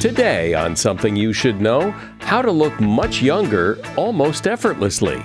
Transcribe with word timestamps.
Today, 0.00 0.54
on 0.54 0.74
Something 0.74 1.14
You 1.14 1.34
Should 1.34 1.60
Know, 1.60 1.90
how 2.20 2.40
to 2.40 2.50
look 2.50 2.80
much 2.80 3.20
younger 3.20 3.76
almost 3.98 4.46
effortlessly. 4.46 5.22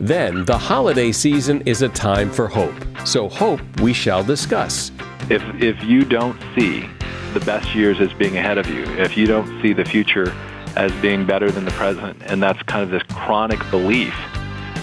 Then, 0.00 0.46
the 0.46 0.56
holiday 0.56 1.12
season 1.12 1.60
is 1.66 1.82
a 1.82 1.90
time 1.90 2.30
for 2.30 2.48
hope. 2.48 2.74
So, 3.04 3.28
hope 3.28 3.60
we 3.82 3.92
shall 3.92 4.24
discuss. 4.24 4.92
If, 5.28 5.42
if 5.62 5.84
you 5.84 6.06
don't 6.06 6.40
see 6.56 6.88
the 7.34 7.40
best 7.40 7.74
years 7.74 8.00
as 8.00 8.14
being 8.14 8.38
ahead 8.38 8.56
of 8.56 8.66
you, 8.66 8.84
if 8.94 9.14
you 9.14 9.26
don't 9.26 9.60
see 9.60 9.74
the 9.74 9.84
future 9.84 10.34
as 10.74 10.90
being 11.02 11.26
better 11.26 11.50
than 11.50 11.66
the 11.66 11.72
present, 11.72 12.22
and 12.22 12.42
that's 12.42 12.62
kind 12.62 12.82
of 12.82 12.88
this 12.88 13.02
chronic 13.14 13.60
belief, 13.70 14.14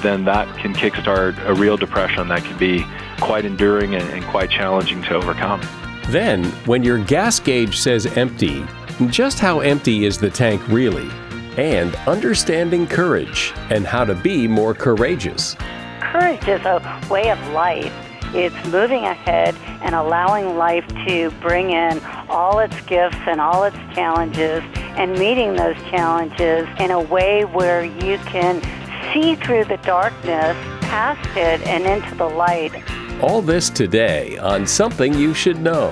then 0.04 0.24
that 0.26 0.56
can 0.60 0.72
kickstart 0.72 1.36
a 1.48 1.56
real 1.56 1.78
depression 1.78 2.28
that 2.28 2.44
can 2.44 2.60
be 2.60 2.86
quite 3.20 3.44
enduring 3.44 3.96
and, 3.96 4.08
and 4.12 4.24
quite 4.26 4.52
challenging 4.52 5.02
to 5.02 5.16
overcome. 5.16 5.62
Then, 6.10 6.46
when 6.68 6.84
your 6.84 7.04
gas 7.04 7.40
gauge 7.40 7.80
says 7.80 8.06
empty, 8.06 8.64
just 9.10 9.40
how 9.40 9.62
empty 9.62 10.06
is 10.06 10.18
the 10.18 10.30
tank 10.30 10.62
really? 10.68 11.10
And 11.58 11.96
understanding 12.08 12.86
courage 12.88 13.54
and 13.70 13.86
how 13.86 14.06
to 14.06 14.14
be 14.14 14.48
more 14.48 14.74
courageous. 14.74 15.56
Courage 16.02 16.48
is 16.48 16.62
a 16.66 17.08
way 17.10 17.32
of 17.32 17.40
life. 17.50 17.94
It's 18.34 18.56
moving 18.68 19.04
ahead 19.04 19.56
and 19.82 19.96
allowing 19.96 20.58
life 20.58 20.88
to 21.08 21.32
bring 21.42 21.72
in 21.72 22.00
all 22.30 22.60
its 22.60 22.80
gifts 22.82 23.18
and 23.28 23.42
all 23.42 23.64
its 23.64 23.78
challenges 23.94 24.64
and 24.78 25.18
meeting 25.18 25.56
those 25.56 25.76
challenges 25.90 26.68
in 26.80 26.92
a 26.92 27.02
way 27.02 27.44
where 27.44 27.84
you 27.84 28.18
can 28.20 28.62
see 29.14 29.36
through 29.36 29.66
the 29.66 29.78
darkness, 29.78 30.56
past 30.82 31.28
it, 31.36 31.62
and 31.68 31.86
into 31.86 32.16
the 32.16 32.28
light. 32.28 32.72
All 33.22 33.42
this 33.42 33.70
today 33.70 34.38
on 34.38 34.66
Something 34.66 35.14
You 35.14 35.34
Should 35.34 35.60
Know. 35.60 35.92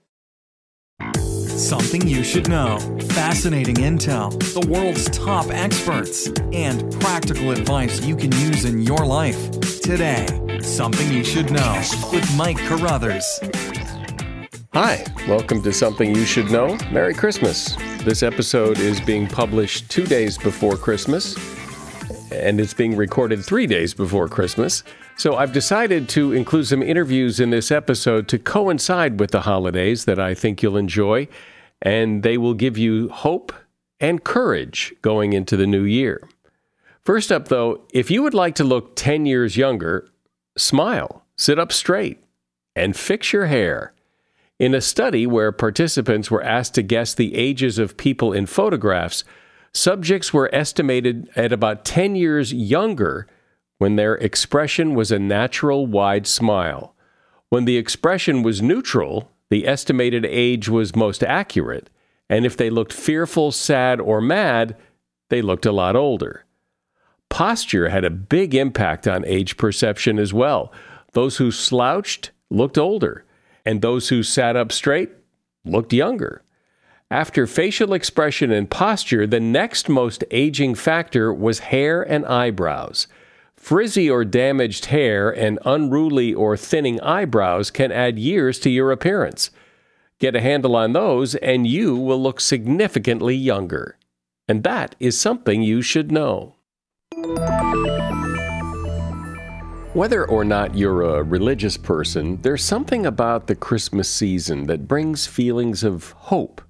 Something 1.61 2.07
you 2.07 2.23
should 2.23 2.49
know. 2.49 2.79
Fascinating 3.11 3.75
intel, 3.75 4.31
the 4.59 4.67
world's 4.67 5.07
top 5.11 5.45
experts, 5.51 6.27
and 6.51 6.91
practical 6.99 7.51
advice 7.51 8.03
you 8.03 8.15
can 8.15 8.31
use 8.31 8.65
in 8.65 8.81
your 8.81 9.05
life. 9.05 9.51
Today, 9.79 10.25
Something 10.63 11.11
You 11.11 11.23
Should 11.23 11.51
Know 11.51 11.81
with 12.11 12.27
Mike 12.35 12.57
Carruthers. 12.57 13.39
Hi, 14.73 15.05
welcome 15.27 15.61
to 15.61 15.71
Something 15.71 16.15
You 16.15 16.25
Should 16.25 16.49
Know. 16.49 16.79
Merry 16.91 17.13
Christmas. 17.13 17.75
This 18.03 18.23
episode 18.23 18.79
is 18.79 18.99
being 18.99 19.27
published 19.27 19.87
two 19.91 20.07
days 20.07 20.39
before 20.39 20.75
Christmas, 20.75 21.37
and 22.31 22.59
it's 22.59 22.73
being 22.73 22.95
recorded 22.95 23.45
three 23.45 23.67
days 23.67 23.93
before 23.93 24.27
Christmas. 24.27 24.83
So 25.15 25.35
I've 25.35 25.53
decided 25.53 26.09
to 26.09 26.33
include 26.33 26.65
some 26.65 26.81
interviews 26.81 27.39
in 27.39 27.51
this 27.51 27.69
episode 27.69 28.27
to 28.29 28.39
coincide 28.39 29.19
with 29.19 29.29
the 29.29 29.41
holidays 29.41 30.05
that 30.05 30.17
I 30.17 30.33
think 30.33 30.63
you'll 30.63 30.77
enjoy, 30.77 31.27
and 31.81 32.23
they 32.23 32.37
will 32.37 32.53
give 32.53 32.77
you 32.77 33.09
hope 33.09 33.53
and 33.99 34.23
courage 34.23 34.93
going 35.01 35.33
into 35.33 35.55
the 35.57 35.67
new 35.67 35.83
year. 35.83 36.21
First 37.03 37.31
up, 37.31 37.47
though, 37.47 37.81
if 37.93 38.11
you 38.11 38.21
would 38.21 38.33
like 38.33 38.55
to 38.55 38.63
look 38.63 38.95
10 38.95 39.25
years 39.25 39.57
younger, 39.57 40.07
smile, 40.57 41.23
sit 41.35 41.57
up 41.57 41.71
straight, 41.71 42.23
and 42.75 42.95
fix 42.95 43.33
your 43.33 43.47
hair. 43.47 43.93
In 44.59 44.75
a 44.75 44.81
study 44.81 45.25
where 45.25 45.51
participants 45.51 46.29
were 46.29 46.43
asked 46.43 46.75
to 46.75 46.83
guess 46.83 47.15
the 47.15 47.35
ages 47.35 47.79
of 47.79 47.97
people 47.97 48.31
in 48.31 48.45
photographs, 48.45 49.23
subjects 49.73 50.31
were 50.31 50.53
estimated 50.53 51.29
at 51.35 51.51
about 51.51 51.85
10 51.85 52.15
years 52.15 52.53
younger 52.53 53.27
when 53.79 53.95
their 53.95 54.13
expression 54.15 54.93
was 54.93 55.11
a 55.11 55.17
natural 55.17 55.87
wide 55.87 56.27
smile. 56.27 56.93
When 57.49 57.65
the 57.65 57.77
expression 57.77 58.43
was 58.43 58.61
neutral, 58.61 59.30
the 59.51 59.67
estimated 59.67 60.25
age 60.25 60.69
was 60.69 60.95
most 60.95 61.21
accurate, 61.25 61.89
and 62.29 62.45
if 62.45 62.55
they 62.55 62.69
looked 62.69 62.93
fearful, 62.93 63.51
sad, 63.51 63.99
or 63.99 64.21
mad, 64.21 64.77
they 65.29 65.41
looked 65.41 65.65
a 65.65 65.73
lot 65.73 65.93
older. 65.93 66.45
Posture 67.27 67.89
had 67.89 68.05
a 68.05 68.09
big 68.09 68.55
impact 68.55 69.09
on 69.09 69.25
age 69.25 69.57
perception 69.57 70.17
as 70.17 70.33
well. 70.33 70.71
Those 71.11 71.35
who 71.35 71.51
slouched 71.51 72.31
looked 72.49 72.77
older, 72.77 73.25
and 73.65 73.81
those 73.81 74.07
who 74.07 74.23
sat 74.23 74.55
up 74.55 74.71
straight 74.71 75.09
looked 75.65 75.91
younger. 75.91 76.43
After 77.09 77.45
facial 77.45 77.93
expression 77.93 78.51
and 78.51 78.69
posture, 78.71 79.27
the 79.27 79.41
next 79.41 79.89
most 79.89 80.23
aging 80.31 80.75
factor 80.75 81.33
was 81.33 81.59
hair 81.59 82.01
and 82.01 82.25
eyebrows. 82.25 83.05
Frizzy 83.61 84.09
or 84.09 84.25
damaged 84.25 84.85
hair 84.85 85.29
and 85.29 85.59
unruly 85.63 86.33
or 86.33 86.57
thinning 86.57 86.99
eyebrows 87.01 87.69
can 87.69 87.91
add 87.91 88.17
years 88.17 88.57
to 88.57 88.71
your 88.71 88.91
appearance. 88.91 89.51
Get 90.17 90.35
a 90.35 90.41
handle 90.41 90.75
on 90.75 90.93
those, 90.93 91.35
and 91.35 91.67
you 91.67 91.95
will 91.95 92.19
look 92.19 92.41
significantly 92.41 93.35
younger. 93.35 93.99
And 94.47 94.63
that 94.63 94.95
is 94.99 95.21
something 95.21 95.61
you 95.61 95.83
should 95.83 96.11
know. 96.11 96.55
Whether 99.93 100.27
or 100.27 100.43
not 100.43 100.75
you're 100.75 101.03
a 101.03 101.23
religious 101.23 101.77
person, 101.77 102.41
there's 102.41 102.63
something 102.63 103.05
about 103.05 103.45
the 103.45 103.55
Christmas 103.55 104.09
season 104.09 104.65
that 104.65 104.87
brings 104.87 105.27
feelings 105.27 105.83
of 105.83 106.13
hope. 106.13 106.63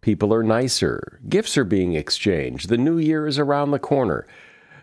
People 0.00 0.32
are 0.32 0.42
nicer, 0.42 1.20
gifts 1.28 1.58
are 1.58 1.64
being 1.64 1.92
exchanged, 1.92 2.70
the 2.70 2.78
new 2.78 2.96
year 2.96 3.26
is 3.26 3.38
around 3.38 3.70
the 3.70 3.78
corner. 3.78 4.26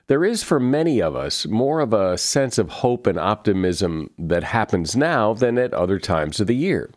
There 0.10 0.26
is 0.26 0.42
for 0.42 0.60
many 0.60 1.04
of 1.04 1.16
us 1.16 1.46
more 1.46 1.82
of 1.82 1.94
a 1.94 2.18
sense 2.18 2.58
of 2.58 2.70
hope 2.70 3.06
and 3.06 3.20
optimism 3.20 4.10
that 4.18 4.44
happens 4.44 4.96
now 4.96 5.36
than 5.36 5.60
at 5.60 5.72
other 5.72 6.00
times 6.00 6.40
of 6.40 6.48
the 6.48 6.56
year. 6.56 6.90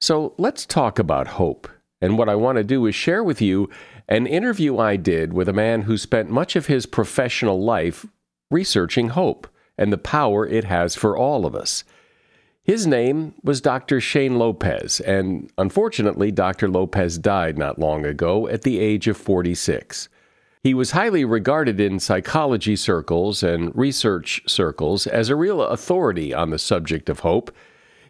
So 0.00 0.32
let's 0.38 0.64
talk 0.64 0.98
about 0.98 1.26
hope. 1.36 1.68
And 2.00 2.16
what 2.16 2.30
I 2.30 2.36
want 2.36 2.56
to 2.56 2.64
do 2.64 2.86
is 2.86 2.94
share 2.94 3.22
with 3.22 3.42
you 3.42 3.68
an 4.08 4.26
interview 4.26 4.78
I 4.78 4.96
did 4.96 5.34
with 5.34 5.50
a 5.50 5.52
man 5.52 5.82
who 5.82 5.98
spent 5.98 6.30
much 6.30 6.56
of 6.56 6.64
his 6.64 6.86
professional 6.86 7.62
life 7.62 8.06
researching 8.50 9.10
hope 9.10 9.46
and 9.76 9.92
the 9.92 9.98
power 9.98 10.46
it 10.46 10.64
has 10.64 10.96
for 10.96 11.18
all 11.18 11.44
of 11.44 11.54
us. 11.54 11.84
His 12.62 12.86
name 12.86 13.34
was 13.42 13.60
Dr. 13.60 14.00
Shane 14.00 14.38
Lopez, 14.38 14.98
and 15.00 15.52
unfortunately, 15.58 16.30
Dr. 16.30 16.70
Lopez 16.70 17.18
died 17.18 17.58
not 17.58 17.78
long 17.78 18.06
ago 18.06 18.48
at 18.48 18.62
the 18.62 18.78
age 18.80 19.08
of 19.08 19.18
46. 19.18 20.08
He 20.62 20.74
was 20.74 20.90
highly 20.90 21.24
regarded 21.24 21.80
in 21.80 22.00
psychology 22.00 22.76
circles 22.76 23.42
and 23.42 23.74
research 23.74 24.42
circles 24.46 25.06
as 25.06 25.30
a 25.30 25.36
real 25.36 25.62
authority 25.62 26.34
on 26.34 26.50
the 26.50 26.58
subject 26.58 27.08
of 27.08 27.20
hope. 27.20 27.50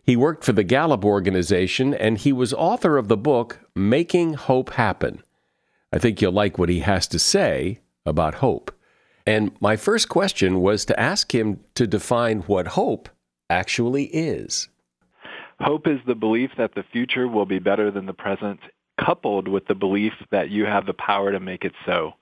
He 0.03 0.17
worked 0.17 0.43
for 0.43 0.53
the 0.53 0.65
Gallup 0.65 1.05
organization 1.05 1.95
and 1.95 2.19
he 2.19 2.33
was 2.33 2.53
author 2.53 2.99
of 2.99 3.07
the 3.07 3.17
book 3.17 3.61
Making 3.77 4.35
Hope 4.35 4.71
Happen. 4.71 5.23
I 5.93 5.99
think 5.99 6.21
you'll 6.21 6.33
like 6.33 6.59
what 6.59 6.69
he 6.69 6.81
has 6.81 7.07
to 7.09 7.21
say 7.21 7.79
about 8.05 8.35
hope. 8.35 8.73
And 9.25 9.53
my 9.61 9.77
first 9.77 10.09
question 10.09 10.61
was 10.61 10.85
to 10.87 10.99
ask 10.99 11.33
him 11.33 11.61
to 11.77 11.87
define 11.87 12.41
what 12.43 12.69
hope 12.69 13.09
actually 13.49 14.07
is. 14.07 14.69
Hope 15.61 15.87
is 15.87 16.01
the 16.05 16.17
belief 16.17 16.51
that 16.59 16.75
the 16.75 16.85
future 16.91 17.29
will 17.29 17.47
be 17.47 17.61
better 17.61 17.93
than 17.93 18.07
the 18.07 18.13
present, 18.13 18.59
coupled 18.99 19.47
with 19.47 19.69
the 19.69 19.75
belief 19.77 20.15
that 20.33 20.51
you 20.51 20.65
have 20.65 20.87
the 20.87 20.95
power 20.95 21.31
to 21.31 21.39
make 21.39 21.65
it 21.65 21.75
so 21.87 22.15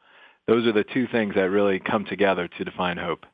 those 0.48 0.66
are 0.66 0.72
the 0.72 0.82
two 0.82 1.06
things 1.06 1.34
that 1.36 1.50
really 1.50 1.78
come 1.78 2.04
together 2.04 2.48
to 2.48 2.64
define 2.64 2.96
hope. 2.96 3.26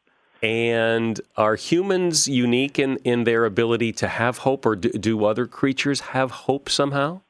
And 0.42 1.18
are 1.38 1.54
humans 1.54 2.28
unique 2.28 2.78
in, 2.78 2.98
in 2.98 3.24
their 3.24 3.46
ability 3.46 3.92
to 3.92 4.08
have 4.08 4.38
hope, 4.38 4.66
or 4.66 4.76
do, 4.76 4.90
do 4.90 5.24
other 5.24 5.46
creatures 5.46 6.00
have 6.00 6.30
hope 6.30 6.68
somehow? 6.68 7.22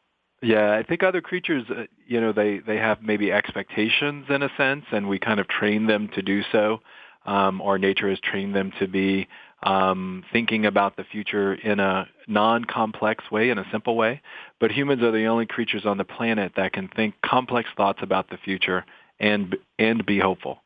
Yeah, 0.42 0.72
I 0.72 0.82
think 0.82 1.04
other 1.04 1.20
creatures, 1.20 1.64
uh, 1.70 1.84
you 2.06 2.20
know, 2.20 2.32
they, 2.32 2.58
they 2.58 2.76
have 2.76 3.02
maybe 3.02 3.30
expectations 3.30 4.26
in 4.28 4.42
a 4.42 4.50
sense, 4.56 4.84
and 4.90 5.08
we 5.08 5.18
kind 5.18 5.38
of 5.38 5.46
train 5.46 5.86
them 5.86 6.08
to 6.14 6.22
do 6.22 6.42
so, 6.50 6.80
um, 7.24 7.60
or 7.60 7.78
nature 7.78 8.10
has 8.10 8.18
trained 8.20 8.54
them 8.54 8.72
to 8.80 8.88
be 8.88 9.28
um, 9.62 10.24
thinking 10.32 10.66
about 10.66 10.96
the 10.96 11.04
future 11.04 11.54
in 11.54 11.80
a 11.80 12.08
non-complex 12.26 13.30
way, 13.30 13.50
in 13.50 13.58
a 13.58 13.64
simple 13.70 13.96
way. 13.96 14.20
But 14.60 14.72
humans 14.72 15.02
are 15.02 15.12
the 15.12 15.26
only 15.26 15.46
creatures 15.46 15.86
on 15.86 15.98
the 15.98 16.04
planet 16.04 16.52
that 16.56 16.72
can 16.72 16.88
think 16.88 17.14
complex 17.24 17.68
thoughts 17.76 18.00
about 18.02 18.28
the 18.28 18.38
future 18.38 18.84
and 19.18 19.56
and 19.78 20.04
be 20.04 20.18
hopeful. 20.18 20.62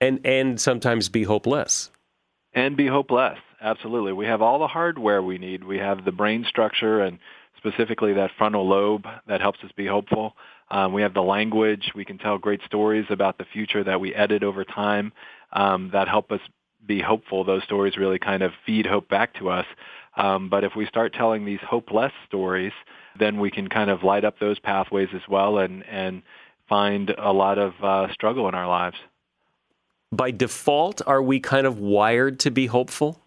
And 0.00 0.24
and 0.26 0.60
sometimes 0.60 1.08
be 1.08 1.24
hopeless. 1.24 1.90
And 2.54 2.76
be 2.76 2.86
hopeless. 2.86 3.38
Absolutely. 3.60 4.12
We 4.12 4.26
have 4.26 4.42
all 4.42 4.58
the 4.58 4.66
hardware 4.66 5.22
we 5.22 5.38
need. 5.38 5.64
We 5.64 5.78
have 5.78 6.04
the 6.04 6.12
brain 6.12 6.44
structure 6.48 7.00
and 7.00 7.18
specifically 7.56 8.14
that 8.14 8.32
frontal 8.36 8.68
lobe 8.68 9.06
that 9.28 9.40
helps 9.40 9.60
us 9.64 9.70
be 9.76 9.86
hopeful. 9.86 10.34
Um, 10.70 10.92
we 10.92 11.02
have 11.02 11.14
the 11.14 11.22
language. 11.22 11.92
We 11.94 12.04
can 12.04 12.18
tell 12.18 12.38
great 12.38 12.60
stories 12.66 13.06
about 13.08 13.38
the 13.38 13.44
future 13.44 13.84
that 13.84 14.00
we 14.00 14.14
edit 14.14 14.42
over 14.42 14.64
time 14.64 15.12
um, 15.52 15.90
that 15.92 16.08
help 16.08 16.32
us 16.32 16.40
be 16.84 17.00
hopeful. 17.00 17.44
Those 17.44 17.62
stories 17.62 17.96
really 17.96 18.18
kind 18.18 18.42
of 18.42 18.52
feed 18.66 18.86
hope 18.86 19.08
back 19.08 19.34
to 19.34 19.50
us. 19.50 19.66
Um, 20.16 20.48
but 20.48 20.64
if 20.64 20.72
we 20.76 20.86
start 20.86 21.14
telling 21.14 21.44
these 21.44 21.60
hopeless 21.66 22.12
stories, 22.26 22.72
then 23.18 23.38
we 23.38 23.50
can 23.50 23.68
kind 23.68 23.90
of 23.90 24.02
light 24.02 24.24
up 24.24 24.38
those 24.38 24.58
pathways 24.58 25.08
as 25.14 25.22
well 25.28 25.58
and, 25.58 25.84
and 25.86 26.22
find 26.72 27.10
a 27.10 27.32
lot 27.44 27.58
of 27.58 27.72
uh, 27.82 28.10
struggle 28.14 28.48
in 28.48 28.54
our 28.54 28.66
lives. 28.66 28.96
By 30.10 30.30
default, 30.30 31.02
are 31.06 31.22
we 31.22 31.38
kind 31.38 31.66
of 31.66 31.78
wired 31.78 32.40
to 32.40 32.50
be 32.50 32.66
hopeful? 32.66 33.20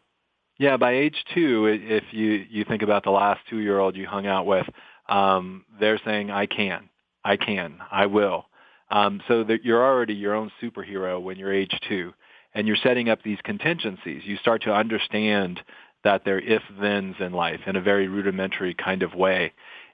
Yeah, 0.58 0.78
by 0.78 0.94
age 0.94 1.20
two, 1.36 1.68
if 1.68 2.06
you, 2.12 2.46
you 2.50 2.64
think 2.64 2.82
about 2.82 3.04
the 3.04 3.12
last 3.12 3.42
two-year-old 3.50 3.96
you 3.96 4.08
hung 4.08 4.26
out 4.26 4.46
with, 4.48 4.68
um, 5.08 5.66
they're 5.80 6.02
saying, 6.04 6.32
I 6.32 6.48
can, 6.48 6.90
I 7.24 7.36
can, 7.38 7.78
I 7.92 8.08
will. 8.08 8.46
Um, 8.90 9.22
so 9.28 9.44
that 9.44 9.64
you're 9.64 9.86
already 9.86 10.16
your 10.16 10.34
own 10.34 10.52
superhero 10.62 11.22
when 11.22 11.38
you're 11.38 11.54
age 11.54 11.76
two, 11.88 12.14
and 12.56 12.66
you're 12.68 12.84
setting 12.88 13.10
up 13.10 13.20
these 13.22 13.40
contingencies. 13.44 14.24
You 14.26 14.38
start 14.38 14.64
to 14.64 14.74
understand 14.74 15.60
that 16.04 16.22
they're 16.24 16.40
if-thens 16.40 17.16
in 17.20 17.32
life 17.34 17.62
in 17.68 17.76
a 17.76 17.82
very 17.82 18.08
rudimentary 18.08 18.74
kind 18.74 19.04
of 19.04 19.14
way. 19.14 19.54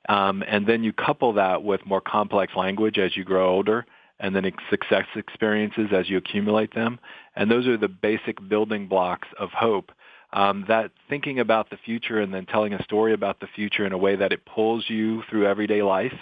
Um, 0.09 0.43
and 0.47 0.65
then 0.67 0.83
you 0.83 0.93
couple 0.93 1.33
that 1.33 1.63
with 1.63 1.85
more 1.85 2.01
complex 2.01 2.53
language 2.55 2.97
as 2.97 3.15
you 3.15 3.23
grow 3.23 3.49
older, 3.49 3.85
and 4.19 4.35
then 4.35 4.51
success 4.69 5.05
experiences 5.15 5.87
as 5.91 6.09
you 6.09 6.17
accumulate 6.17 6.73
them. 6.73 6.99
And 7.35 7.49
those 7.49 7.67
are 7.67 7.77
the 7.77 7.87
basic 7.87 8.47
building 8.47 8.87
blocks 8.87 9.27
of 9.39 9.49
hope. 9.49 9.91
Um, 10.33 10.65
that 10.67 10.91
thinking 11.09 11.39
about 11.39 11.69
the 11.69 11.77
future 11.77 12.19
and 12.19 12.33
then 12.33 12.45
telling 12.45 12.73
a 12.73 12.83
story 12.83 13.13
about 13.13 13.39
the 13.39 13.47
future 13.47 13.85
in 13.85 13.91
a 13.91 13.97
way 13.97 14.15
that 14.15 14.31
it 14.31 14.45
pulls 14.45 14.89
you 14.89 15.23
through 15.29 15.47
everyday 15.47 15.81
life, 15.81 16.13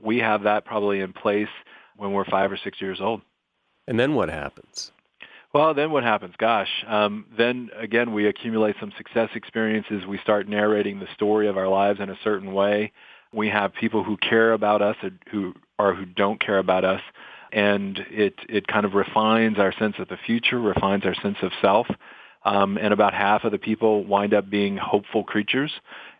we 0.00 0.18
have 0.18 0.44
that 0.44 0.64
probably 0.64 1.00
in 1.00 1.12
place 1.12 1.48
when 1.96 2.12
we're 2.12 2.24
five 2.24 2.52
or 2.52 2.56
six 2.56 2.80
years 2.80 3.00
old. 3.00 3.20
And 3.88 3.98
then 3.98 4.14
what 4.14 4.28
happens? 4.28 4.92
Well, 5.52 5.72
then 5.74 5.90
what 5.90 6.04
happens? 6.04 6.34
Gosh, 6.36 6.68
um, 6.86 7.24
then 7.36 7.70
again, 7.76 8.12
we 8.12 8.26
accumulate 8.26 8.76
some 8.78 8.92
success 8.96 9.30
experiences. 9.34 10.04
We 10.06 10.18
start 10.18 10.46
narrating 10.46 11.00
the 11.00 11.08
story 11.14 11.48
of 11.48 11.56
our 11.56 11.68
lives 11.68 12.00
in 12.00 12.10
a 12.10 12.18
certain 12.22 12.52
way. 12.52 12.92
We 13.32 13.48
have 13.48 13.74
people 13.74 14.04
who 14.04 14.16
care 14.16 14.52
about 14.52 14.82
us 14.82 14.96
or 15.02 15.10
who 15.30 15.54
or 15.78 15.94
who 15.94 16.04
don't 16.04 16.40
care 16.40 16.58
about 16.58 16.84
us, 16.84 17.00
and 17.52 17.98
it 18.10 18.34
it 18.48 18.66
kind 18.66 18.84
of 18.84 18.94
refines 18.94 19.58
our 19.58 19.72
sense 19.72 19.96
of 19.98 20.08
the 20.08 20.16
future, 20.16 20.58
refines 20.58 21.04
our 21.04 21.14
sense 21.14 21.38
of 21.42 21.52
self. 21.60 21.86
Um, 22.44 22.78
and 22.78 22.94
about 22.94 23.14
half 23.14 23.44
of 23.44 23.52
the 23.52 23.58
people 23.58 24.04
wind 24.04 24.32
up 24.32 24.48
being 24.48 24.76
hopeful 24.76 25.24
creatures, 25.24 25.72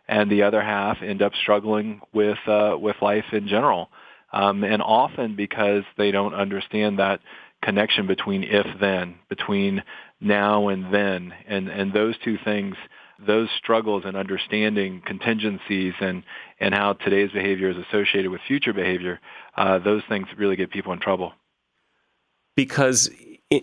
and 0.07 0.29
the 0.29 0.43
other 0.43 0.61
half 0.61 1.01
end 1.01 1.21
up 1.21 1.33
struggling 1.41 2.01
with 2.13 2.37
uh, 2.47 2.75
with 2.79 2.97
life 3.01 3.25
in 3.31 3.47
general. 3.47 3.89
Um, 4.31 4.63
and 4.63 4.81
often 4.81 5.35
because 5.35 5.83
they 5.97 6.11
don't 6.11 6.35
understand 6.35 6.99
that 6.99 7.19
connection 7.63 8.05
between 8.05 8.43
if 8.43 8.67
then, 8.79 9.15
between 9.27 9.83
now 10.21 10.67
and 10.67 10.93
then, 10.93 11.33
and 11.47 11.67
and 11.69 11.93
those 11.93 12.15
two 12.23 12.37
things 12.43 12.75
those 13.25 13.49
struggles 13.57 14.03
and 14.05 14.15
understanding 14.15 15.01
contingencies 15.05 15.93
and, 15.99 16.23
and 16.59 16.73
how 16.73 16.93
today's 16.93 17.31
behavior 17.31 17.69
is 17.69 17.77
associated 17.77 18.31
with 18.31 18.41
future 18.47 18.73
behavior, 18.73 19.19
uh, 19.57 19.79
those 19.79 20.03
things 20.07 20.27
really 20.37 20.55
get 20.55 20.71
people 20.71 20.93
in 20.93 20.99
trouble. 20.99 21.33
Because, 22.55 23.09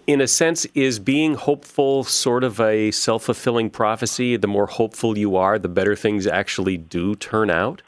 in 0.06 0.20
a 0.20 0.26
sense, 0.26 0.64
is 0.74 0.98
being 0.98 1.34
hopeful 1.34 2.04
sort 2.04 2.44
of 2.44 2.60
a 2.60 2.90
self 2.90 3.24
fulfilling 3.24 3.70
prophecy? 3.70 4.36
The 4.36 4.46
more 4.46 4.66
hopeful 4.66 5.18
you 5.18 5.36
are, 5.36 5.58
the 5.58 5.68
better 5.68 5.96
things 5.96 6.26
actually 6.26 6.76
do 6.76 7.14
turn 7.14 7.50
out? 7.50 7.82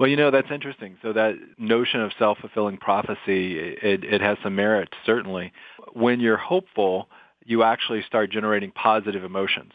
Well, 0.00 0.08
you 0.08 0.16
know, 0.16 0.30
that's 0.30 0.50
interesting. 0.50 0.96
So 1.02 1.12
that 1.12 1.34
notion 1.58 2.00
of 2.00 2.12
self-fulfilling 2.18 2.78
prophecy, 2.78 3.58
it, 3.58 4.02
it 4.02 4.22
has 4.22 4.38
some 4.42 4.56
merit, 4.56 4.88
certainly. 5.04 5.52
When 5.92 6.20
you're 6.20 6.38
hopeful, 6.38 7.10
you 7.44 7.62
actually 7.64 8.02
start 8.06 8.30
generating 8.30 8.70
positive 8.70 9.24
emotions 9.24 9.72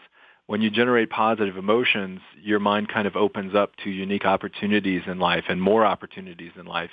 when 0.47 0.61
you 0.61 0.69
generate 0.69 1.09
positive 1.09 1.57
emotions, 1.57 2.19
your 2.41 2.59
mind 2.59 2.87
kind 2.89 3.07
of 3.07 3.15
opens 3.15 3.55
up 3.55 3.75
to 3.83 3.89
unique 3.89 4.25
opportunities 4.25 5.01
in 5.07 5.19
life 5.19 5.45
and 5.49 5.59
more 5.61 5.85
opportunities 5.85 6.51
in 6.59 6.65
life. 6.65 6.91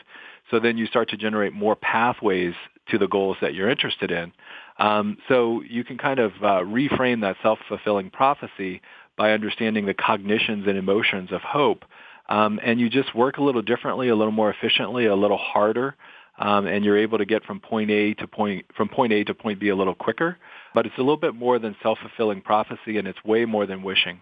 So 0.51 0.59
then 0.59 0.79
you 0.79 0.87
start 0.87 1.11
to 1.11 1.17
generate 1.17 1.53
more 1.53 1.77
pathways 1.77 2.55
to 2.91 2.99
the 2.99 3.09
goals 3.09 3.37
that 3.43 3.55
you're 3.55 3.69
interested 3.69 4.11
in. 4.11 4.33
Um, 4.79 5.19
so 5.29 5.63
you 5.69 5.85
can 5.85 5.99
kind 5.99 6.19
of 6.19 6.33
uh, 6.43 6.63
reframe 6.65 7.21
that 7.21 7.37
self-fulfilling 7.43 8.11
prophecy 8.11 8.81
by 9.17 9.33
understanding 9.33 9.85
the 9.87 9.95
cognitions 9.95 10.67
and 10.67 10.79
emotions 10.79 11.31
of 11.31 11.43
hope. 11.43 11.85
Um, 12.29 12.59
and 12.65 12.81
you 12.81 12.89
just 12.89 13.15
work 13.15 13.37
a 13.37 13.43
little 13.43 13.63
differently, 13.63 14.09
a 14.09 14.17
little 14.17 14.33
more 14.33 14.51
efficiently, 14.51 15.07
a 15.07 15.15
little 15.15 15.37
harder, 15.37 15.97
um, 16.39 16.67
and 16.67 16.85
you're 16.85 16.99
able 16.99 17.19
to 17.19 17.27
get 17.27 17.45
from 17.45 17.61
point 17.61 17.91
A 17.91 18.15
to 18.15 18.27
point 18.27 18.65
from 18.75 18.89
point 18.89 19.13
A 19.13 19.25
to 19.25 19.35
point 19.35 19.61
B 19.61 19.69
a 19.69 19.77
little 19.77 19.95
quicker. 19.95 20.39
But 20.75 20.87
it's 20.87 20.97
a 20.97 21.01
little 21.01 21.17
bit 21.17 21.35
more 21.35 21.59
than 21.59 21.77
self-fulfilling 21.83 22.43
prophecy, 22.43 22.99
and 22.99 23.07
it's 23.07 23.23
way 23.25 23.45
more 23.45 23.67
than 23.67 23.83
wishing. 23.83 24.21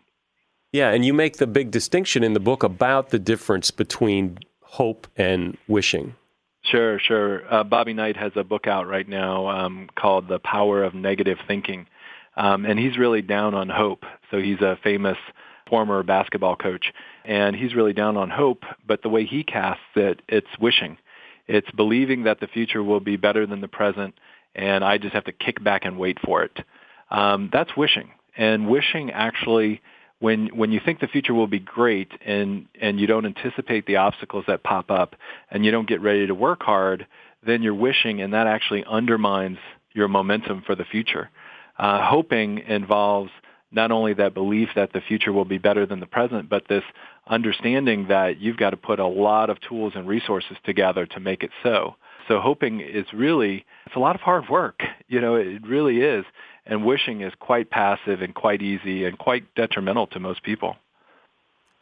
Yeah, 0.72 0.90
and 0.90 1.04
you 1.04 1.12
make 1.12 1.38
the 1.38 1.46
big 1.46 1.70
distinction 1.70 2.22
in 2.22 2.32
the 2.32 2.40
book 2.40 2.62
about 2.62 3.10
the 3.10 3.18
difference 3.18 3.70
between 3.70 4.38
hope 4.62 5.06
and 5.16 5.56
wishing. 5.66 6.14
Sure, 6.62 6.98
sure. 6.98 7.52
Uh, 7.52 7.64
Bobby 7.64 7.94
Knight 7.94 8.16
has 8.16 8.32
a 8.36 8.44
book 8.44 8.66
out 8.66 8.86
right 8.86 9.08
now 9.08 9.48
um, 9.48 9.88
called 9.96 10.28
The 10.28 10.38
Power 10.38 10.84
of 10.84 10.94
Negative 10.94 11.38
Thinking. 11.48 11.86
Um, 12.36 12.64
and 12.64 12.78
he's 12.78 12.98
really 12.98 13.22
down 13.22 13.54
on 13.54 13.68
hope. 13.68 14.04
So 14.30 14.38
he's 14.38 14.60
a 14.60 14.78
famous 14.84 15.16
former 15.68 16.02
basketball 16.02 16.56
coach. 16.56 16.92
And 17.24 17.56
he's 17.56 17.74
really 17.74 17.92
down 17.92 18.16
on 18.16 18.30
hope, 18.30 18.64
but 18.86 19.02
the 19.02 19.08
way 19.08 19.24
he 19.24 19.42
casts 19.42 19.82
it, 19.96 20.22
it's 20.28 20.58
wishing. 20.60 20.98
It's 21.48 21.70
believing 21.72 22.24
that 22.24 22.40
the 22.40 22.46
future 22.46 22.82
will 22.82 23.00
be 23.00 23.16
better 23.16 23.46
than 23.46 23.60
the 23.60 23.68
present 23.68 24.14
and 24.54 24.84
I 24.84 24.98
just 24.98 25.14
have 25.14 25.24
to 25.24 25.32
kick 25.32 25.62
back 25.62 25.84
and 25.84 25.98
wait 25.98 26.18
for 26.24 26.42
it. 26.42 26.58
Um, 27.10 27.50
that's 27.52 27.76
wishing, 27.76 28.10
and 28.36 28.68
wishing 28.68 29.10
actually, 29.10 29.80
when 30.20 30.48
when 30.48 30.70
you 30.70 30.80
think 30.84 31.00
the 31.00 31.08
future 31.08 31.34
will 31.34 31.46
be 31.46 31.58
great, 31.58 32.10
and 32.24 32.66
and 32.80 33.00
you 33.00 33.06
don't 33.06 33.26
anticipate 33.26 33.86
the 33.86 33.96
obstacles 33.96 34.44
that 34.46 34.62
pop 34.62 34.90
up, 34.90 35.16
and 35.50 35.64
you 35.64 35.70
don't 35.70 35.88
get 35.88 36.00
ready 36.00 36.26
to 36.26 36.34
work 36.34 36.62
hard, 36.62 37.06
then 37.44 37.62
you're 37.62 37.74
wishing, 37.74 38.20
and 38.20 38.32
that 38.34 38.46
actually 38.46 38.84
undermines 38.84 39.58
your 39.92 40.08
momentum 40.08 40.62
for 40.64 40.74
the 40.74 40.84
future. 40.84 41.30
Uh, 41.78 42.06
hoping 42.06 42.58
involves 42.58 43.30
not 43.72 43.90
only 43.90 44.14
that 44.14 44.34
belief 44.34 44.68
that 44.74 44.92
the 44.92 45.00
future 45.00 45.32
will 45.32 45.44
be 45.44 45.58
better 45.58 45.86
than 45.86 46.00
the 46.00 46.06
present, 46.06 46.48
but 46.48 46.64
this 46.68 46.82
understanding 47.26 48.08
that 48.08 48.40
you've 48.40 48.56
got 48.56 48.70
to 48.70 48.76
put 48.76 48.98
a 48.98 49.06
lot 49.06 49.48
of 49.48 49.60
tools 49.60 49.92
and 49.94 50.08
resources 50.08 50.56
together 50.64 51.06
to 51.06 51.20
make 51.20 51.42
it 51.42 51.50
so. 51.62 51.94
So 52.30 52.38
hoping 52.38 52.80
is 52.80 53.06
really, 53.12 53.64
it's 53.86 53.96
a 53.96 53.98
lot 53.98 54.14
of 54.14 54.20
hard 54.20 54.48
work. 54.48 54.82
You 55.08 55.20
know, 55.20 55.34
it 55.34 55.66
really 55.66 56.00
is. 56.02 56.24
And 56.64 56.84
wishing 56.84 57.22
is 57.22 57.32
quite 57.40 57.70
passive 57.70 58.22
and 58.22 58.32
quite 58.32 58.62
easy 58.62 59.04
and 59.04 59.18
quite 59.18 59.52
detrimental 59.56 60.06
to 60.08 60.20
most 60.20 60.44
people. 60.44 60.76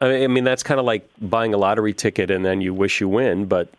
I 0.01 0.25
mean, 0.25 0.45
that's 0.45 0.63
kind 0.63 0.79
of 0.79 0.87
like 0.87 1.07
buying 1.21 1.53
a 1.53 1.57
lottery 1.57 1.93
ticket 1.93 2.31
and 2.31 2.43
then 2.43 2.61
you 2.61 2.73
wish 2.73 2.99
you 2.99 3.07
win, 3.07 3.45
but 3.45 3.71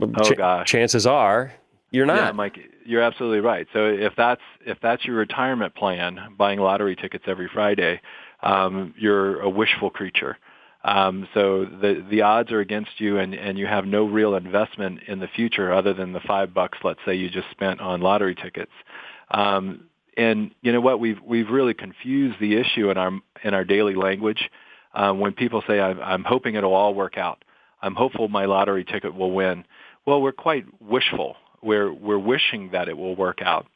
oh, 0.00 0.22
ch- 0.22 0.36
gosh. 0.36 0.68
chances 0.68 1.04
are 1.04 1.52
you're 1.90 2.06
not. 2.06 2.16
Yeah, 2.16 2.32
Mike, 2.32 2.58
you're 2.84 3.02
absolutely 3.02 3.40
right. 3.40 3.66
So 3.72 3.86
if 3.86 4.12
that's 4.16 4.42
if 4.64 4.78
that's 4.80 5.04
your 5.04 5.16
retirement 5.16 5.74
plan, 5.74 6.34
buying 6.36 6.60
lottery 6.60 6.94
tickets 6.94 7.24
every 7.26 7.48
Friday, 7.52 8.00
um, 8.42 8.94
you're 8.96 9.40
a 9.40 9.48
wishful 9.48 9.90
creature. 9.90 10.36
Um, 10.84 11.26
so 11.32 11.64
the 11.64 12.04
the 12.10 12.20
odds 12.20 12.52
are 12.52 12.60
against 12.60 13.00
you, 13.00 13.18
and 13.18 13.34
and 13.34 13.58
you 13.58 13.66
have 13.66 13.86
no 13.86 14.04
real 14.04 14.34
investment 14.34 15.00
in 15.08 15.18
the 15.18 15.28
future 15.28 15.72
other 15.72 15.94
than 15.94 16.12
the 16.12 16.20
five 16.20 16.52
bucks, 16.52 16.78
let's 16.84 17.00
say, 17.06 17.14
you 17.14 17.30
just 17.30 17.50
spent 17.50 17.80
on 17.80 18.02
lottery 18.02 18.34
tickets. 18.34 18.72
Um, 19.30 19.88
and 20.18 20.50
you 20.60 20.72
know 20.72 20.82
what? 20.82 21.00
We've 21.00 21.20
we've 21.24 21.48
really 21.48 21.72
confused 21.72 22.38
the 22.38 22.56
issue 22.56 22.90
in 22.90 22.98
our 22.98 23.12
in 23.42 23.54
our 23.54 23.64
daily 23.64 23.94
language. 23.94 24.50
Um, 24.92 25.20
when 25.20 25.32
people 25.32 25.62
say, 25.66 25.80
I'm, 25.80 25.98
"I'm 26.00 26.22
hoping 26.22 26.54
it'll 26.54 26.74
all 26.74 26.94
work 26.94 27.16
out," 27.16 27.42
I'm 27.80 27.94
hopeful 27.94 28.28
my 28.28 28.44
lottery 28.44 28.84
ticket 28.84 29.14
will 29.14 29.32
win. 29.32 29.64
Well, 30.06 30.20
we're 30.20 30.32
quite 30.32 30.66
wishful. 30.82 31.36
We're 31.62 31.92
we're 31.92 32.18
wishing 32.18 32.70
that 32.72 32.90
it 32.90 32.98
will 32.98 33.16
work 33.16 33.40
out, 33.40 33.66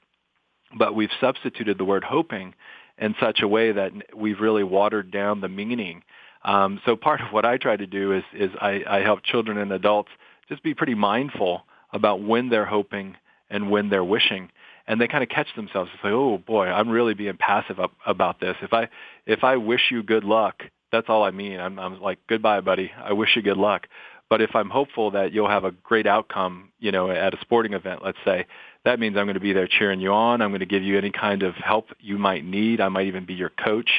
but 0.77 0.95
we've 0.95 1.11
substituted 1.23 1.79
the 1.79 1.87
word 1.87 2.05
hoping 2.05 2.55
in 2.99 3.15
such 3.19 3.41
a 3.41 3.49
way 3.49 3.73
that 3.73 3.93
we've 4.15 4.41
really 4.41 4.65
watered 4.65 5.11
down 5.11 5.41
the 5.41 5.49
meaning 5.49 6.03
um, 6.49 6.81
so 6.87 6.97
part 6.97 7.21
of 7.21 7.29
what 7.31 7.45
I 7.45 7.59
try 7.59 7.77
to 7.77 7.87
do 7.87 8.13
is, 8.13 8.25
is 8.33 8.51
I, 8.59 8.83
I 8.89 9.01
help 9.01 9.23
children 9.23 9.59
and 9.59 9.71
adults 9.71 10.09
just 10.49 10.63
be 10.63 10.73
pretty 10.73 10.95
mindful 10.95 11.65
about 11.93 12.23
when 12.23 12.49
they're 12.49 12.65
hoping 12.65 13.17
and 13.51 13.71
when 13.71 13.91
they're 13.91 14.05
wishing 14.05 14.51
and 14.87 14.99
they 14.99 15.09
kind 15.09 15.23
of 15.23 15.29
catch 15.29 15.49
themselves 15.55 15.91
and 15.93 16.01
say, 16.03 16.09
"Oh 16.09 16.39
boy, 16.39 16.67
I'm 16.67 16.89
really 16.89 17.13
being 17.13 17.37
passive 17.37 17.79
up, 17.79 17.93
about 18.07 18.41
this. 18.41 18.57
If 18.63 18.73
I 18.73 18.89
if 19.27 19.45
I 19.45 19.59
wish 19.59 19.83
you 19.91 20.03
good 20.03 20.25
luck, 20.25 20.63
that's 20.91 21.11
all 21.11 21.23
I 21.23 21.31
mean. 21.31 21.61
I'm, 21.61 21.79
I'm 21.79 22.01
like, 22.01 22.19
goodbye, 22.27 22.63
buddy. 22.63 22.91
I 22.97 23.13
wish 23.13 23.37
you 23.37 23.43
good 23.43 23.59
luck. 23.59 23.87
But 24.31 24.41
if 24.41 24.55
I'm 24.55 24.71
hopeful 24.71 25.11
that 25.13 25.33
you'll 25.33 25.49
have 25.49 25.65
a 25.65 25.71
great 25.71 26.07
outcome, 26.07 26.71
you 26.79 26.93
know, 26.93 27.11
at 27.11 27.35
a 27.35 27.41
sporting 27.41 27.75
event, 27.75 28.01
let's 28.03 28.19
say, 28.25 28.47
that 28.85 28.99
means 28.99 29.17
I'm 29.17 29.27
going 29.27 29.35
to 29.35 29.41
be 29.41 29.53
there 29.53 29.67
cheering 29.67 30.01
you 30.01 30.13
on. 30.13 30.41
I'm 30.41 30.51
going 30.51 30.61
to 30.61 30.67
give 30.67 30.83
you 30.83 30.97
any 30.97 31.11
kind 31.11 31.43
of 31.43 31.55
help 31.55 31.89
you 32.01 32.19
might 32.19 32.45
need. 32.45 32.81
I 32.81 32.89
might 32.89 33.07
even 33.07 33.27
be 33.27 33.35
your 33.35 33.51
coach 33.51 33.91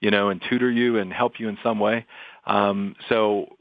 you 0.00 0.10
know, 0.10 0.28
and 0.28 0.42
tutor 0.42 0.70
you 0.70 0.98
and 0.98 1.12
help 1.12 1.38
you 1.38 1.48
in 1.48 1.58
some 1.62 1.78
way. 1.78 2.06
Um, 2.46 2.96
so 3.08 3.56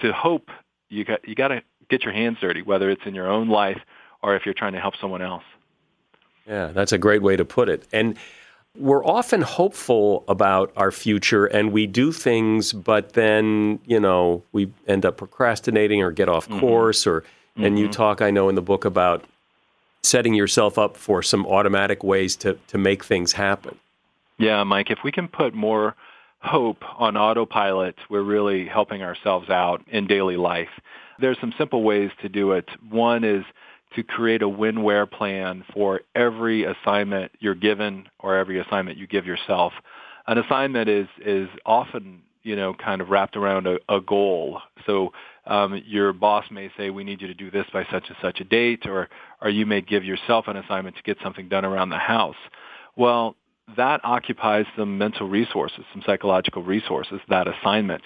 to 0.00 0.12
hope, 0.12 0.50
you 0.88 1.04
got 1.04 1.26
you 1.26 1.34
got 1.34 1.48
to 1.48 1.62
get 1.88 2.02
your 2.02 2.12
hands 2.12 2.38
dirty, 2.40 2.62
whether 2.62 2.90
it's 2.90 3.02
in 3.06 3.14
your 3.14 3.28
own 3.28 3.48
life 3.48 3.80
or 4.22 4.36
if 4.36 4.44
you're 4.44 4.54
trying 4.54 4.72
to 4.72 4.80
help 4.80 4.96
someone 5.00 5.22
else. 5.22 5.44
Yeah, 6.46 6.68
that's 6.68 6.92
a 6.92 6.98
great 6.98 7.22
way 7.22 7.36
to 7.36 7.44
put 7.44 7.68
it. 7.68 7.86
And 7.92 8.16
we're 8.76 9.04
often 9.04 9.40
hopeful 9.40 10.24
about 10.28 10.72
our 10.76 10.90
future 10.90 11.46
and 11.46 11.72
we 11.72 11.86
do 11.86 12.10
things, 12.12 12.72
but 12.72 13.12
then, 13.12 13.78
you 13.86 14.00
know, 14.00 14.42
we 14.52 14.72
end 14.86 15.06
up 15.06 15.16
procrastinating 15.16 16.02
or 16.02 16.10
get 16.10 16.28
off 16.28 16.48
mm-hmm. 16.48 16.60
course 16.60 17.06
or 17.06 17.24
and 17.56 17.64
mm-hmm. 17.64 17.76
you 17.76 17.88
talk, 17.88 18.20
I 18.20 18.32
know, 18.32 18.48
in 18.48 18.56
the 18.56 18.62
book 18.62 18.84
about 18.84 19.24
setting 20.02 20.34
yourself 20.34 20.76
up 20.76 20.96
for 20.96 21.22
some 21.22 21.46
automatic 21.46 22.02
ways 22.02 22.34
to, 22.36 22.58
to 22.66 22.78
make 22.78 23.04
things 23.04 23.32
happen. 23.32 23.78
Yeah, 24.38 24.62
Mike, 24.64 24.90
if 24.90 24.98
we 25.04 25.12
can 25.12 25.28
put 25.28 25.54
more 25.54 25.94
hope 26.40 26.82
on 26.98 27.16
autopilot, 27.16 27.96
we're 28.10 28.22
really 28.22 28.66
helping 28.66 29.02
ourselves 29.02 29.48
out 29.48 29.82
in 29.88 30.06
daily 30.06 30.36
life. 30.36 30.68
There's 31.20 31.38
some 31.40 31.54
simple 31.56 31.82
ways 31.82 32.10
to 32.22 32.28
do 32.28 32.52
it. 32.52 32.68
One 32.90 33.24
is 33.24 33.44
to 33.94 34.02
create 34.02 34.42
a 34.42 34.48
when-where 34.48 35.06
plan 35.06 35.64
for 35.72 36.00
every 36.14 36.64
assignment 36.64 37.32
you're 37.38 37.54
given 37.54 38.08
or 38.18 38.36
every 38.36 38.58
assignment 38.58 38.98
you 38.98 39.06
give 39.06 39.24
yourself. 39.24 39.72
An 40.26 40.38
assignment 40.38 40.88
is 40.88 41.06
is 41.24 41.48
often 41.64 42.22
you 42.42 42.56
know 42.56 42.74
kind 42.74 43.00
of 43.00 43.10
wrapped 43.10 43.36
around 43.36 43.66
a, 43.66 43.76
a 43.88 44.00
goal. 44.00 44.60
So 44.86 45.12
um, 45.46 45.80
your 45.86 46.12
boss 46.12 46.46
may 46.50 46.70
say 46.76 46.90
we 46.90 47.04
need 47.04 47.20
you 47.20 47.28
to 47.28 47.34
do 47.34 47.50
this 47.50 47.66
by 47.72 47.84
such 47.90 48.04
and 48.08 48.16
such 48.20 48.40
a 48.40 48.44
date, 48.44 48.86
or 48.86 49.08
or 49.40 49.48
you 49.50 49.66
may 49.66 49.80
give 49.80 50.04
yourself 50.04 50.48
an 50.48 50.56
assignment 50.56 50.96
to 50.96 51.02
get 51.02 51.18
something 51.22 51.48
done 51.48 51.64
around 51.64 51.90
the 51.90 51.98
house. 51.98 52.36
Well, 52.96 53.36
that 53.76 54.00
occupies 54.04 54.66
some 54.76 54.98
mental 54.98 55.28
resources, 55.28 55.84
some 55.92 56.02
psychological 56.04 56.62
resources, 56.62 57.20
that 57.28 57.48
assignment. 57.48 58.02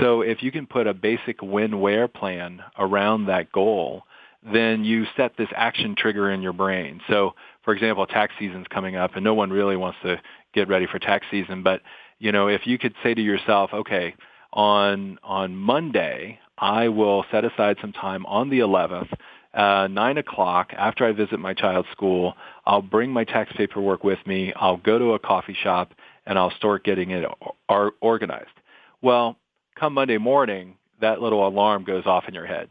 So 0.00 0.22
if 0.22 0.42
you 0.42 0.50
can 0.52 0.66
put 0.66 0.86
a 0.86 0.94
basic 0.94 1.42
when-where 1.42 2.08
plan 2.08 2.62
around 2.78 3.26
that 3.26 3.52
goal, 3.52 4.04
then 4.52 4.84
you 4.84 5.04
set 5.16 5.36
this 5.36 5.48
action 5.54 5.94
trigger 5.96 6.30
in 6.30 6.42
your 6.42 6.52
brain. 6.52 7.00
So, 7.08 7.34
for 7.64 7.74
example, 7.74 8.06
tax 8.06 8.32
season's 8.38 8.66
coming 8.68 8.96
up, 8.96 9.14
and 9.14 9.24
no 9.24 9.34
one 9.34 9.50
really 9.50 9.76
wants 9.76 9.98
to 10.02 10.20
get 10.52 10.68
ready 10.68 10.86
for 10.86 10.98
tax 10.98 11.26
season. 11.30 11.62
But 11.62 11.82
you 12.18 12.32
know, 12.32 12.48
if 12.48 12.66
you 12.66 12.78
could 12.78 12.94
say 13.02 13.14
to 13.14 13.20
yourself, 13.20 13.70
okay, 13.72 14.14
on 14.52 15.18
on 15.22 15.56
Monday, 15.56 16.38
I 16.58 16.88
will 16.88 17.24
set 17.30 17.44
aside 17.44 17.76
some 17.80 17.92
time 17.92 18.26
on 18.26 18.50
the 18.50 18.60
11th, 18.60 19.12
uh, 19.54 19.86
nine 19.88 20.18
o'clock 20.18 20.72
after 20.76 21.04
I 21.04 21.12
visit 21.12 21.38
my 21.38 21.54
child's 21.54 21.88
school. 21.90 22.34
I'll 22.64 22.82
bring 22.82 23.10
my 23.10 23.24
tax 23.24 23.52
paperwork 23.56 24.04
with 24.04 24.18
me. 24.26 24.52
I'll 24.54 24.78
go 24.78 24.98
to 24.98 25.12
a 25.12 25.18
coffee 25.18 25.56
shop 25.62 25.92
and 26.26 26.38
I'll 26.38 26.52
start 26.52 26.84
getting 26.84 27.10
it 27.10 27.24
or- 27.68 27.92
organized. 28.00 28.48
Well, 29.00 29.36
come 29.78 29.94
Monday 29.94 30.18
morning, 30.18 30.76
that 31.00 31.20
little 31.20 31.46
alarm 31.46 31.84
goes 31.84 32.06
off 32.06 32.24
in 32.28 32.34
your 32.34 32.46
head 32.46 32.68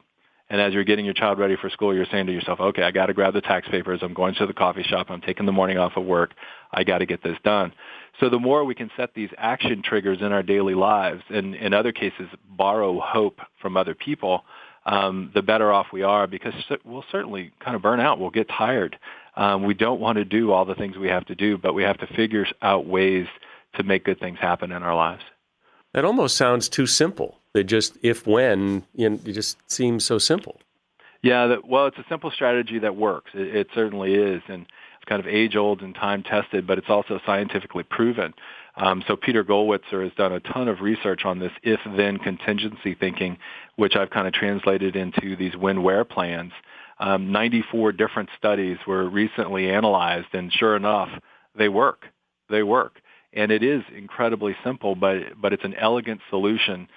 and 0.51 0.59
as 0.59 0.73
you're 0.73 0.83
getting 0.83 1.05
your 1.05 1.13
child 1.13 1.39
ready 1.39 1.55
for 1.55 1.69
school, 1.69 1.95
you're 1.95 2.05
saying 2.11 2.25
to 2.25 2.33
yourself, 2.33 2.59
okay, 2.59 2.83
I 2.83 2.91
got 2.91 3.05
to 3.05 3.13
grab 3.13 3.33
the 3.33 3.39
tax 3.39 3.69
papers. 3.69 4.01
I'm 4.03 4.13
going 4.13 4.35
to 4.35 4.45
the 4.45 4.51
coffee 4.51 4.83
shop. 4.83 5.07
I'm 5.09 5.21
taking 5.21 5.45
the 5.45 5.53
morning 5.53 5.77
off 5.77 5.93
of 5.95 6.03
work. 6.03 6.33
I 6.73 6.83
got 6.83 6.97
to 6.97 7.05
get 7.05 7.23
this 7.23 7.37
done. 7.45 7.71
So 8.19 8.27
the 8.29 8.37
more 8.37 8.65
we 8.65 8.75
can 8.75 8.91
set 8.97 9.13
these 9.13 9.29
action 9.37 9.81
triggers 9.81 10.17
in 10.19 10.33
our 10.33 10.43
daily 10.43 10.75
lives, 10.75 11.23
and 11.29 11.55
in 11.55 11.73
other 11.73 11.93
cases, 11.93 12.27
borrow 12.49 12.99
hope 12.99 13.39
from 13.61 13.77
other 13.77 13.95
people, 13.95 14.43
um, 14.85 15.31
the 15.33 15.41
better 15.41 15.71
off 15.71 15.87
we 15.93 16.03
are 16.03 16.27
because 16.27 16.53
we'll 16.83 17.05
certainly 17.11 17.51
kind 17.63 17.75
of 17.75 17.81
burn 17.81 17.99
out. 17.99 18.19
We'll 18.19 18.29
get 18.29 18.49
tired. 18.49 18.97
Um, 19.35 19.63
we 19.63 19.73
don't 19.73 20.01
want 20.01 20.17
to 20.17 20.25
do 20.25 20.51
all 20.51 20.65
the 20.65 20.75
things 20.75 20.97
we 20.97 21.07
have 21.07 21.25
to 21.25 21.35
do, 21.35 21.57
but 21.57 21.73
we 21.73 21.83
have 21.83 21.97
to 21.99 22.07
figure 22.07 22.45
out 22.61 22.85
ways 22.85 23.27
to 23.75 23.83
make 23.83 24.03
good 24.03 24.19
things 24.19 24.39
happen 24.39 24.71
in 24.71 24.83
our 24.83 24.95
lives. 24.95 25.23
That 25.93 26.05
almost 26.05 26.35
sounds 26.35 26.67
too 26.69 26.87
simple. 26.87 27.37
They 27.53 27.63
just 27.63 27.97
if 28.01 28.25
when 28.25 28.83
you 28.95 29.09
know, 29.09 29.19
it 29.25 29.33
just 29.33 29.57
seems 29.69 30.05
so 30.05 30.17
simple. 30.17 30.59
Yeah, 31.21 31.47
that, 31.47 31.67
well, 31.67 31.85
it's 31.85 31.97
a 31.97 32.05
simple 32.09 32.31
strategy 32.31 32.79
that 32.79 32.95
works. 32.95 33.31
It, 33.33 33.55
it 33.55 33.67
certainly 33.75 34.15
is, 34.15 34.41
and 34.47 34.63
it's 34.63 35.05
kind 35.05 35.19
of 35.19 35.27
age 35.27 35.55
old 35.55 35.81
and 35.81 35.93
time 35.93 36.23
tested, 36.23 36.65
but 36.65 36.77
it's 36.77 36.89
also 36.89 37.19
scientifically 37.25 37.83
proven. 37.83 38.33
Um, 38.75 39.03
so 39.07 39.15
Peter 39.15 39.43
Gollwitzer 39.43 40.03
has 40.03 40.13
done 40.13 40.31
a 40.31 40.39
ton 40.39 40.67
of 40.67 40.81
research 40.81 41.25
on 41.25 41.39
this 41.39 41.51
if-then 41.63 42.17
contingency 42.19 42.95
thinking, 42.95 43.37
which 43.75 43.95
I've 43.95 44.09
kind 44.09 44.27
of 44.27 44.33
translated 44.33 44.95
into 44.95 45.35
these 45.35 45.55
when-where 45.55 46.05
plans. 46.05 46.53
Um, 46.99 47.31
94 47.31 47.93
different 47.93 48.29
studies 48.37 48.77
were 48.87 49.09
recently 49.09 49.69
analyzed, 49.69 50.27
and 50.33 50.53
sure 50.53 50.75
enough, 50.75 51.09
they 51.57 51.67
work. 51.67 52.05
They 52.49 52.63
work, 52.63 53.01
and 53.33 53.51
it 53.51 53.63
is 53.63 53.81
incredibly 53.95 54.55
simple, 54.63 54.93
but 54.93 55.41
but 55.41 55.53
it's 55.53 55.63
an 55.63 55.73
elegant 55.75 56.19
solution 56.29 56.87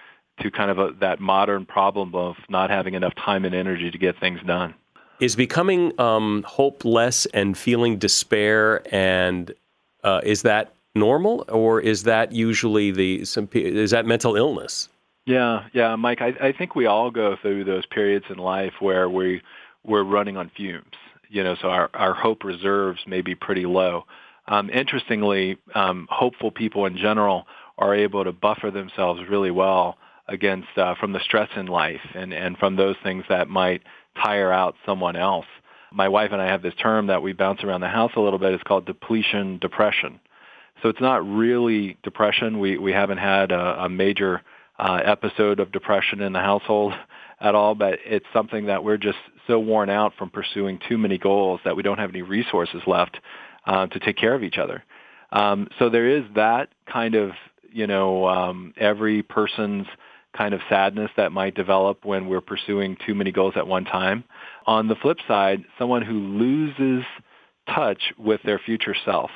to 0.41 0.51
kind 0.51 0.71
of 0.71 0.79
a, 0.79 0.91
that 1.01 1.21
modern 1.21 1.65
problem 1.65 2.15
of 2.15 2.35
not 2.49 2.71
having 2.71 2.95
enough 2.95 3.15
time 3.15 3.45
and 3.45 3.55
energy 3.55 3.91
to 3.91 3.99
get 3.99 4.19
things 4.19 4.41
done. 4.47 4.75
Is 5.21 5.37
becoming 5.37 5.99
um, 6.01 6.45
hopeless 6.47 7.27
and 7.27 7.57
feeling 7.57 7.99
despair 7.99 8.83
and 8.93 9.55
uh, 10.03 10.21
is 10.25 10.43
that 10.43 10.74
normal 10.95 11.45
or 11.49 11.81
is 11.81 12.05
that 12.05 12.33
usually 12.33 12.91
the 12.91 13.25
some 13.25 13.49
is 13.53 13.91
that 13.91 14.07
mental 14.07 14.37
illness? 14.37 14.89
Yeah, 15.27 15.65
yeah, 15.73 15.97
Mike. 15.97 16.21
I, 16.21 16.35
I 16.41 16.53
think 16.53 16.75
we 16.75 16.87
all 16.87 17.11
go 17.11 17.37
through 17.41 17.65
those 17.65 17.87
periods 17.87 18.27
in 18.29 18.37
life 18.37 18.75
where 18.81 19.09
we 19.09 19.43
we're 19.85 20.05
running 20.05 20.37
on 20.37 20.51
fumes. 20.57 20.85
You 21.29 21.43
know, 21.43 21.57
so 21.61 21.69
our 21.69 21.91
our 21.95 22.15
hope 22.15 22.45
reserves 22.45 23.01
may 23.07 23.23
be 23.23 23.35
pretty 23.35 23.67
low. 23.67 24.05
Um, 24.47 24.69
interestingly, 24.69 25.57
um, 25.75 26.07
hopeful 26.11 26.51
people 26.51 26.85
in 26.87 26.97
general 26.99 27.47
are 27.79 27.95
able 27.95 28.25
to 28.25 28.33
buffer 28.33 28.71
themselves 28.71 29.23
really 29.29 29.51
well 29.51 29.97
against 30.29 30.69
uh, 30.77 30.95
from 31.01 31.13
the 31.13 31.21
stress 31.21 31.49
in 31.57 31.67
life 31.67 32.01
and, 32.15 32.33
and 32.33 32.57
from 32.59 32.77
those 32.77 32.97
things 33.03 33.25
that 33.29 33.49
might 33.49 33.83
tire 34.23 34.53
out 34.53 34.75
someone 34.87 35.17
else. 35.17 35.47
My 35.93 36.09
wife 36.09 36.31
and 36.33 36.41
I 36.41 36.47
have 36.47 36.63
this 36.63 36.75
term 36.75 37.07
that 37.09 37.23
we 37.23 37.33
bounce 37.33 37.63
around 37.63 37.81
the 37.81 37.89
house 37.89 38.13
a 38.17 38.21
little 38.21 38.39
bit. 38.39 38.53
It's 38.53 38.63
called 38.63 38.87
depletion 38.87 39.59
depression. 39.59 40.21
So 40.83 40.89
it's 40.89 41.01
not 41.01 41.27
really 41.27 41.97
depression. 42.03 42.59
We 42.59 42.79
we 42.79 42.93
haven't 42.93 43.19
had 43.19 43.53
a, 43.53 43.85
a 43.85 43.89
major 43.89 44.43
uh, 44.79 45.01
episode 45.05 45.61
of 45.61 45.73
depression 45.73 46.21
in 46.21 46.33
the 46.33 46.41
household 46.41 46.93
at 47.41 47.55
all, 47.55 47.75
but 47.75 47.99
it's 48.05 48.27
something 48.33 48.67
that 48.67 48.83
we're 48.85 48.97
just 48.97 49.19
so 49.47 49.59
worn 49.59 49.91
out 49.91 50.13
from 50.19 50.31
pursuing 50.31 50.79
too 50.89 50.99
many 50.99 51.19
goals 51.19 51.61
that 51.65 51.77
we 51.77 51.83
don't 51.83 51.99
have 51.99 52.11
any 52.11 52.23
resources 52.23 52.83
left 52.87 53.19
uh, 53.67 53.87
to 53.89 53.99
take 54.01 54.17
care 54.17 54.35
of 54.35 54.43
each 54.43 54.59
other. 54.59 54.83
Um, 55.33 55.69
so 55.79 55.91
there 55.91 56.09
is 56.09 56.25
that 56.35 56.69
kind 56.87 57.15
of, 57.15 57.33
you 57.73 57.87
know, 57.87 58.27
um, 58.29 58.73
every 58.77 59.23
person's 59.23 59.87
kind 60.37 60.55
of 60.55 60.61
sadness 60.69 61.11
that 61.17 61.33
might 61.33 61.55
develop 61.55 62.05
when 62.05 62.29
we're 62.29 62.41
pursuing 62.41 62.97
too 63.07 63.15
many 63.15 63.33
goals 63.33 63.55
at 63.57 63.67
one 63.67 63.85
time. 63.85 64.25
On 64.67 64.89
the 64.89 64.97
flip 64.97 65.19
side, 65.29 65.65
someone 65.79 66.03
who 66.03 66.19
loses 66.19 67.05
touch 67.73 68.13
with 68.19 68.41
their 68.43 68.59
future 68.59 68.95
self, 69.05 69.31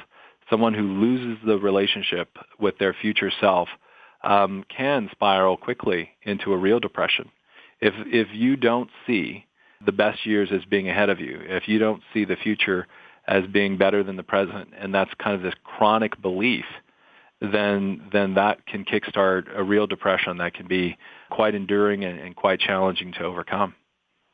someone 0.51 0.75
who 0.75 1.01
loses 1.01 1.39
the 1.45 1.59
relationship 1.59 2.29
with 2.59 2.79
their 2.79 2.95
future 2.95 3.31
self, 3.41 3.69
um, 4.25 4.65
can 4.75 5.09
spiral 5.13 5.57
quickly 5.57 6.11
into 6.23 6.53
a 6.53 6.57
real 6.57 6.81
depression. 6.81 7.31
If 7.81 7.95
if 8.07 8.29
you 8.33 8.57
don't 8.57 8.91
see 9.07 9.47
the 9.85 9.93
best 9.93 10.27
years 10.27 10.51
as 10.53 10.65
being 10.65 10.89
ahead 10.89 11.09
of 11.09 11.21
you, 11.21 11.41
if 11.41 11.69
you 11.69 11.79
don't 11.79 12.03
see 12.13 12.25
the 12.25 12.37
future 12.37 12.87
as 13.27 13.47
being 13.47 13.77
better 13.77 14.03
than 14.03 14.17
the 14.17 14.23
present, 14.23 14.71
and 14.77 14.93
that's 14.93 15.13
kind 15.23 15.37
of 15.37 15.43
this 15.43 15.55
chronic 15.63 16.21
belief 16.21 16.65
then 17.41 18.03
then 18.13 18.35
that 18.35 18.67
can 18.67 18.85
kickstart 18.85 19.47
a 19.55 19.63
real 19.63 19.87
depression 19.87 20.39
that 20.39 20.55
can 20.55 20.67
be 20.67 20.97
quite 21.31 21.55
enduring 21.55 22.05
and, 22.05 22.19
and 22.19 22.35
quite 22.37 22.59
challenging 22.61 23.13
to 23.13 23.25
overcome. 23.25 23.75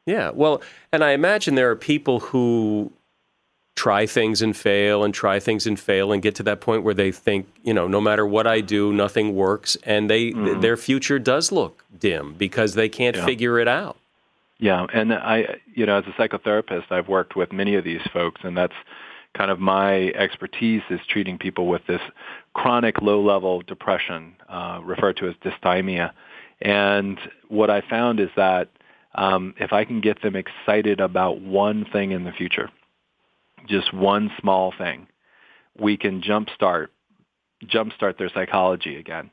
Yeah, 0.07 0.31
well, 0.35 0.63
and 0.93 1.03
I 1.03 1.13
imagine 1.13 1.55
there 1.55 1.71
are 1.71 1.77
people 1.77 2.21
who 2.21 2.93
try 3.77 4.07
things 4.07 4.41
and 4.41 4.57
fail 4.57 5.03
and 5.03 5.13
try 5.13 5.41
things 5.41 5.67
and 5.67 5.79
fail 5.79 6.13
and 6.13 6.23
get 6.23 6.35
to 6.37 6.43
that 6.45 6.61
point 6.61 6.85
where 6.85 6.95
they 6.95 7.11
think, 7.11 7.47
you 7.65 7.75
know, 7.75 7.89
no 7.89 8.01
matter 8.01 8.25
what 8.25 8.47
I 8.47 8.61
do, 8.61 8.93
nothing 8.93 9.35
works 9.35 9.77
and 9.83 10.09
they 10.09 10.31
mm-hmm. 10.31 10.61
their 10.61 10.77
future 10.77 11.19
does 11.19 11.51
look 11.51 11.85
dim 11.99 12.35
because 12.35 12.75
they 12.75 12.89
can't 12.89 13.17
yeah. 13.17 13.25
figure 13.25 13.59
it 13.59 13.69
out. 13.69 13.97
Yeah, 14.59 14.87
and 14.93 15.13
I 15.13 15.59
you 15.75 15.87
know, 15.87 15.99
as 15.99 16.05
a 16.07 16.13
psychotherapist, 16.13 16.91
I've 16.91 17.09
worked 17.09 17.35
with 17.35 17.53
many 17.53 17.75
of 17.75 17.85
these 17.85 18.03
folks 18.13 18.43
and 18.45 18.57
that's 18.57 18.75
kind 19.37 19.51
of 19.51 19.59
my 19.59 20.11
expertise 20.11 20.83
is 20.91 21.01
treating 21.09 21.39
people 21.39 21.67
with 21.67 21.85
this 21.89 22.01
chronic 22.55 23.03
low-level 23.03 23.63
depression, 23.63 24.37
uh, 24.49 24.81
referred 24.85 25.17
to 25.17 25.27
as 25.27 25.35
dysthymia. 25.45 26.13
And 26.61 27.19
what 27.49 27.69
I 27.69 27.81
found 27.81 28.21
is 28.21 28.29
that 28.37 28.69
um, 29.17 29.55
if 29.59 29.73
I 29.73 29.85
can 29.85 30.01
get 30.01 30.23
them 30.23 30.37
excited 30.37 31.01
about 31.01 31.41
one 31.41 31.85
thing 31.85 32.13
in 32.13 32.23
the 32.23 32.31
future, 32.31 32.71
just 33.67 33.93
one 33.93 34.31
small 34.41 34.73
thing, 34.77 35.07
we 35.79 35.97
can 35.97 36.21
jumpstart 36.21 36.89
jumpstart 37.65 38.19
their 38.19 38.29
psychology 38.29 38.97
again. 38.97 39.31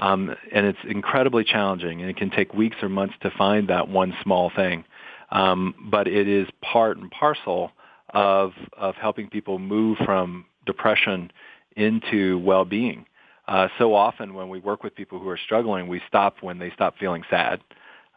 Um, 0.00 0.34
and 0.52 0.66
it's 0.66 0.78
incredibly 0.88 1.44
challenging, 1.44 2.00
and 2.00 2.10
it 2.10 2.16
can 2.16 2.30
take 2.30 2.52
weeks 2.52 2.76
or 2.82 2.88
months 2.88 3.14
to 3.22 3.30
find 3.30 3.68
that 3.68 3.88
one 3.88 4.14
small 4.22 4.50
thing. 4.54 4.84
Um, 5.30 5.74
but 5.90 6.08
it 6.08 6.28
is 6.28 6.48
part 6.62 6.96
and 6.96 7.10
parcel 7.10 7.72
of 8.10 8.52
of 8.76 8.94
helping 8.96 9.28
people 9.28 9.58
move 9.58 9.98
from 10.04 10.46
depression 10.66 11.30
into 11.76 12.38
well-being. 12.38 13.06
Uh, 13.46 13.68
so 13.78 13.94
often 13.94 14.34
when 14.34 14.48
we 14.48 14.58
work 14.58 14.82
with 14.82 14.94
people 14.94 15.18
who 15.18 15.28
are 15.28 15.38
struggling, 15.38 15.86
we 15.86 16.00
stop 16.08 16.36
when 16.40 16.58
they 16.58 16.70
stop 16.70 16.94
feeling 16.98 17.22
sad. 17.28 17.60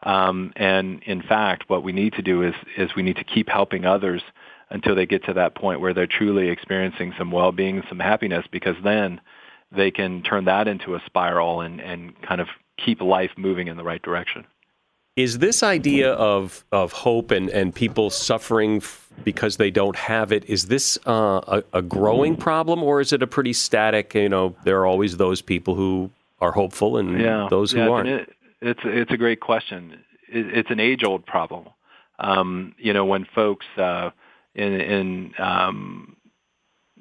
Um, 0.04 0.52
and 0.56 1.02
in 1.04 1.22
fact, 1.22 1.64
what 1.68 1.82
we 1.82 1.92
need 1.92 2.12
to 2.14 2.22
do 2.22 2.42
is 2.42 2.54
is 2.76 2.90
we 2.96 3.02
need 3.02 3.16
to 3.16 3.24
keep 3.24 3.48
helping 3.48 3.84
others 3.84 4.22
until 4.70 4.94
they 4.94 5.06
get 5.06 5.24
to 5.24 5.32
that 5.32 5.54
point 5.54 5.80
where 5.80 5.94
they're 5.94 6.06
truly 6.06 6.48
experiencing 6.48 7.14
some 7.16 7.30
well-being, 7.30 7.82
some 7.88 7.98
happiness, 7.98 8.44
because 8.50 8.76
then 8.84 9.20
they 9.72 9.90
can 9.90 10.22
turn 10.22 10.44
that 10.44 10.68
into 10.68 10.94
a 10.94 11.02
spiral 11.06 11.60
and, 11.60 11.80
and 11.80 12.20
kind 12.22 12.40
of 12.40 12.48
keep 12.76 13.00
life 13.00 13.30
moving 13.36 13.68
in 13.68 13.76
the 13.76 13.84
right 13.84 14.02
direction. 14.02 14.44
Is 15.16 15.38
this 15.38 15.62
idea 15.64 16.12
of, 16.12 16.64
of 16.70 16.92
hope 16.92 17.32
and, 17.32 17.50
and 17.50 17.74
people 17.74 18.08
suffering 18.08 18.80
because 19.24 19.56
they 19.56 19.70
don't 19.70 19.96
have 19.96 20.30
it, 20.30 20.44
is 20.48 20.66
this 20.66 20.96
uh, 21.06 21.40
a, 21.48 21.64
a 21.72 21.82
growing 21.82 22.36
problem 22.36 22.84
or 22.84 23.00
is 23.00 23.12
it 23.12 23.20
a 23.20 23.26
pretty 23.26 23.52
static, 23.52 24.14
you 24.14 24.28
know, 24.28 24.54
there 24.64 24.78
are 24.78 24.86
always 24.86 25.16
those 25.16 25.42
people 25.42 25.74
who 25.74 26.10
are 26.40 26.52
hopeful 26.52 26.98
and 26.98 27.20
yeah, 27.20 27.48
those 27.50 27.72
who 27.72 27.78
yeah, 27.78 27.88
aren't? 27.88 28.08
It, 28.08 28.32
it's, 28.60 28.80
it's 28.84 29.10
a 29.10 29.16
great 29.16 29.40
question. 29.40 29.98
It, 30.28 30.56
it's 30.56 30.70
an 30.70 30.78
age-old 30.78 31.26
problem. 31.26 31.66
Um, 32.20 32.74
you 32.78 32.92
know, 32.92 33.04
when 33.04 33.24
folks 33.34 33.66
uh, 33.76 34.10
in, 34.54 34.80
in 34.80 35.32
um, 35.38 36.16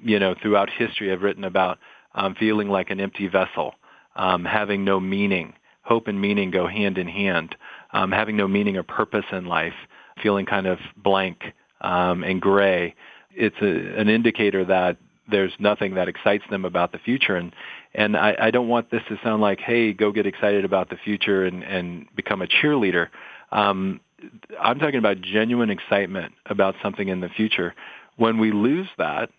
you 0.04 0.20
know, 0.20 0.36
throughout 0.42 0.70
history 0.70 1.12
I've 1.12 1.22
written 1.22 1.44
about 1.44 1.80
um, 2.16 2.36
feeling 2.36 2.70
like 2.70 2.90
an 2.90 3.00
empty 3.00 3.28
vessel, 3.28 3.76
um, 4.16 4.46
having 4.46 4.84
no 4.84 5.00
meaning. 5.00 5.54
Hope 5.84 6.08
and 6.08 6.20
meaning 6.20 6.52
go 6.52 6.68
hand 6.68 6.98
in 6.98 7.08
hand. 7.08 7.56
Um, 7.94 8.12
having 8.12 8.36
no 8.36 8.48
meaning 8.48 8.76
or 8.76 8.84
purpose 8.84 9.26
in 9.32 9.46
life, 9.46 9.74
feeling 10.22 10.46
kind 10.46 10.68
of 10.68 10.78
blank 10.98 11.54
um, 11.82 12.24
and 12.24 12.42
gray. 12.42 12.94
It's 13.32 13.56
a, 13.62 14.00
an 14.00 14.10
indicator 14.10 14.66
that 14.66 14.98
there's 15.30 15.54
nothing 15.60 15.96
that 15.96 16.08
excites 16.08 16.44
them 16.50 16.66
about 16.66 16.92
the 16.92 16.98
future. 17.00 17.36
And 17.36 17.54
and 17.94 18.18
I, 18.18 18.36
I 18.40 18.52
don't 18.52 18.68
want 18.68 18.92
this 18.92 19.02
to 19.10 19.18
sound 19.24 19.42
like, 19.42 19.60
hey, 19.60 19.94
go 19.94 20.12
get 20.12 20.26
excited 20.26 20.66
about 20.66 20.90
the 20.90 20.98
future 20.98 21.46
and, 21.46 21.64
and 21.64 22.06
become 22.16 22.42
a 22.42 22.48
cheerleader. 22.48 23.08
Um, 23.52 24.02
I'm 24.60 24.80
talking 24.80 24.98
about 24.98 25.22
genuine 25.22 25.70
excitement 25.70 26.34
about 26.48 26.76
something 26.82 27.08
in 27.08 27.22
the 27.22 27.30
future. 27.30 27.76
When 28.16 28.40
we 28.40 28.52
lose 28.52 28.88
that, 28.98 29.30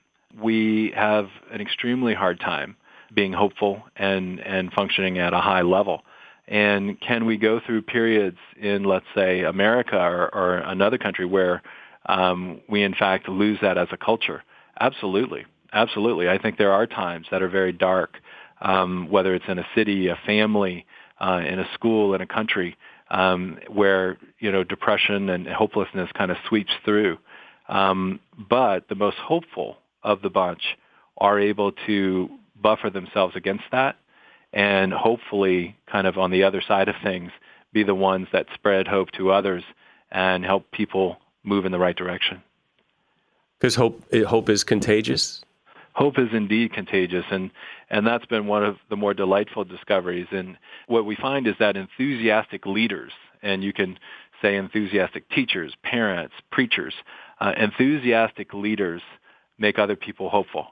we 0.40 0.92
have 0.94 1.28
an 1.50 1.60
extremely 1.60 2.14
hard 2.14 2.38
time 2.40 2.76
being 3.14 3.32
hopeful 3.32 3.82
and, 3.96 4.40
and 4.40 4.72
functioning 4.72 5.18
at 5.18 5.32
a 5.32 5.40
high 5.40 5.62
level. 5.62 6.02
And 6.46 7.00
can 7.00 7.26
we 7.26 7.36
go 7.36 7.60
through 7.64 7.82
periods 7.82 8.38
in, 8.56 8.84
let's 8.84 9.06
say, 9.14 9.42
America 9.42 9.96
or, 9.96 10.34
or 10.34 10.58
another 10.58 10.98
country 10.98 11.26
where 11.26 11.62
um, 12.06 12.60
we 12.68 12.82
in 12.82 12.94
fact 12.94 13.28
lose 13.28 13.58
that 13.62 13.76
as 13.78 13.88
a 13.92 13.96
culture? 13.96 14.42
Absolutely. 14.80 15.44
Absolutely. 15.72 16.28
I 16.28 16.38
think 16.38 16.56
there 16.56 16.72
are 16.72 16.86
times 16.86 17.26
that 17.30 17.42
are 17.42 17.48
very 17.48 17.72
dark, 17.72 18.16
um, 18.62 19.08
whether 19.10 19.34
it's 19.34 19.44
in 19.48 19.58
a 19.58 19.66
city, 19.74 20.08
a 20.08 20.18
family, 20.24 20.86
uh, 21.20 21.42
in 21.46 21.58
a 21.58 21.68
school, 21.74 22.14
in 22.14 22.20
a 22.20 22.26
country, 22.26 22.76
um, 23.10 23.58
where 23.68 24.16
you 24.38 24.52
know 24.52 24.64
depression 24.64 25.28
and 25.28 25.46
hopelessness 25.46 26.10
kind 26.12 26.30
of 26.30 26.36
sweeps 26.48 26.72
through. 26.84 27.18
Um, 27.68 28.20
but 28.48 28.88
the 28.88 28.94
most 28.94 29.18
hopeful 29.18 29.76
of 30.02 30.22
the 30.22 30.30
bunch 30.30 30.62
are 31.18 31.38
able 31.38 31.72
to 31.86 32.30
buffer 32.60 32.90
themselves 32.90 33.36
against 33.36 33.64
that 33.72 33.96
and 34.52 34.92
hopefully 34.92 35.76
kind 35.90 36.06
of 36.06 36.16
on 36.16 36.30
the 36.30 36.44
other 36.44 36.62
side 36.66 36.88
of 36.88 36.94
things 37.02 37.30
be 37.72 37.82
the 37.82 37.94
ones 37.94 38.28
that 38.32 38.46
spread 38.54 38.88
hope 38.88 39.10
to 39.12 39.30
others 39.30 39.62
and 40.10 40.44
help 40.44 40.70
people 40.70 41.18
move 41.42 41.66
in 41.66 41.72
the 41.72 41.78
right 41.78 41.96
direction. 41.96 42.42
Because 43.58 43.74
hope, 43.74 44.02
hope 44.26 44.48
is 44.48 44.64
contagious? 44.64 45.42
Hope 45.98 46.16
is 46.16 46.28
indeed 46.32 46.72
contagious, 46.72 47.24
and, 47.28 47.50
and 47.90 48.06
that's 48.06 48.24
been 48.26 48.46
one 48.46 48.64
of 48.64 48.76
the 48.88 48.94
more 48.94 49.14
delightful 49.14 49.64
discoveries. 49.64 50.28
And 50.30 50.56
what 50.86 51.04
we 51.04 51.16
find 51.16 51.48
is 51.48 51.56
that 51.58 51.76
enthusiastic 51.76 52.66
leaders, 52.66 53.10
and 53.42 53.64
you 53.64 53.72
can 53.72 53.98
say 54.40 54.54
enthusiastic 54.54 55.28
teachers, 55.30 55.74
parents, 55.82 56.34
preachers, 56.52 56.94
uh, 57.40 57.52
enthusiastic 57.56 58.54
leaders 58.54 59.02
make 59.58 59.80
other 59.80 59.96
people 59.96 60.28
hopeful. 60.28 60.68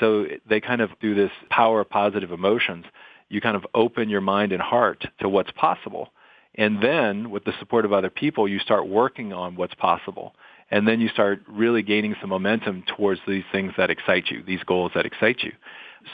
So 0.00 0.24
they 0.48 0.62
kind 0.62 0.80
of 0.80 0.98
do 0.98 1.14
this 1.14 1.30
power 1.50 1.82
of 1.82 1.90
positive 1.90 2.32
emotions. 2.32 2.86
You 3.28 3.42
kind 3.42 3.56
of 3.56 3.66
open 3.74 4.08
your 4.08 4.22
mind 4.22 4.52
and 4.52 4.62
heart 4.62 5.04
to 5.20 5.28
what's 5.28 5.50
possible. 5.50 6.08
And 6.54 6.82
then 6.82 7.30
with 7.30 7.44
the 7.44 7.52
support 7.58 7.84
of 7.84 7.92
other 7.92 8.08
people, 8.08 8.48
you 8.48 8.58
start 8.58 8.88
working 8.88 9.34
on 9.34 9.56
what's 9.56 9.74
possible. 9.74 10.34
And 10.70 10.86
then 10.86 11.00
you 11.00 11.08
start 11.08 11.42
really 11.48 11.82
gaining 11.82 12.14
some 12.20 12.30
momentum 12.30 12.84
towards 12.96 13.20
these 13.26 13.44
things 13.50 13.72
that 13.76 13.90
excite 13.90 14.30
you, 14.30 14.42
these 14.42 14.62
goals 14.64 14.92
that 14.94 15.06
excite 15.06 15.42
you. 15.42 15.52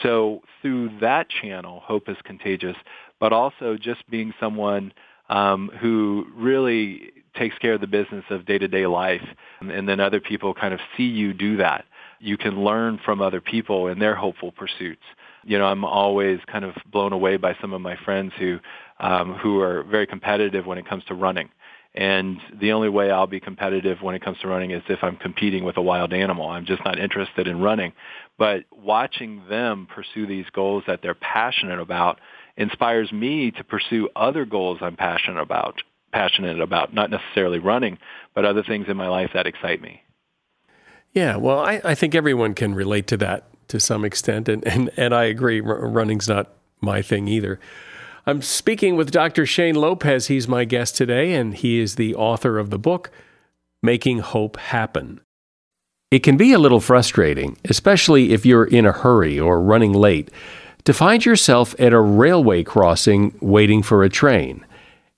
So 0.03 0.41
through 0.61 0.99
that 0.99 1.29
channel, 1.29 1.81
hope 1.83 2.09
is 2.09 2.17
contagious, 2.23 2.75
but 3.19 3.33
also 3.33 3.77
just 3.77 4.07
being 4.09 4.33
someone 4.39 4.93
um, 5.29 5.69
who 5.79 6.25
really 6.35 7.11
takes 7.35 7.57
care 7.59 7.73
of 7.73 7.81
the 7.81 7.87
business 7.87 8.25
of 8.29 8.45
day-to-day 8.45 8.87
life, 8.87 9.21
and 9.61 9.87
then 9.87 9.99
other 9.99 10.19
people 10.19 10.53
kind 10.53 10.73
of 10.73 10.79
see 10.95 11.03
you 11.03 11.33
do 11.33 11.57
that. 11.57 11.85
You 12.19 12.37
can 12.37 12.63
learn 12.63 12.99
from 13.05 13.21
other 13.21 13.41
people 13.41 13.87
in 13.87 13.99
their 13.99 14.15
hopeful 14.15 14.51
pursuits. 14.51 15.03
You 15.43 15.59
know, 15.59 15.65
I'm 15.65 15.85
always 15.85 16.39
kind 16.47 16.65
of 16.65 16.73
blown 16.91 17.13
away 17.13 17.37
by 17.37 17.55
some 17.61 17.73
of 17.73 17.81
my 17.81 17.95
friends 18.03 18.33
who 18.39 18.59
um, 18.99 19.35
who 19.35 19.61
are 19.61 19.83
very 19.83 20.07
competitive 20.07 20.65
when 20.65 20.79
it 20.79 20.87
comes 20.87 21.03
to 21.05 21.13
running. 21.13 21.49
And 21.95 22.37
the 22.59 22.73
only 22.73 22.89
way 22.89 23.09
I'll 23.09 23.27
be 23.27 23.39
competitive 23.39 24.01
when 24.01 24.13
it 24.13 24.23
comes 24.23 24.37
to 24.39 24.47
running 24.47 24.71
is 24.71 24.83
if 24.87 25.03
I'm 25.03 25.17
competing 25.17 25.63
with 25.63 25.77
a 25.77 25.81
wild 25.81 26.13
animal. 26.13 26.47
I'm 26.47 26.65
just 26.65 26.83
not 26.85 26.99
interested 26.99 27.47
in 27.47 27.59
running. 27.59 27.93
But 28.37 28.65
watching 28.71 29.43
them 29.49 29.87
pursue 29.93 30.27
these 30.27 30.45
goals 30.53 30.83
that 30.85 31.01
they're 31.01 31.15
passionate 31.15 31.79
about 31.79 32.19
inspires 32.55 33.11
me 33.11 33.51
to 33.51 33.63
pursue 33.63 34.09
other 34.15 34.45
goals 34.45 34.79
I'm 34.81 34.95
passionate 34.95 35.41
about, 35.41 35.81
passionate 36.11 36.59
about, 36.59 36.93
not 36.93 37.09
necessarily 37.09 37.59
running, 37.59 37.97
but 38.35 38.45
other 38.45 38.63
things 38.63 38.87
in 38.89 38.97
my 38.97 39.07
life 39.07 39.31
that 39.33 39.47
excite 39.47 39.81
me. 39.81 40.01
Yeah, 41.13 41.37
well, 41.37 41.59
I, 41.59 41.81
I 41.83 41.95
think 41.95 42.13
everyone 42.13 42.53
can 42.53 42.75
relate 42.75 43.07
to 43.07 43.17
that 43.17 43.45
to 43.69 43.79
some 43.79 44.05
extent, 44.05 44.47
and, 44.49 44.65
and, 44.67 44.91
and 44.97 45.13
I 45.13 45.25
agree, 45.25 45.61
running's 45.61 46.27
not 46.27 46.53
my 46.79 47.01
thing 47.01 47.27
either. 47.27 47.59
I'm 48.27 48.41
speaking 48.41 48.97
with 48.97 49.11
Dr. 49.11 49.45
Shane 49.45 49.75
Lopez. 49.75 50.27
He's 50.27 50.49
my 50.49 50.65
guest 50.65 50.97
today, 50.97 51.33
and 51.33 51.53
he 51.53 51.79
is 51.79 51.95
the 51.95 52.13
author 52.13 52.59
of 52.59 52.71
the 52.71 52.77
book, 52.77 53.09
Making 53.81 54.19
Hope 54.19 54.57
Happen. 54.57 55.21
It 56.11 56.23
can 56.23 56.35
be 56.35 56.51
a 56.51 56.59
little 56.59 56.81
frustrating, 56.81 57.57
especially 57.63 58.33
if 58.33 58.45
you're 58.45 58.65
in 58.65 58.85
a 58.85 58.91
hurry 58.91 59.39
or 59.39 59.61
running 59.61 59.93
late, 59.93 60.29
to 60.83 60.93
find 60.93 61.23
yourself 61.23 61.73
at 61.79 61.93
a 61.93 62.01
railway 62.01 62.65
crossing 62.65 63.33
waiting 63.39 63.81
for 63.81 64.03
a 64.03 64.09
train. 64.09 64.65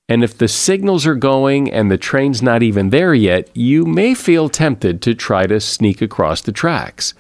And 0.07 0.23
if 0.23 0.37
the 0.37 0.47
signals 0.47 1.07
are 1.07 1.15
going 1.15 1.71
and 1.71 1.89
the 1.89 1.97
train's 1.97 2.43
not 2.43 2.61
even 2.61 2.91
there 2.91 3.15
yet, 3.15 3.49
you 3.57 3.85
may 3.85 4.13
feel 4.13 4.49
tempted 4.49 5.01
to 5.01 5.15
try 5.15 5.47
to 5.47 5.59
sneak 5.59 6.03
across 6.03 6.41
the 6.41 6.51
tracks. 6.51 7.15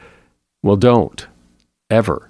Well, 0.61 0.75
don't. 0.75 1.25
Ever. 1.89 2.28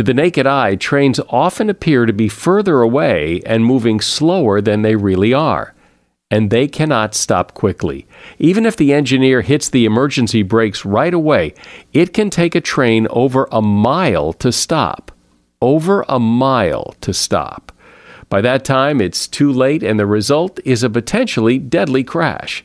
To 0.00 0.04
the 0.04 0.14
naked 0.14 0.46
eye, 0.46 0.76
trains 0.76 1.20
often 1.28 1.68
appear 1.68 2.06
to 2.06 2.12
be 2.14 2.26
further 2.26 2.80
away 2.80 3.42
and 3.44 3.62
moving 3.62 4.00
slower 4.00 4.62
than 4.62 4.80
they 4.80 4.96
really 4.96 5.34
are. 5.34 5.74
And 6.30 6.48
they 6.48 6.68
cannot 6.68 7.14
stop 7.14 7.52
quickly. 7.52 8.06
Even 8.38 8.64
if 8.64 8.78
the 8.78 8.94
engineer 8.94 9.42
hits 9.42 9.68
the 9.68 9.84
emergency 9.84 10.42
brakes 10.42 10.86
right 10.86 11.12
away, 11.12 11.52
it 11.92 12.14
can 12.14 12.30
take 12.30 12.54
a 12.54 12.62
train 12.62 13.08
over 13.10 13.46
a 13.52 13.60
mile 13.60 14.32
to 14.32 14.50
stop. 14.50 15.12
Over 15.60 16.06
a 16.08 16.18
mile 16.18 16.94
to 17.02 17.12
stop. 17.12 17.70
By 18.30 18.40
that 18.40 18.64
time, 18.64 19.02
it's 19.02 19.28
too 19.28 19.52
late, 19.52 19.82
and 19.82 20.00
the 20.00 20.06
result 20.06 20.60
is 20.64 20.82
a 20.82 20.88
potentially 20.88 21.58
deadly 21.58 22.04
crash. 22.04 22.64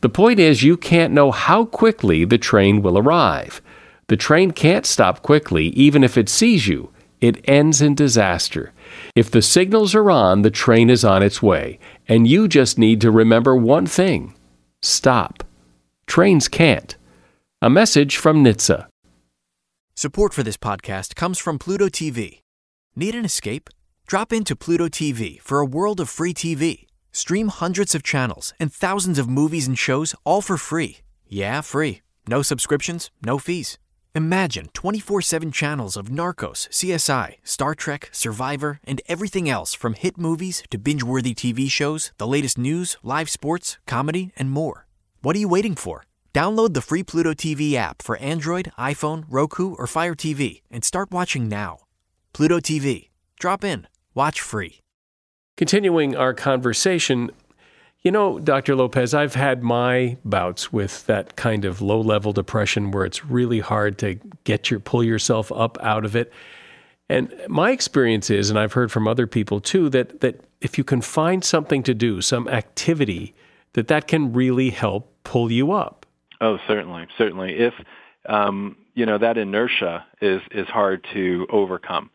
The 0.00 0.08
point 0.08 0.40
is, 0.40 0.62
you 0.62 0.78
can't 0.78 1.12
know 1.12 1.30
how 1.30 1.66
quickly 1.66 2.24
the 2.24 2.38
train 2.38 2.80
will 2.80 2.96
arrive. 2.96 3.60
The 4.10 4.16
train 4.16 4.50
can't 4.50 4.86
stop 4.86 5.22
quickly, 5.22 5.66
even 5.66 6.02
if 6.02 6.18
it 6.18 6.28
sees 6.28 6.66
you. 6.66 6.90
It 7.20 7.48
ends 7.48 7.80
in 7.80 7.94
disaster. 7.94 8.72
If 9.14 9.30
the 9.30 9.40
signals 9.40 9.94
are 9.94 10.10
on, 10.10 10.42
the 10.42 10.50
train 10.50 10.90
is 10.90 11.04
on 11.04 11.22
its 11.22 11.40
way, 11.40 11.78
and 12.08 12.26
you 12.26 12.48
just 12.48 12.76
need 12.76 13.00
to 13.02 13.12
remember 13.12 13.54
one 13.54 13.86
thing 13.86 14.34
stop. 14.82 15.44
Trains 16.08 16.48
can't. 16.48 16.96
A 17.62 17.70
message 17.70 18.16
from 18.16 18.42
NHTSA. 18.42 18.88
Support 19.94 20.34
for 20.34 20.42
this 20.42 20.56
podcast 20.56 21.14
comes 21.14 21.38
from 21.38 21.60
Pluto 21.60 21.86
TV. 21.86 22.40
Need 22.96 23.14
an 23.14 23.24
escape? 23.24 23.70
Drop 24.08 24.32
into 24.32 24.56
Pluto 24.56 24.88
TV 24.88 25.40
for 25.40 25.60
a 25.60 25.64
world 25.76 26.00
of 26.00 26.10
free 26.10 26.34
TV. 26.34 26.86
Stream 27.12 27.46
hundreds 27.46 27.94
of 27.94 28.02
channels 28.02 28.54
and 28.58 28.72
thousands 28.72 29.20
of 29.20 29.30
movies 29.30 29.68
and 29.68 29.78
shows 29.78 30.16
all 30.24 30.42
for 30.42 30.56
free. 30.56 30.98
Yeah, 31.28 31.60
free. 31.60 32.02
No 32.26 32.42
subscriptions, 32.42 33.12
no 33.24 33.38
fees. 33.38 33.78
Imagine 34.14 34.66
24 34.72 35.22
7 35.22 35.52
channels 35.52 35.96
of 35.96 36.08
Narcos, 36.08 36.68
CSI, 36.70 37.36
Star 37.44 37.76
Trek, 37.76 38.08
Survivor, 38.10 38.80
and 38.82 39.00
everything 39.06 39.48
else 39.48 39.72
from 39.72 39.94
hit 39.94 40.18
movies 40.18 40.64
to 40.70 40.78
binge 40.78 41.04
worthy 41.04 41.32
TV 41.32 41.70
shows, 41.70 42.10
the 42.18 42.26
latest 42.26 42.58
news, 42.58 42.96
live 43.04 43.30
sports, 43.30 43.78
comedy, 43.86 44.32
and 44.36 44.50
more. 44.50 44.88
What 45.22 45.36
are 45.36 45.38
you 45.38 45.48
waiting 45.48 45.76
for? 45.76 46.06
Download 46.34 46.74
the 46.74 46.80
free 46.80 47.04
Pluto 47.04 47.34
TV 47.34 47.74
app 47.74 48.02
for 48.02 48.16
Android, 48.16 48.72
iPhone, 48.76 49.26
Roku, 49.28 49.74
or 49.76 49.86
Fire 49.86 50.16
TV 50.16 50.62
and 50.72 50.84
start 50.84 51.12
watching 51.12 51.48
now. 51.48 51.78
Pluto 52.32 52.58
TV. 52.58 53.10
Drop 53.38 53.62
in. 53.62 53.86
Watch 54.14 54.40
free. 54.40 54.80
Continuing 55.56 56.16
our 56.16 56.34
conversation, 56.34 57.30
You 58.02 58.10
know, 58.10 58.38
Dr. 58.38 58.76
Lopez, 58.76 59.12
I've 59.12 59.34
had 59.34 59.62
my 59.62 60.16
bouts 60.24 60.72
with 60.72 61.04
that 61.06 61.36
kind 61.36 61.66
of 61.66 61.82
low 61.82 62.00
level 62.00 62.32
depression 62.32 62.92
where 62.92 63.04
it's 63.04 63.26
really 63.26 63.60
hard 63.60 63.98
to 63.98 64.14
get 64.44 64.70
your 64.70 64.80
pull 64.80 65.04
yourself 65.04 65.52
up 65.52 65.76
out 65.82 66.06
of 66.06 66.16
it. 66.16 66.32
And 67.10 67.34
my 67.48 67.72
experience 67.72 68.30
is, 68.30 68.48
and 68.48 68.58
I've 68.58 68.72
heard 68.72 68.90
from 68.90 69.06
other 69.06 69.26
people 69.26 69.60
too, 69.60 69.90
that 69.90 70.20
that 70.20 70.40
if 70.62 70.78
you 70.78 70.84
can 70.84 71.02
find 71.02 71.44
something 71.44 71.82
to 71.82 71.92
do, 71.92 72.22
some 72.22 72.48
activity, 72.48 73.34
that 73.74 73.88
that 73.88 74.06
can 74.06 74.32
really 74.32 74.70
help 74.70 75.12
pull 75.24 75.52
you 75.52 75.72
up. 75.72 76.06
Oh, 76.40 76.58
certainly, 76.66 77.06
certainly. 77.18 77.58
If 77.58 77.74
um, 78.26 78.76
you 78.94 79.04
know 79.04 79.18
that 79.18 79.36
inertia 79.36 80.06
is 80.22 80.40
is 80.52 80.68
hard 80.68 81.04
to 81.12 81.46
overcome. 81.50 82.10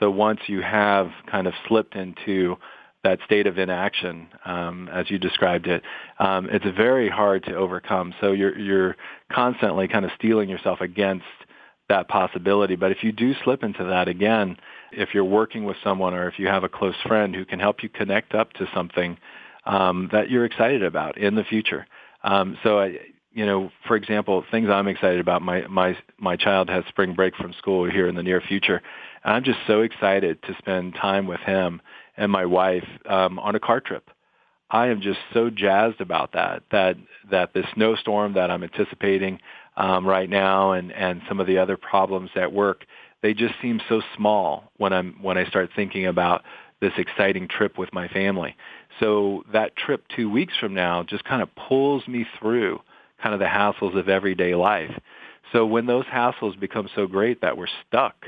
So 0.00 0.10
once 0.10 0.40
you 0.46 0.62
have 0.62 1.10
kind 1.26 1.46
of 1.46 1.54
slipped 1.66 1.94
into 1.94 2.56
that 3.04 3.18
state 3.24 3.46
of 3.46 3.58
inaction, 3.58 4.28
um, 4.44 4.88
as 4.92 5.10
you 5.10 5.18
described 5.18 5.66
it, 5.66 5.82
um, 6.18 6.48
it's 6.50 6.64
very 6.76 7.08
hard 7.08 7.44
to 7.44 7.54
overcome. 7.54 8.14
So 8.20 8.32
you're 8.32 8.58
you're 8.58 8.96
constantly 9.32 9.88
kind 9.88 10.04
of 10.04 10.10
steeling 10.18 10.48
yourself 10.48 10.80
against 10.80 11.24
that 11.88 12.08
possibility. 12.08 12.76
But 12.76 12.90
if 12.90 13.04
you 13.04 13.12
do 13.12 13.32
slip 13.44 13.62
into 13.62 13.84
that 13.84 14.08
again, 14.08 14.56
if 14.92 15.10
you're 15.14 15.24
working 15.24 15.64
with 15.64 15.76
someone 15.84 16.14
or 16.14 16.28
if 16.28 16.38
you 16.38 16.48
have 16.48 16.64
a 16.64 16.68
close 16.68 16.96
friend 17.06 17.34
who 17.34 17.44
can 17.44 17.60
help 17.60 17.82
you 17.82 17.88
connect 17.88 18.34
up 18.34 18.52
to 18.54 18.66
something 18.74 19.18
um, 19.66 20.08
that 20.12 20.30
you're 20.30 20.44
excited 20.44 20.82
about 20.82 21.18
in 21.18 21.34
the 21.34 21.44
future. 21.44 21.86
Um, 22.24 22.58
so 22.62 22.80
I, 22.80 22.98
you 23.32 23.44
know, 23.44 23.70
for 23.86 23.96
example, 23.96 24.44
things 24.50 24.68
I'm 24.70 24.88
excited 24.88 25.20
about. 25.20 25.42
My 25.42 25.66
my 25.68 25.96
my 26.18 26.36
child 26.36 26.70
has 26.70 26.84
spring 26.88 27.14
break 27.14 27.36
from 27.36 27.52
school 27.52 27.88
here 27.88 28.08
in 28.08 28.14
the 28.14 28.22
near 28.22 28.40
future. 28.40 28.80
And 29.22 29.34
I'm 29.34 29.44
just 29.44 29.58
so 29.66 29.82
excited 29.82 30.42
to 30.44 30.56
spend 30.58 30.94
time 30.94 31.26
with 31.26 31.40
him 31.40 31.82
and 32.16 32.30
my 32.30 32.46
wife 32.46 32.86
um, 33.08 33.38
on 33.38 33.54
a 33.54 33.60
car 33.60 33.80
trip. 33.80 34.10
I 34.70 34.88
am 34.88 35.00
just 35.00 35.20
so 35.32 35.48
jazzed 35.50 36.00
about 36.00 36.32
that. 36.32 36.62
That 36.72 36.96
that 37.30 37.52
the 37.54 37.62
snowstorm 37.74 38.34
that 38.34 38.50
I'm 38.50 38.64
anticipating 38.64 39.40
um, 39.76 40.06
right 40.06 40.28
now, 40.28 40.72
and 40.72 40.92
and 40.92 41.22
some 41.28 41.40
of 41.40 41.46
the 41.46 41.58
other 41.58 41.76
problems 41.76 42.30
at 42.34 42.52
work, 42.52 42.84
they 43.22 43.32
just 43.32 43.54
seem 43.62 43.80
so 43.88 44.02
small 44.16 44.70
when 44.76 44.92
I'm 44.92 45.16
when 45.22 45.38
I 45.38 45.46
start 45.46 45.70
thinking 45.76 46.06
about 46.06 46.42
this 46.80 46.92
exciting 46.98 47.48
trip 47.48 47.78
with 47.78 47.92
my 47.92 48.08
family. 48.08 48.56
So 49.00 49.44
that 49.52 49.76
trip 49.76 50.04
two 50.14 50.30
weeks 50.30 50.54
from 50.58 50.74
now 50.74 51.04
just 51.04 51.24
kind 51.24 51.42
of 51.42 51.48
pulls 51.54 52.06
me 52.06 52.26
through 52.38 52.80
kind 53.22 53.34
of 53.34 53.40
the 53.40 53.46
hassles 53.46 53.98
of 53.98 54.08
everyday 54.08 54.54
life. 54.54 54.92
So 55.52 55.64
when 55.64 55.86
those 55.86 56.04
hassles 56.06 56.58
become 56.58 56.88
so 56.94 57.06
great 57.06 57.40
that 57.40 57.56
we're 57.56 57.68
stuck, 57.86 58.26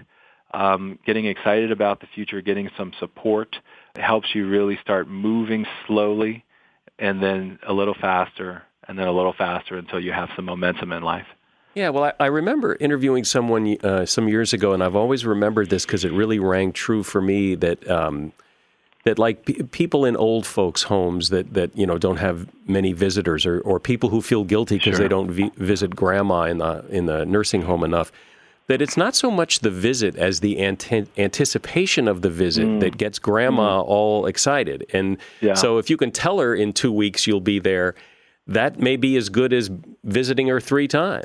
um, 0.53 0.99
getting 1.05 1.27
excited 1.27 1.71
about 1.73 2.01
the 2.01 2.07
future, 2.15 2.41
getting 2.41 2.71
some 2.77 2.93
support, 2.99 3.57
helps 3.97 4.35
you 4.35 4.49
really 4.49 4.79
start 4.81 5.09
moving 5.09 5.67
slowly 5.87 6.45
and 6.99 7.23
then 7.23 7.59
a 7.67 7.73
little 7.73 7.95
faster 7.95 8.63
and 8.87 8.99
then 8.99 9.07
a 9.07 9.13
little 9.13 9.33
faster 9.35 9.77
until 9.77 10.01
you 10.01 10.13
have 10.13 10.31
some 10.37 10.45
momentum 10.47 10.93
in 10.93 11.03
life. 11.03 11.27
Yeah, 11.75 11.91
well, 11.91 12.05
I, 12.05 12.13
I 12.19 12.27
remember 12.27 12.77
interviewing 12.81 13.25
someone 13.25 13.77
uh, 13.85 14.07
some 14.07 14.29
years 14.29 14.53
ago, 14.53 14.73
and 14.73 14.83
I've 14.83 14.97
always 14.97 15.25
remembered 15.27 15.69
this 15.71 15.85
because 15.85 16.05
it 16.05 16.13
really 16.13 16.39
rang 16.39 16.73
true 16.73 17.03
for 17.03 17.21
me 17.21 17.55
that 17.57 17.89
um, 17.89 18.33
that 19.05 19.19
like 19.19 19.45
p- 19.45 19.63
people 19.65 20.05
in 20.05 20.17
old 20.17 20.45
folks' 20.47 20.85
homes 20.85 21.29
that 21.29 21.55
that 21.55 21.77
you 21.77 21.87
know 21.87 21.99
don't 21.99 22.17
have 22.17 22.49
many 22.67 22.93
visitors, 22.95 23.47
or 23.47 23.61
or 23.61 23.79
people 23.79 24.09
who 24.09 24.23
feel 24.23 24.43
guilty 24.45 24.77
because 24.79 24.97
Sure. 24.97 25.05
they 25.05 25.09
don't 25.09 25.31
vi- 25.31 25.53
visit 25.57 25.95
grandma 25.95 26.45
in 26.45 26.59
the 26.59 26.85
in 26.89 27.07
the 27.07 27.25
nursing 27.27 27.63
home 27.63 27.85
enough. 27.85 28.11
That 28.69 28.83
it's 28.83 28.99
not 28.99 29.17
so 29.17 29.31
much 29.31 29.61
the 29.61 29.71
visit 29.71 30.15
as 30.17 30.41
the 30.41 30.59
ante- 30.59 31.07
anticipation 31.17 32.07
of 32.07 32.21
the 32.21 32.29
visit 32.29 32.81
that 32.81 32.99
gets 32.99 33.19
grandma 33.19 33.81
all 33.81 34.27
excited. 34.27 34.85
And 34.93 35.17
Yeah. 35.41 35.55
so 35.55 35.79
if 35.79 35.89
you 35.89 35.97
can 35.97 36.11
tell 36.11 36.39
her 36.39 36.55
in 36.55 36.75
two 36.75 36.93
weeks 36.93 37.27
you'll 37.27 37.41
be 37.41 37.59
there, 37.59 37.95
that 38.47 38.79
may 38.79 38.97
be 38.97 39.17
as 39.17 39.31
good 39.31 39.55
as 39.55 39.71
visiting 40.05 40.49
her 40.49 40.61
three 40.61 40.87
times. 40.87 41.25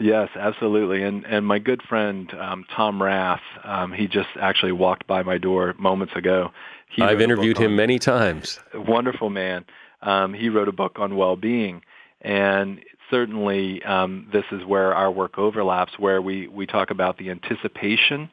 Yes, 0.00 0.30
absolutely. 0.34 1.02
And 1.04 1.24
and 1.26 1.46
my 1.46 1.58
good 1.60 1.80
friend 1.82 2.32
um, 2.40 2.64
Tom 2.74 3.00
Rath, 3.02 3.42
um, 3.64 3.92
he 3.92 4.08
just 4.08 4.30
actually 4.40 4.72
walked 4.72 5.06
by 5.06 5.22
my 5.22 5.38
door 5.38 5.74
moments 5.78 6.14
ago. 6.16 6.50
He 6.88 7.02
I've 7.02 7.20
interviewed 7.20 7.58
him 7.58 7.72
on- 7.72 7.76
many 7.76 7.98
times. 8.00 8.58
wonderful 8.74 9.30
man. 9.30 9.64
Um, 10.02 10.32
he 10.32 10.48
wrote 10.48 10.68
a 10.68 10.72
book 10.72 10.96
on 10.98 11.14
well-being, 11.16 11.82
and 12.22 12.80
certainly 13.10 13.82
um, 13.84 14.28
this 14.32 14.44
is 14.52 14.64
where 14.64 14.94
our 14.94 15.10
work 15.10 15.38
overlaps, 15.38 15.92
where 15.98 16.22
we 16.22 16.48
we 16.48 16.66
talk 16.66 16.90
about 16.90 17.18
the 17.18 17.30
anticipation 17.30 18.30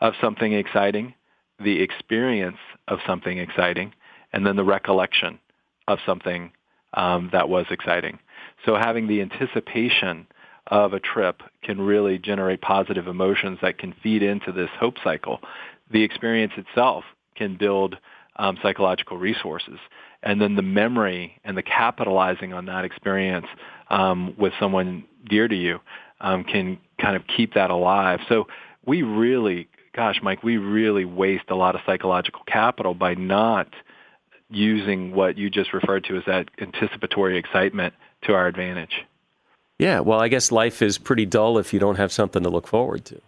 of 0.00 0.14
something 0.20 0.52
exciting, 0.52 1.14
the 1.58 1.82
experience 1.82 2.58
of 2.88 2.98
something 3.06 3.38
exciting, 3.38 3.92
and 4.32 4.46
then 4.46 4.56
the 4.56 4.64
recollection 4.64 5.38
of 5.88 5.98
something 6.06 6.52
um, 6.94 7.28
that 7.32 7.48
was 7.48 7.66
exciting. 7.70 8.18
So 8.64 8.76
having 8.76 9.06
the 9.06 9.20
anticipation 9.20 10.26
of 10.66 10.92
a 10.92 11.00
trip 11.00 11.42
can 11.62 11.80
really 11.80 12.18
generate 12.18 12.60
positive 12.60 13.06
emotions 13.06 13.58
that 13.62 13.78
can 13.78 13.94
feed 14.02 14.22
into 14.22 14.52
this 14.52 14.70
hope 14.78 14.96
cycle. 15.02 15.40
The 15.90 16.02
experience 16.02 16.52
itself 16.56 17.04
can 17.34 17.56
build 17.56 17.96
um, 18.36 18.58
psychological 18.62 19.18
resources. 19.18 19.78
And 20.22 20.40
then 20.40 20.56
the 20.56 20.62
memory 20.62 21.40
and 21.44 21.56
the 21.56 21.62
capitalizing 21.62 22.52
on 22.52 22.66
that 22.66 22.84
experience 22.84 23.46
um, 23.88 24.34
with 24.38 24.52
someone 24.60 25.04
dear 25.28 25.48
to 25.48 25.56
you 25.56 25.80
um, 26.20 26.44
can 26.44 26.78
kind 27.00 27.16
of 27.16 27.22
keep 27.26 27.54
that 27.54 27.70
alive. 27.70 28.20
So 28.28 28.46
we 28.84 29.02
really, 29.02 29.68
gosh, 29.94 30.20
Mike, 30.22 30.42
we 30.42 30.58
really 30.58 31.04
waste 31.04 31.44
a 31.48 31.54
lot 31.54 31.74
of 31.74 31.80
psychological 31.86 32.42
capital 32.46 32.94
by 32.94 33.14
not 33.14 33.68
using 34.50 35.14
what 35.14 35.38
you 35.38 35.48
just 35.48 35.72
referred 35.72 36.04
to 36.04 36.16
as 36.16 36.24
that 36.26 36.48
anticipatory 36.60 37.38
excitement 37.38 37.94
to 38.22 38.34
our 38.34 38.46
advantage. 38.46 39.04
Yeah, 39.78 40.00
well, 40.00 40.20
I 40.20 40.28
guess 40.28 40.52
life 40.52 40.82
is 40.82 40.98
pretty 40.98 41.24
dull 41.24 41.56
if 41.56 41.72
you 41.72 41.80
don't 41.80 41.96
have 41.96 42.12
something 42.12 42.42
to 42.42 42.50
look 42.50 42.66
forward 42.66 43.04
to. 43.06 43.20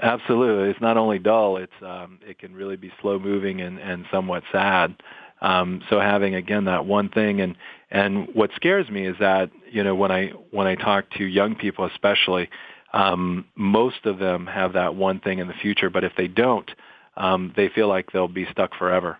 Absolutely, 0.00 0.70
it's 0.70 0.80
not 0.80 0.96
only 0.96 1.18
dull; 1.18 1.56
it's 1.56 1.72
um, 1.82 2.20
it 2.24 2.38
can 2.38 2.54
really 2.54 2.76
be 2.76 2.92
slow 3.00 3.18
moving 3.18 3.60
and, 3.60 3.80
and 3.80 4.06
somewhat 4.12 4.44
sad. 4.52 4.94
Um, 5.40 5.82
so 5.88 6.00
having 6.00 6.34
again 6.34 6.64
that 6.64 6.86
one 6.86 7.08
thing, 7.08 7.40
and 7.40 7.56
and 7.90 8.28
what 8.34 8.50
scares 8.56 8.88
me 8.90 9.06
is 9.06 9.16
that 9.20 9.50
you 9.70 9.84
know 9.84 9.94
when 9.94 10.10
I 10.10 10.28
when 10.50 10.66
I 10.66 10.74
talk 10.74 11.10
to 11.18 11.24
young 11.24 11.54
people, 11.54 11.86
especially, 11.86 12.48
um, 12.92 13.44
most 13.54 14.04
of 14.04 14.18
them 14.18 14.46
have 14.46 14.72
that 14.72 14.94
one 14.94 15.20
thing 15.20 15.38
in 15.38 15.48
the 15.48 15.54
future, 15.54 15.90
but 15.90 16.04
if 16.04 16.12
they 16.16 16.28
don't, 16.28 16.70
um, 17.16 17.52
they 17.56 17.68
feel 17.68 17.88
like 17.88 18.10
they'll 18.12 18.28
be 18.28 18.46
stuck 18.50 18.74
forever. 18.74 19.18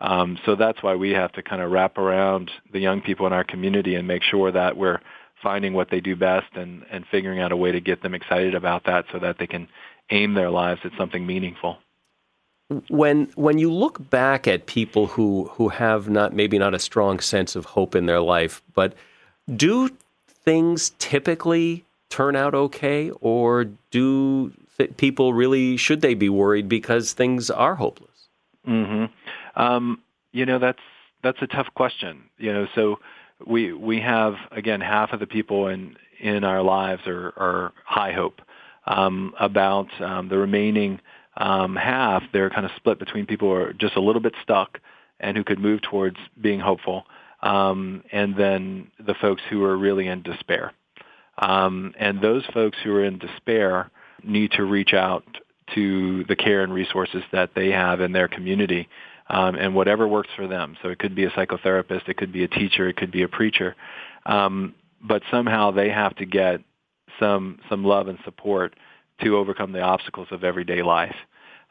Um, 0.00 0.38
so 0.46 0.56
that's 0.56 0.82
why 0.82 0.94
we 0.94 1.10
have 1.10 1.32
to 1.32 1.42
kind 1.42 1.60
of 1.60 1.70
wrap 1.70 1.98
around 1.98 2.50
the 2.72 2.80
young 2.80 3.02
people 3.02 3.26
in 3.26 3.32
our 3.32 3.44
community 3.44 3.96
and 3.96 4.08
make 4.08 4.22
sure 4.22 4.50
that 4.50 4.76
we're 4.76 4.98
finding 5.42 5.74
what 5.74 5.90
they 5.90 6.00
do 6.00 6.16
best 6.16 6.46
and, 6.54 6.84
and 6.90 7.04
figuring 7.10 7.40
out 7.40 7.52
a 7.52 7.56
way 7.56 7.72
to 7.72 7.80
get 7.80 8.02
them 8.02 8.14
excited 8.14 8.54
about 8.54 8.84
that 8.86 9.04
so 9.12 9.18
that 9.18 9.36
they 9.38 9.46
can 9.46 9.68
aim 10.10 10.34
their 10.34 10.50
lives 10.50 10.80
at 10.84 10.92
something 10.98 11.26
meaningful. 11.26 11.78
When 12.88 13.26
when 13.34 13.58
you 13.58 13.72
look 13.72 14.10
back 14.10 14.46
at 14.46 14.66
people 14.66 15.08
who 15.08 15.50
who 15.54 15.70
have 15.70 16.08
not 16.08 16.32
maybe 16.32 16.58
not 16.58 16.74
a 16.74 16.78
strong 16.78 17.18
sense 17.18 17.56
of 17.56 17.64
hope 17.64 17.96
in 17.96 18.06
their 18.06 18.20
life, 18.20 18.62
but 18.74 18.94
do 19.56 19.90
things 20.28 20.90
typically 20.98 21.84
turn 22.10 22.36
out 22.36 22.54
okay, 22.54 23.10
or 23.20 23.66
do 23.90 24.52
th- 24.78 24.96
people 24.96 25.32
really 25.34 25.76
should 25.76 26.00
they 26.00 26.14
be 26.14 26.28
worried 26.28 26.68
because 26.68 27.12
things 27.12 27.50
are 27.50 27.74
hopeless? 27.74 28.28
hmm 28.64 29.06
Um, 29.56 30.00
you 30.32 30.46
know, 30.46 30.58
that's 30.58 30.82
that's 31.22 31.42
a 31.42 31.46
tough 31.46 31.68
question. 31.74 32.22
You 32.38 32.52
know, 32.52 32.66
so 32.74 33.00
we 33.44 33.72
we 33.72 34.00
have 34.00 34.34
again 34.52 34.80
half 34.80 35.12
of 35.12 35.18
the 35.18 35.26
people 35.26 35.66
in 35.66 35.96
in 36.20 36.44
our 36.44 36.62
lives 36.62 37.06
are, 37.06 37.32
are 37.36 37.72
high 37.84 38.12
hope. 38.12 38.40
Um, 38.86 39.34
about 39.38 39.88
um, 40.00 40.28
the 40.28 40.38
remaining 40.38 41.00
um, 41.40 41.74
half, 41.74 42.22
they're 42.32 42.50
kind 42.50 42.66
of 42.66 42.72
split 42.76 42.98
between 42.98 43.26
people 43.26 43.48
who 43.48 43.54
are 43.54 43.72
just 43.72 43.96
a 43.96 44.00
little 44.00 44.20
bit 44.20 44.34
stuck 44.42 44.78
and 45.18 45.36
who 45.36 45.42
could 45.42 45.58
move 45.58 45.80
towards 45.82 46.18
being 46.40 46.60
hopeful, 46.60 47.04
um, 47.42 48.04
and 48.12 48.36
then 48.36 48.90
the 49.04 49.14
folks 49.14 49.42
who 49.50 49.64
are 49.64 49.76
really 49.76 50.06
in 50.06 50.22
despair. 50.22 50.72
Um, 51.38 51.94
and 51.98 52.20
those 52.20 52.44
folks 52.52 52.76
who 52.84 52.94
are 52.94 53.04
in 53.04 53.18
despair 53.18 53.90
need 54.22 54.52
to 54.52 54.64
reach 54.64 54.92
out 54.92 55.24
to 55.74 56.24
the 56.24 56.36
care 56.36 56.62
and 56.62 56.74
resources 56.74 57.22
that 57.32 57.50
they 57.54 57.70
have 57.70 58.00
in 58.00 58.12
their 58.12 58.28
community 58.28 58.88
um, 59.28 59.54
and 59.54 59.74
whatever 59.74 60.06
works 60.06 60.28
for 60.36 60.46
them. 60.46 60.76
So 60.82 60.88
it 60.88 60.98
could 60.98 61.14
be 61.14 61.24
a 61.24 61.30
psychotherapist, 61.30 62.08
it 62.08 62.18
could 62.18 62.32
be 62.32 62.44
a 62.44 62.48
teacher, 62.48 62.88
it 62.88 62.96
could 62.96 63.12
be 63.12 63.22
a 63.22 63.28
preacher. 63.28 63.76
Um, 64.26 64.74
but 65.00 65.22
somehow 65.30 65.70
they 65.70 65.88
have 65.88 66.14
to 66.16 66.26
get 66.26 66.60
some 67.18 67.58
some 67.70 67.84
love 67.84 68.08
and 68.08 68.18
support 68.24 68.74
to 69.22 69.36
overcome 69.36 69.72
the 69.72 69.80
obstacles 69.80 70.28
of 70.30 70.44
everyday 70.44 70.82
life. 70.82 71.16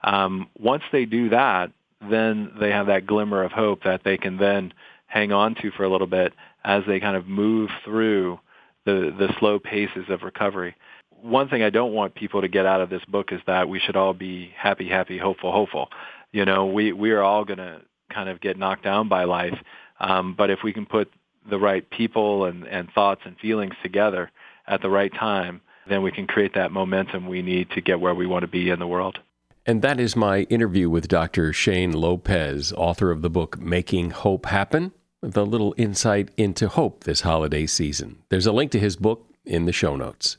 Um, 0.04 0.50
once 0.58 0.84
they 0.92 1.06
do 1.06 1.30
that, 1.30 1.72
then 2.10 2.52
they 2.60 2.70
have 2.72 2.88
that 2.88 3.06
glimmer 3.06 3.44
of 3.44 3.52
hope 3.52 3.84
that 3.84 4.04
they 4.04 4.18
can 4.18 4.38
then 4.38 4.74
hang 5.08 5.32
on 5.32 5.56
to 5.56 5.72
for 5.72 5.84
a 5.84 5.90
little 5.90 6.08
bit 6.08 6.34
as 6.64 6.84
they 6.88 7.00
kind 7.00 7.18
of 7.18 7.28
move 7.28 7.70
through 7.84 8.40
the 8.86 9.14
the 9.18 9.34
slow 9.40 9.60
paces 9.60 10.06
of 10.10 10.24
recovery. 10.24 10.76
One 11.22 11.50
thing 11.50 11.64
I 11.64 11.70
don't 11.70 11.94
want 11.94 12.16
people 12.16 12.42
to 12.42 12.48
get 12.48 12.66
out 12.66 12.80
of 12.80 12.90
this 12.90 13.04
book 13.06 13.34
is 13.34 13.42
that 13.46 13.68
we 13.68 13.80
should 13.80 13.98
all 13.98 14.14
be 14.14 14.54
happy, 14.58 14.88
happy, 14.88 15.18
hopeful, 15.18 15.52
hopeful. 15.52 15.90
You 16.32 16.46
know, 16.46 16.68
we 16.68 16.94
we 16.94 17.12
are 17.12 17.22
all 17.22 17.44
going 17.44 17.58
to 17.58 17.82
kind 18.14 18.30
of 18.30 18.40
get 18.40 18.58
knocked 18.58 18.84
down 18.84 19.10
by 19.10 19.26
life, 19.26 19.58
um, 20.00 20.34
but 20.38 20.50
if 20.50 20.60
we 20.64 20.72
can 20.72 20.86
put 20.86 21.12
the 21.50 21.60
right 21.60 21.90
people 21.90 22.46
and, 22.46 22.66
and 22.66 22.90
thoughts 22.92 23.22
and 23.26 23.38
feelings 23.38 23.74
together 23.84 24.32
at 24.68 24.82
the 24.82 24.90
right 24.90 25.14
time, 25.14 25.62
then 25.90 26.02
we 26.02 26.12
can 26.12 26.28
create 26.28 26.54
that 26.56 26.72
momentum 26.72 27.28
we 27.28 27.42
need 27.42 27.70
to 27.72 27.82
get 27.82 28.00
where 28.00 28.16
we 28.16 28.28
want 28.28 28.44
to 28.44 28.48
be 28.48 28.70
in 28.70 28.80
the 28.80 28.88
world. 28.88 29.20
And 29.66 29.82
that 29.82 30.00
is 30.00 30.16
my 30.16 30.42
interview 30.44 30.90
with 30.90 31.08
Dr. 31.08 31.54
Shane 31.54 31.92
Lopez, 31.92 32.74
author 32.74 33.12
of 33.12 33.22
the 33.22 33.30
book 33.30 33.60
Making 33.60 34.12
Hope 34.12 34.46
Happen, 34.48 34.94
the 35.22 35.46
little 35.46 35.76
insight 35.78 36.30
into 36.38 36.68
hope 36.70 37.04
this 37.04 37.22
holiday 37.22 37.66
season. 37.66 38.20
There's 38.30 38.48
a 38.48 38.52
link 38.52 38.72
to 38.72 38.80
his 38.80 38.96
book 38.96 39.26
in 39.46 39.66
the 39.66 39.74
show 39.74 39.96
notes. 39.96 40.38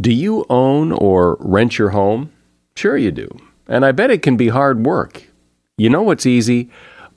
Do 0.00 0.12
you 0.12 0.44
own 0.48 0.92
or 0.92 1.36
rent 1.40 1.78
your 1.78 1.90
home? 1.90 2.32
Sure, 2.76 2.96
you 2.96 3.10
do. 3.10 3.28
And 3.66 3.84
I 3.84 3.92
bet 3.92 4.10
it 4.10 4.22
can 4.22 4.36
be 4.36 4.48
hard 4.48 4.86
work. 4.86 5.24
You 5.76 5.90
know 5.90 6.02
what's 6.02 6.26
easy? 6.26 6.70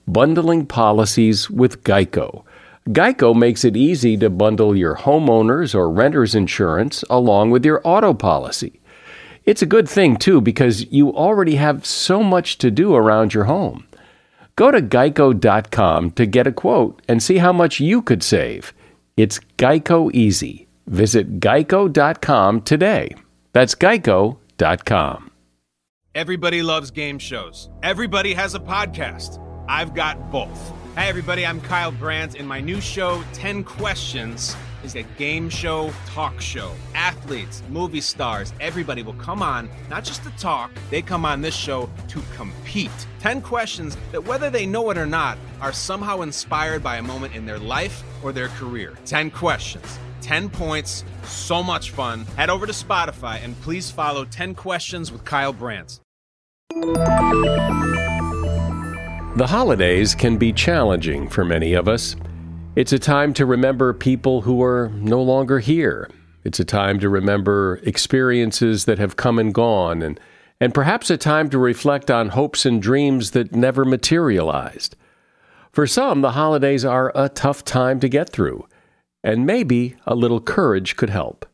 Bundling 0.08 0.66
policies 0.66 1.50
with 1.50 1.84
Geico. 1.84 2.44
Geico 2.90 3.36
makes 3.36 3.64
it 3.64 3.78
easy 3.78 4.18
to 4.18 4.30
bundle 4.30 4.76
your 4.76 4.96
homeowner's 4.96 5.76
or 5.76 5.90
renter's 5.90 6.34
insurance 6.34 7.04
along 7.10 7.52
with 7.52 7.64
your 7.64 7.82
auto 7.84 8.14
policy. 8.14 8.82
It's 9.46 9.62
a 9.62 9.68
good 9.68 9.88
thing, 9.88 10.18
too, 10.18 10.42
because 10.42 10.92
you 10.92 11.14
already 11.14 11.56
have 11.56 11.86
so 11.86 12.24
much 12.24 12.58
to 12.60 12.72
do 12.72 12.96
around 12.96 13.34
your 13.34 13.46
home. 13.46 13.88
Go 14.56 14.72
to 14.72 14.82
geico.com 14.82 16.12
to 16.12 16.26
get 16.26 16.48
a 16.48 16.52
quote 16.52 17.02
and 17.08 17.22
see 17.22 17.38
how 17.38 17.54
much 17.54 17.80
you 17.80 18.02
could 18.02 18.24
save. 18.24 18.74
It's 19.16 19.40
Geico 19.58 20.12
Easy. 20.14 20.68
Visit 20.88 21.40
geico.com 21.40 22.62
today. 22.62 23.16
That's 23.54 23.76
geico.com. 23.76 25.32
Everybody 26.14 26.62
loves 26.62 26.92
game 26.92 27.20
shows. 27.20 27.70
Everybody 27.84 28.34
has 28.34 28.54
a 28.54 28.60
podcast. 28.60 29.40
I've 29.70 29.94
got 29.94 30.32
both. 30.32 30.81
Hey, 30.98 31.08
everybody, 31.08 31.46
I'm 31.46 31.62
Kyle 31.62 31.94
Brandt, 31.94 32.36
and 32.36 32.46
my 32.46 32.60
new 32.60 32.82
show, 32.82 33.24
10 33.32 33.64
Questions 33.64 34.58
is 34.84 34.96
a 34.96 35.04
game 35.18 35.50
show 35.50 35.90
talk 36.08 36.42
show. 36.42 36.74
Athletes, 36.94 37.64
movie 37.70 38.02
stars, 38.02 38.52
everybody 38.60 39.02
will 39.02 39.14
come 39.14 39.42
on, 39.42 39.70
not 39.90 40.04
just 40.04 40.22
to 40.24 40.30
talk, 40.32 40.70
they 40.90 41.02
come 41.02 41.24
on 41.24 41.40
this 41.40 41.56
show 41.56 41.90
to 42.10 42.22
compete. 42.36 42.92
10 43.22 43.42
questions 43.42 43.96
that, 44.12 44.26
whether 44.26 44.50
they 44.50 44.66
know 44.66 44.90
it 44.90 44.98
or 44.98 45.06
not, 45.06 45.38
are 45.62 45.72
somehow 45.72 46.24
inspired 46.24 46.84
by 46.84 46.98
a 46.98 47.02
moment 47.02 47.34
in 47.34 47.46
their 47.46 47.60
life 47.60 48.04
or 48.22 48.34
their 48.34 48.50
career. 48.50 48.98
10 49.06 49.32
questions. 49.32 49.98
10 50.20 50.50
points, 50.50 51.06
so 51.24 51.64
much 51.64 51.92
fun. 51.92 52.26
Head 52.36 52.50
over 52.50 52.68
to 52.68 52.74
Spotify 52.74 53.42
and 53.42 53.60
please 53.62 53.90
follow 53.90 54.26
10 54.26 54.56
Questions 54.56 55.10
with 55.10 55.24
Kyle 55.24 55.54
Brandt. 55.54 56.02
The 59.38 59.48
holidays 59.48 60.14
can 60.14 60.36
be 60.36 60.52
challenging 60.52 61.30
for 61.30 61.46
many 61.46 61.74
of 61.74 61.88
us. 61.88 62.18
It's 62.76 62.92
a 62.92 63.00
time 63.00 63.34
to 63.36 63.46
remember 63.46 63.94
people 63.94 64.42
who 64.42 64.62
are 64.62 64.90
no 64.96 65.22
longer 65.22 65.60
here. 65.60 66.10
It's 66.44 66.60
a 66.60 66.66
time 66.66 67.00
to 67.00 67.08
remember 67.08 67.80
experiences 67.84 68.84
that 68.86 69.00
have 69.00 69.16
come 69.16 69.40
and 69.40 69.54
gone, 69.54 70.02
and, 70.02 70.20
and 70.60 70.74
perhaps 70.74 71.10
a 71.10 71.18
time 71.18 71.50
to 71.52 71.58
reflect 71.58 72.12
on 72.12 72.30
hopes 72.30 72.66
and 72.66 72.82
dreams 72.82 73.32
that 73.32 73.56
never 73.56 73.86
materialized. 73.86 74.98
For 75.72 75.88
some, 75.88 76.20
the 76.20 76.32
holidays 76.32 76.84
are 76.84 77.14
a 77.16 77.30
tough 77.30 77.64
time 77.64 78.02
to 78.02 78.10
get 78.10 78.30
through, 78.30 78.68
and 79.24 79.46
maybe 79.46 79.96
a 80.06 80.14
little 80.14 80.42
courage 80.42 80.98
could 80.98 81.10
help. 81.10 81.46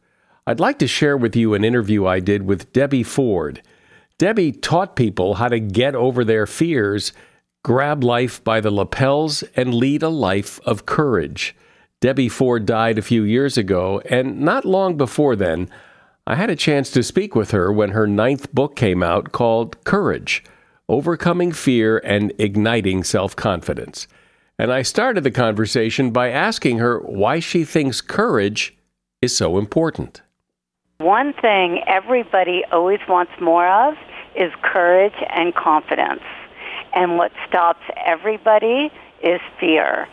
I'd 0.48 0.60
like 0.60 0.80
to 0.80 0.88
share 0.88 1.16
with 1.16 1.36
you 1.36 1.54
an 1.54 1.64
interview 1.64 2.08
I 2.08 2.22
did 2.22 2.42
with 2.42 2.74
Debbie 2.74 3.04
Ford. 3.04 3.62
Debbie 4.18 4.52
taught 4.52 4.96
people 4.96 5.36
how 5.36 5.48
to 5.48 5.60
get 5.60 5.94
over 5.94 6.26
their 6.26 6.48
fears 6.48 7.14
grab 7.68 8.02
life 8.02 8.42
by 8.46 8.62
the 8.62 8.72
lapels, 8.72 9.44
and 9.54 9.74
lead 9.74 10.02
a 10.02 10.08
life 10.08 10.58
of 10.66 10.86
courage. 10.86 11.54
Debbie 12.00 12.30
Ford 12.30 12.66
died 12.66 12.98
a 12.98 13.02
few 13.02 13.24
years 13.24 13.58
ago, 13.58 14.02
and 14.10 14.40
not 14.40 14.64
long 14.64 14.96
before 14.96 15.36
then, 15.36 15.70
I 16.26 16.36
had 16.36 16.50
a 16.50 16.56
chance 16.56 16.90
to 16.92 17.04
speak 17.04 17.36
with 17.36 17.52
her 17.52 17.70
when 17.70 17.90
her 17.90 18.08
ninth 18.08 18.54
book 18.54 18.78
came 18.78 19.04
out 19.04 19.34
called 19.34 19.84
Courage 19.84 20.46
Overcoming 20.88 21.52
Fear 21.52 21.98
and 22.06 22.32
Igniting 22.40 23.04
Self 23.04 23.36
Confidence. 23.36 24.08
And 24.58 24.72
I 24.72 24.82
started 24.82 25.26
the 25.26 25.30
conversation 25.30 26.12
by 26.12 26.30
asking 26.30 26.78
her 26.78 27.00
why 27.00 27.42
she 27.42 27.66
thinks 27.66 28.00
courage 28.00 28.78
is 29.22 29.36
so 29.36 29.58
important. 29.58 30.22
One 31.00 31.34
thing 31.34 31.84
everybody 31.86 32.64
always 32.72 33.02
wants 33.10 33.34
more 33.42 33.68
of 33.68 33.96
is 34.38 34.54
courage 34.64 35.22
and 35.32 35.54
confidence 35.54 36.24
and 36.98 37.16
what 37.16 37.32
stops 37.48 37.84
everybody 38.04 38.92
is 39.22 39.40
fear. 39.60 40.08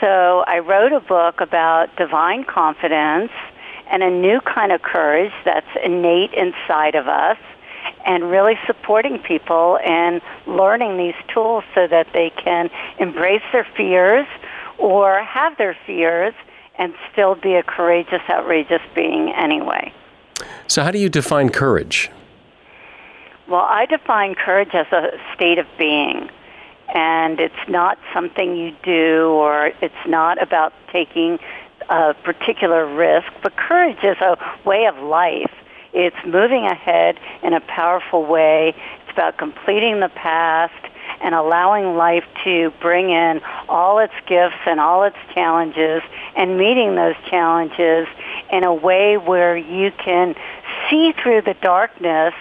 So 0.00 0.44
I 0.46 0.60
wrote 0.60 0.92
a 0.92 1.00
book 1.00 1.40
about 1.40 1.94
divine 1.96 2.44
confidence 2.44 3.32
and 3.90 4.04
a 4.04 4.10
new 4.10 4.40
kind 4.40 4.70
of 4.70 4.80
courage 4.80 5.32
that's 5.44 5.66
innate 5.84 6.32
inside 6.32 6.94
of 6.94 7.08
us 7.08 7.36
and 8.06 8.30
really 8.30 8.54
supporting 8.66 9.18
people 9.18 9.80
and 9.84 10.22
learning 10.46 10.98
these 10.98 11.20
tools 11.34 11.64
so 11.74 11.88
that 11.88 12.06
they 12.12 12.30
can 12.30 12.70
embrace 13.00 13.42
their 13.50 13.66
fears 13.76 14.26
or 14.78 15.24
have 15.24 15.58
their 15.58 15.76
fears 15.84 16.32
and 16.78 16.94
still 17.12 17.34
be 17.34 17.54
a 17.54 17.64
courageous, 17.64 18.22
outrageous 18.30 18.82
being 18.94 19.32
anyway. 19.32 19.92
So, 20.68 20.84
how 20.84 20.92
do 20.92 20.98
you 20.98 21.08
define 21.08 21.50
courage? 21.50 22.08
Well, 23.50 23.66
I 23.68 23.86
define 23.86 24.36
courage 24.36 24.74
as 24.74 24.86
a 24.92 25.18
state 25.34 25.58
of 25.58 25.66
being. 25.76 26.30
And 26.94 27.40
it's 27.40 27.68
not 27.68 27.98
something 28.14 28.56
you 28.56 28.76
do 28.84 29.30
or 29.30 29.72
it's 29.82 30.06
not 30.06 30.40
about 30.40 30.72
taking 30.92 31.40
a 31.88 32.14
particular 32.14 32.86
risk, 32.86 33.26
but 33.42 33.56
courage 33.56 33.98
is 34.04 34.16
a 34.20 34.38
way 34.64 34.86
of 34.86 34.96
life. 34.98 35.50
It's 35.92 36.16
moving 36.24 36.66
ahead 36.66 37.18
in 37.42 37.52
a 37.52 37.60
powerful 37.60 38.24
way. 38.24 38.72
It's 39.02 39.12
about 39.12 39.36
completing 39.36 39.98
the 39.98 40.10
past 40.10 40.86
and 41.20 41.34
allowing 41.34 41.96
life 41.96 42.24
to 42.44 42.72
bring 42.80 43.10
in 43.10 43.40
all 43.68 43.98
its 43.98 44.14
gifts 44.28 44.62
and 44.64 44.78
all 44.78 45.02
its 45.02 45.16
challenges 45.34 46.02
and 46.36 46.56
meeting 46.56 46.94
those 46.94 47.16
challenges 47.28 48.06
in 48.52 48.62
a 48.62 48.72
way 48.72 49.16
where 49.16 49.56
you 49.56 49.90
can 49.98 50.36
see 50.88 51.12
through 51.20 51.42
the 51.42 51.54
darkness 51.60 52.32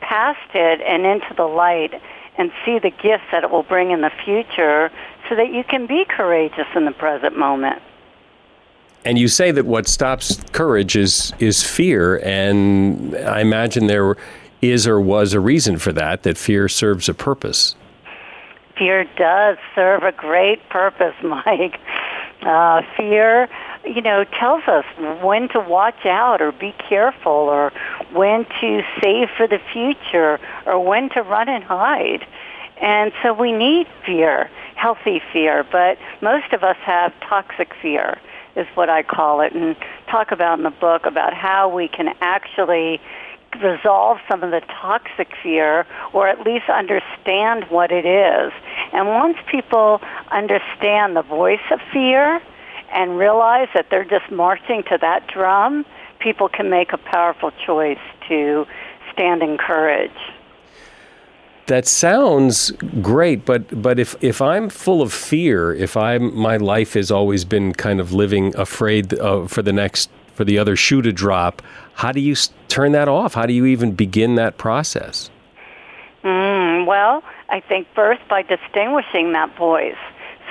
past 0.00 0.38
it 0.54 0.80
and 0.80 1.04
into 1.06 1.34
the 1.36 1.46
light 1.46 2.00
and 2.38 2.50
see 2.64 2.78
the 2.78 2.90
gifts 2.90 3.24
that 3.30 3.44
it 3.44 3.50
will 3.50 3.62
bring 3.62 3.90
in 3.90 4.00
the 4.00 4.10
future 4.24 4.90
so 5.28 5.36
that 5.36 5.52
you 5.52 5.64
can 5.64 5.86
be 5.86 6.04
courageous 6.04 6.66
in 6.74 6.84
the 6.84 6.92
present 6.92 7.36
moment. 7.36 7.80
And 9.04 9.18
you 9.18 9.28
say 9.28 9.50
that 9.50 9.66
what 9.66 9.88
stops 9.88 10.40
courage 10.52 10.96
is 10.96 11.32
is 11.40 11.62
fear, 11.62 12.20
and 12.22 13.16
I 13.16 13.40
imagine 13.40 13.88
there 13.88 14.16
is 14.60 14.86
or 14.86 15.00
was 15.00 15.34
a 15.34 15.40
reason 15.40 15.76
for 15.78 15.92
that. 15.92 16.22
That 16.22 16.38
fear 16.38 16.68
serves 16.68 17.08
a 17.08 17.14
purpose. 17.14 17.74
Fear 18.78 19.04
does 19.16 19.58
serve 19.74 20.04
a 20.04 20.12
great 20.12 20.66
purpose, 20.68 21.14
Mike. 21.22 21.80
Uh, 22.42 22.82
fear 22.96 23.48
you 23.84 24.00
know, 24.00 24.24
tells 24.24 24.62
us 24.68 24.84
when 25.22 25.48
to 25.50 25.60
watch 25.60 26.06
out 26.06 26.40
or 26.40 26.52
be 26.52 26.74
careful 26.88 27.32
or 27.32 27.72
when 28.12 28.44
to 28.60 28.82
save 29.00 29.28
for 29.36 29.46
the 29.46 29.60
future 29.72 30.38
or 30.66 30.78
when 30.78 31.08
to 31.10 31.22
run 31.22 31.48
and 31.48 31.64
hide. 31.64 32.26
And 32.80 33.12
so 33.22 33.32
we 33.32 33.52
need 33.52 33.86
fear, 34.04 34.50
healthy 34.74 35.20
fear, 35.32 35.64
but 35.70 35.98
most 36.20 36.52
of 36.52 36.62
us 36.64 36.76
have 36.78 37.12
toxic 37.20 37.72
fear 37.80 38.18
is 38.56 38.66
what 38.74 38.90
I 38.90 39.02
call 39.02 39.40
it 39.40 39.54
and 39.54 39.76
talk 40.08 40.30
about 40.30 40.58
in 40.58 40.64
the 40.64 40.70
book 40.70 41.06
about 41.06 41.32
how 41.32 41.68
we 41.68 41.88
can 41.88 42.14
actually 42.20 43.00
resolve 43.62 44.18
some 44.28 44.42
of 44.42 44.50
the 44.50 44.60
toxic 44.60 45.28
fear 45.42 45.86
or 46.12 46.28
at 46.28 46.40
least 46.40 46.68
understand 46.68 47.64
what 47.64 47.92
it 47.92 48.04
is. 48.04 48.52
And 48.92 49.08
once 49.08 49.36
people 49.50 50.00
understand 50.30 51.16
the 51.16 51.22
voice 51.22 51.60
of 51.70 51.80
fear, 51.92 52.40
and 52.92 53.18
realize 53.18 53.68
that 53.74 53.86
they're 53.90 54.04
just 54.04 54.30
marching 54.30 54.82
to 54.84 54.98
that 55.00 55.26
drum, 55.28 55.84
people 56.18 56.48
can 56.48 56.70
make 56.70 56.92
a 56.92 56.98
powerful 56.98 57.50
choice 57.64 57.98
to 58.28 58.66
stand 59.12 59.42
in 59.42 59.58
courage. 59.58 60.10
That 61.66 61.86
sounds 61.86 62.72
great, 63.00 63.44
but 63.44 63.82
but 63.82 63.98
if 63.98 64.16
if 64.20 64.42
I'm 64.42 64.68
full 64.68 65.00
of 65.00 65.12
fear, 65.12 65.72
if 65.72 65.96
I'm 65.96 66.34
my 66.36 66.56
life 66.56 66.94
has 66.94 67.10
always 67.10 67.44
been 67.44 67.72
kind 67.72 68.00
of 68.00 68.12
living 68.12 68.54
afraid 68.56 69.18
uh, 69.18 69.46
for 69.46 69.62
the 69.62 69.72
next 69.72 70.10
for 70.34 70.44
the 70.44 70.58
other 70.58 70.74
shoe 70.74 71.02
to 71.02 71.12
drop, 71.12 71.62
how 71.94 72.10
do 72.10 72.20
you 72.20 72.34
turn 72.68 72.92
that 72.92 73.08
off? 73.08 73.34
How 73.34 73.46
do 73.46 73.52
you 73.52 73.66
even 73.66 73.92
begin 73.92 74.34
that 74.34 74.58
process? 74.58 75.30
Mm, 76.24 76.86
well, 76.86 77.22
I 77.48 77.60
think 77.60 77.86
first 77.94 78.26
by 78.28 78.42
distinguishing 78.42 79.32
that 79.32 79.56
voice. 79.56 79.96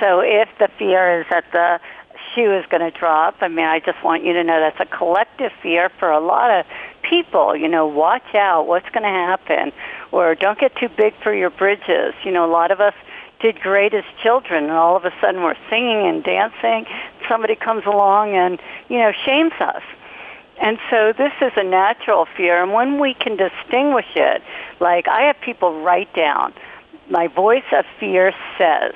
So 0.00 0.20
if 0.20 0.48
the 0.58 0.68
fear 0.78 1.20
is 1.20 1.26
at 1.30 1.44
the 1.52 1.78
shoe 2.34 2.52
is 2.56 2.64
going 2.70 2.80
to 2.80 2.96
drop. 2.96 3.36
I 3.40 3.48
mean, 3.48 3.66
I 3.66 3.80
just 3.80 4.02
want 4.02 4.24
you 4.24 4.32
to 4.32 4.44
know 4.44 4.60
that's 4.60 4.80
a 4.80 4.96
collective 4.96 5.52
fear 5.62 5.90
for 5.98 6.10
a 6.10 6.20
lot 6.20 6.50
of 6.50 6.66
people. 7.02 7.56
You 7.56 7.68
know, 7.68 7.86
watch 7.86 8.34
out. 8.34 8.66
What's 8.66 8.88
going 8.90 9.04
to 9.04 9.08
happen? 9.08 9.72
Or 10.10 10.34
don't 10.34 10.58
get 10.58 10.76
too 10.76 10.88
big 10.88 11.14
for 11.22 11.34
your 11.34 11.50
bridges. 11.50 12.14
You 12.24 12.32
know, 12.32 12.44
a 12.44 12.52
lot 12.52 12.70
of 12.70 12.80
us 12.80 12.94
did 13.40 13.60
great 13.60 13.92
as 13.92 14.04
children, 14.22 14.64
and 14.64 14.72
all 14.72 14.96
of 14.96 15.04
a 15.04 15.12
sudden 15.20 15.42
we're 15.42 15.56
singing 15.68 16.06
and 16.06 16.22
dancing. 16.22 16.86
Somebody 17.28 17.56
comes 17.56 17.84
along 17.84 18.34
and 18.34 18.60
you 18.88 18.98
know 18.98 19.12
shames 19.24 19.52
us. 19.60 19.82
And 20.60 20.78
so 20.90 21.12
this 21.16 21.32
is 21.40 21.52
a 21.56 21.64
natural 21.64 22.26
fear, 22.36 22.62
and 22.62 22.72
when 22.72 23.00
we 23.00 23.14
can 23.14 23.36
distinguish 23.36 24.06
it, 24.14 24.42
like 24.80 25.08
I 25.08 25.22
have 25.22 25.40
people 25.40 25.82
write 25.82 26.14
down, 26.14 26.54
my 27.10 27.26
voice 27.26 27.64
of 27.72 27.84
fear 27.98 28.32
says, 28.56 28.94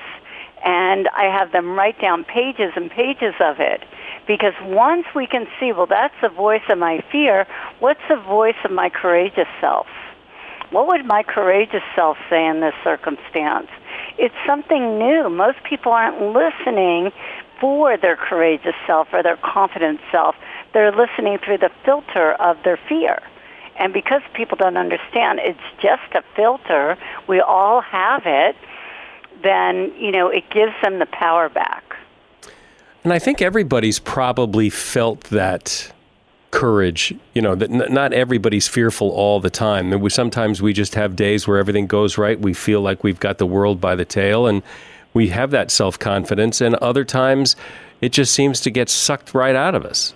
and 0.67 1.07
I 1.15 1.31
have 1.31 1.53
them 1.53 1.77
write 1.77 1.99
down 2.01 2.25
pages 2.25 2.73
and 2.75 2.91
pages 2.91 3.33
of 3.39 3.61
it. 3.61 3.83
Because 4.27 4.53
once 4.63 5.05
we 5.15 5.25
can 5.25 5.47
see, 5.57 5.71
well, 5.71 5.85
that's 5.85 6.13
the 6.21 6.27
voice 6.27 6.61
of 6.69 6.77
my 6.77 7.01
fear, 7.09 7.47
what's 7.79 8.01
the 8.09 8.17
voice 8.17 8.57
of 8.65 8.71
my 8.71 8.89
courageous 8.89 9.47
self? 9.61 9.87
What 10.71 10.87
would 10.87 11.05
my 11.05 11.23
courageous 11.23 11.83
self 11.95 12.17
say 12.29 12.45
in 12.45 12.59
this 12.59 12.73
circumstance? 12.83 13.69
It's 14.17 14.35
something 14.45 14.99
new. 14.99 15.29
Most 15.29 15.63
people 15.63 15.93
aren't 15.93 16.21
listening 16.21 17.13
for 17.61 17.95
their 17.95 18.17
courageous 18.17 18.75
self 18.85 19.07
or 19.13 19.23
their 19.23 19.37
confident 19.37 20.01
self. 20.11 20.35
They're 20.73 20.91
listening 20.91 21.37
through 21.37 21.59
the 21.59 21.71
filter 21.85 22.33
of 22.33 22.61
their 22.63 22.77
fear. 22.89 23.21
And 23.79 23.93
because 23.93 24.21
people 24.33 24.57
don't 24.57 24.75
understand 24.75 25.39
it's 25.41 25.59
just 25.81 26.13
a 26.13 26.23
filter, 26.35 26.97
we 27.25 27.39
all 27.39 27.79
have 27.79 28.23
it, 28.25 28.57
then, 29.43 29.93
you 29.97 30.11
know, 30.11 30.29
it 30.29 30.49
gives 30.49 30.73
them 30.81 30.99
the 30.99 31.05
power 31.07 31.49
back. 31.49 31.83
And 33.03 33.13
I 33.13 33.19
think 33.19 33.41
everybody's 33.41 33.99
probably 33.99 34.69
felt 34.69 35.25
that 35.25 35.91
courage, 36.51 37.13
you 37.33 37.41
know, 37.41 37.55
that 37.55 37.69
n- 37.69 37.93
not 37.93 38.13
everybody's 38.13 38.67
fearful 38.67 39.09
all 39.11 39.39
the 39.39 39.49
time. 39.49 39.93
And 39.93 40.01
we, 40.01 40.09
sometimes 40.09 40.61
we 40.61 40.73
just 40.73 40.95
have 40.95 41.15
days 41.15 41.47
where 41.47 41.57
everything 41.57 41.87
goes 41.87 42.17
right. 42.17 42.39
We 42.39 42.53
feel 42.53 42.81
like 42.81 43.03
we've 43.03 43.19
got 43.19 43.37
the 43.37 43.45
world 43.45 43.79
by 43.79 43.95
the 43.95 44.05
tail 44.05 44.47
and 44.47 44.63
we 45.13 45.29
have 45.29 45.51
that 45.51 45.71
self 45.71 45.97
confidence. 45.99 46.61
And 46.61 46.75
other 46.75 47.05
times 47.05 47.55
it 48.01 48.11
just 48.11 48.33
seems 48.33 48.61
to 48.61 48.71
get 48.71 48.89
sucked 48.89 49.33
right 49.33 49.55
out 49.55 49.75
of 49.75 49.85
us. 49.85 50.13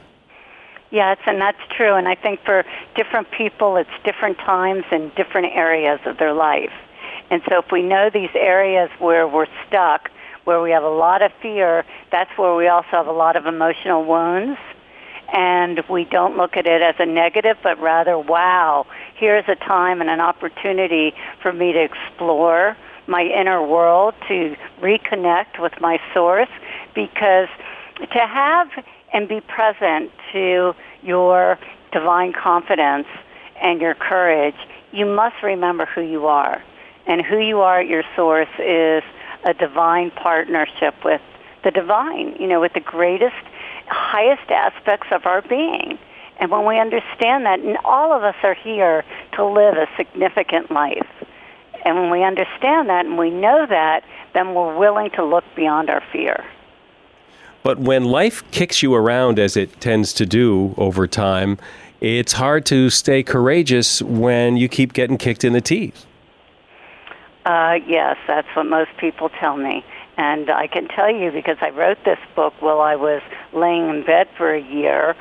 Yes, 0.91 1.17
and 1.25 1.39
that's 1.39 1.61
true. 1.75 1.95
And 1.95 2.07
I 2.07 2.15
think 2.15 2.41
for 2.43 2.65
different 2.95 3.31
people, 3.31 3.77
it's 3.77 3.89
different 4.03 4.37
times 4.39 4.83
and 4.91 5.13
different 5.15 5.55
areas 5.55 5.99
of 6.05 6.17
their 6.17 6.33
life. 6.33 6.73
And 7.31 7.41
so 7.49 7.59
if 7.59 7.71
we 7.71 7.81
know 7.81 8.09
these 8.13 8.29
areas 8.35 8.89
where 8.99 9.25
we're 9.25 9.47
stuck, 9.67 10.11
where 10.43 10.61
we 10.61 10.71
have 10.71 10.83
a 10.83 10.89
lot 10.89 11.21
of 11.21 11.31
fear, 11.41 11.85
that's 12.11 12.29
where 12.37 12.53
we 12.55 12.67
also 12.67 12.89
have 12.91 13.07
a 13.07 13.13
lot 13.13 13.37
of 13.37 13.45
emotional 13.45 14.03
wounds. 14.03 14.59
And 15.33 15.81
we 15.89 16.03
don't 16.03 16.35
look 16.35 16.57
at 16.57 16.67
it 16.67 16.81
as 16.81 16.95
a 16.99 17.05
negative, 17.05 17.57
but 17.63 17.79
rather, 17.79 18.19
wow, 18.19 18.85
here's 19.15 19.45
a 19.47 19.55
time 19.55 20.01
and 20.01 20.09
an 20.09 20.19
opportunity 20.19 21.13
for 21.41 21.53
me 21.53 21.71
to 21.71 21.81
explore 21.81 22.75
my 23.07 23.23
inner 23.23 23.65
world, 23.65 24.13
to 24.27 24.57
reconnect 24.81 25.59
with 25.59 25.79
my 25.79 25.99
source, 26.13 26.49
because 26.93 27.47
to 28.01 28.19
have 28.19 28.67
and 29.13 29.29
be 29.29 29.39
present 29.39 30.11
to 30.33 30.75
your 31.01 31.57
divine 31.93 32.33
confidence 32.33 33.07
and 33.61 33.79
your 33.79 33.95
courage, 33.95 34.55
you 34.91 35.05
must 35.05 35.41
remember 35.43 35.85
who 35.85 36.01
you 36.01 36.27
are. 36.27 36.61
And 37.07 37.21
who 37.21 37.39
you 37.39 37.61
are 37.61 37.81
at 37.81 37.87
your 37.87 38.03
source 38.15 38.49
is 38.59 39.03
a 39.43 39.53
divine 39.53 40.11
partnership 40.11 40.95
with 41.03 41.21
the 41.63 41.71
divine, 41.71 42.35
you 42.39 42.47
know, 42.47 42.59
with 42.59 42.73
the 42.73 42.79
greatest, 42.79 43.35
highest 43.87 44.49
aspects 44.49 45.07
of 45.11 45.25
our 45.25 45.41
being. 45.41 45.97
And 46.37 46.49
when 46.49 46.65
we 46.65 46.79
understand 46.79 47.45
that, 47.45 47.59
and 47.59 47.77
all 47.85 48.13
of 48.13 48.23
us 48.23 48.35
are 48.43 48.55
here 48.55 49.03
to 49.33 49.45
live 49.45 49.75
a 49.75 49.87
significant 49.95 50.71
life. 50.71 51.07
And 51.85 51.95
when 51.95 52.09
we 52.09 52.23
understand 52.23 52.89
that 52.89 53.05
and 53.05 53.17
we 53.17 53.29
know 53.29 53.65
that, 53.67 54.03
then 54.33 54.53
we're 54.53 54.77
willing 54.77 55.11
to 55.11 55.23
look 55.23 55.43
beyond 55.55 55.89
our 55.89 56.03
fear. 56.11 56.43
But 57.63 57.79
when 57.79 58.05
life 58.05 58.49
kicks 58.51 58.81
you 58.81 58.95
around 58.95 59.37
as 59.37 59.55
it 59.55 59.79
tends 59.79 60.13
to 60.13 60.25
do 60.25 60.73
over 60.77 61.07
time, 61.07 61.59
it's 61.99 62.33
hard 62.33 62.65
to 62.67 62.89
stay 62.89 63.21
courageous 63.21 64.01
when 64.01 64.57
you 64.57 64.67
keep 64.67 64.93
getting 64.93 65.17
kicked 65.17 65.43
in 65.43 65.53
the 65.53 65.61
teeth. 65.61 66.05
Uh, 67.45 67.79
yes, 67.87 68.17
that's 68.27 68.47
what 68.55 68.65
most 68.65 68.91
people 68.97 69.29
tell 69.29 69.57
me. 69.57 69.83
And 70.17 70.49
I 70.49 70.67
can 70.67 70.87
tell 70.87 71.09
you 71.09 71.31
because 71.31 71.57
I 71.61 71.69
wrote 71.69 71.97
this 72.05 72.19
book 72.35 72.53
while 72.59 72.81
I 72.81 72.95
was 72.95 73.21
laying 73.53 73.89
in 73.89 74.05
bed 74.05 74.27
for 74.37 74.53
a 74.53 74.61
year 74.61 75.15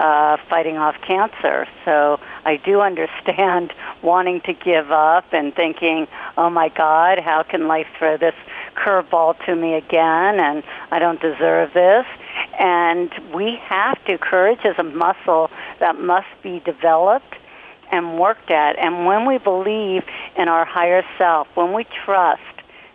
uh, 0.00 0.38
fighting 0.48 0.78
off 0.78 0.96
cancer. 1.06 1.66
So 1.84 2.18
I 2.44 2.56
do 2.56 2.80
understand 2.90 3.72
wanting 4.02 4.40
to 4.42 4.54
give 4.54 4.90
up 4.90 5.26
and 5.32 5.54
thinking, 5.54 6.08
oh 6.36 6.50
my 6.50 6.70
God, 6.70 7.18
how 7.18 7.42
can 7.42 7.68
life 7.68 7.86
throw 7.98 8.16
this 8.16 8.34
curveball 8.74 9.44
to 9.44 9.54
me 9.54 9.74
again 9.74 10.40
and 10.40 10.62
I 10.90 10.98
don't 10.98 11.20
deserve 11.20 11.74
this. 11.74 12.06
And 12.58 13.12
we 13.34 13.56
have 13.62 14.02
to, 14.06 14.16
courage 14.16 14.60
is 14.64 14.76
a 14.78 14.82
muscle 14.82 15.50
that 15.80 15.98
must 15.98 16.28
be 16.42 16.60
developed 16.60 17.34
and 17.90 18.18
worked 18.18 18.50
at. 18.50 18.78
And 18.78 19.06
when 19.06 19.26
we 19.26 19.38
believe 19.38 20.04
in 20.36 20.48
our 20.48 20.64
higher 20.64 21.02
self, 21.18 21.48
when 21.54 21.72
we 21.72 21.84
trust 22.04 22.42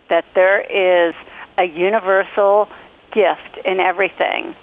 that 0.08 0.24
there 0.34 0.60
is 0.60 1.14
a 1.58 1.64
universal 1.64 2.68
gift 3.12 3.58
in 3.64 3.80
everything, 3.80 4.54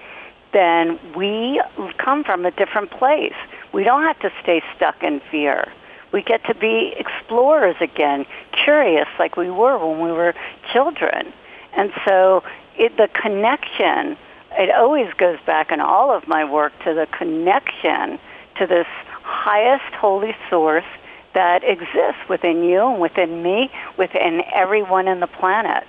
then 0.54 1.00
we 1.16 1.62
come 1.98 2.24
from 2.24 2.46
a 2.46 2.52
different 2.52 2.92
place. 2.92 3.34
We 3.74 3.84
don't 3.84 4.04
have 4.04 4.20
to 4.20 4.32
stay 4.42 4.62
stuck 4.76 5.02
in 5.04 5.22
fear. 5.32 5.72
We 6.12 6.22
get 6.22 6.46
to 6.46 6.54
be 6.54 6.94
explorers 6.98 7.76
again, 7.82 8.26
curious 8.64 9.08
like 9.18 9.36
we 9.36 9.50
were 9.50 9.78
when 9.80 10.00
we 10.00 10.12
were 10.12 10.36
children. 10.72 11.34
And 11.76 11.92
so 12.06 12.44
it, 12.78 12.96
the 12.98 13.10
connection, 13.20 14.16
it 14.52 14.70
always 14.70 15.12
goes 15.16 15.40
back 15.46 15.72
in 15.72 15.80
all 15.80 16.16
of 16.16 16.28
my 16.28 16.46
work 16.46 16.72
to 16.84 16.94
the 16.94 17.08
connection 17.18 18.20
to 18.58 18.68
this 18.68 18.88
highest 19.24 19.94
holy 19.96 20.36
source 20.50 20.86
that 21.34 21.64
exists 21.64 22.22
within 22.30 22.64
you 22.64 22.88
and 22.88 23.02
within 23.02 23.42
me, 23.42 23.72
within 23.98 24.44
everyone 24.54 25.08
in 25.08 25.20
the 25.20 25.28
planet. 25.28 25.86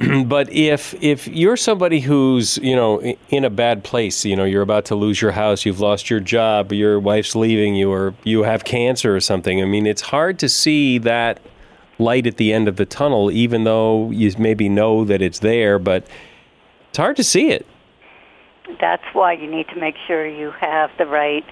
but 0.26 0.50
if 0.50 0.94
if 1.02 1.28
you're 1.28 1.56
somebody 1.56 2.00
who's 2.00 2.58
you 2.58 2.74
know 2.74 3.00
in 3.28 3.44
a 3.44 3.50
bad 3.50 3.84
place, 3.84 4.24
you 4.24 4.34
know 4.34 4.44
you're 4.44 4.62
about 4.62 4.86
to 4.86 4.94
lose 4.94 5.20
your 5.20 5.32
house, 5.32 5.64
you've 5.64 5.80
lost 5.80 6.10
your 6.10 6.20
job, 6.20 6.72
your 6.72 6.98
wife's 6.98 7.36
leaving 7.36 7.74
you, 7.74 7.92
or 7.92 8.14
you 8.24 8.42
have 8.42 8.64
cancer 8.64 9.14
or 9.14 9.20
something. 9.20 9.62
I 9.62 9.66
mean, 9.66 9.86
it's 9.86 10.02
hard 10.02 10.38
to 10.40 10.48
see 10.48 10.98
that 10.98 11.40
light 11.98 12.26
at 12.26 12.38
the 12.38 12.52
end 12.52 12.66
of 12.66 12.76
the 12.76 12.86
tunnel, 12.86 13.30
even 13.30 13.64
though 13.64 14.10
you 14.10 14.32
maybe 14.38 14.68
know 14.68 15.04
that 15.04 15.22
it's 15.22 15.38
there, 15.38 15.78
but 15.78 16.06
it's 16.88 16.98
hard 16.98 17.16
to 17.16 17.24
see 17.24 17.50
it. 17.50 17.66
That's 18.80 19.04
why 19.12 19.34
you 19.34 19.50
need 19.50 19.68
to 19.68 19.76
make 19.76 19.96
sure 20.06 20.26
you 20.26 20.50
have 20.52 20.90
the 20.96 21.06
right 21.06 21.44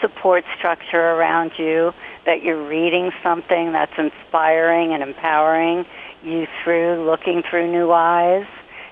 support 0.00 0.44
structure 0.58 1.00
around 1.00 1.52
you, 1.56 1.92
that 2.26 2.42
you're 2.42 2.66
reading 2.68 3.12
something 3.22 3.72
that's 3.72 3.92
inspiring 3.96 4.92
and 4.92 5.02
empowering 5.02 5.86
you 6.24 6.46
through 6.62 7.04
looking 7.06 7.42
through 7.48 7.70
new 7.70 7.92
eyes. 7.92 8.46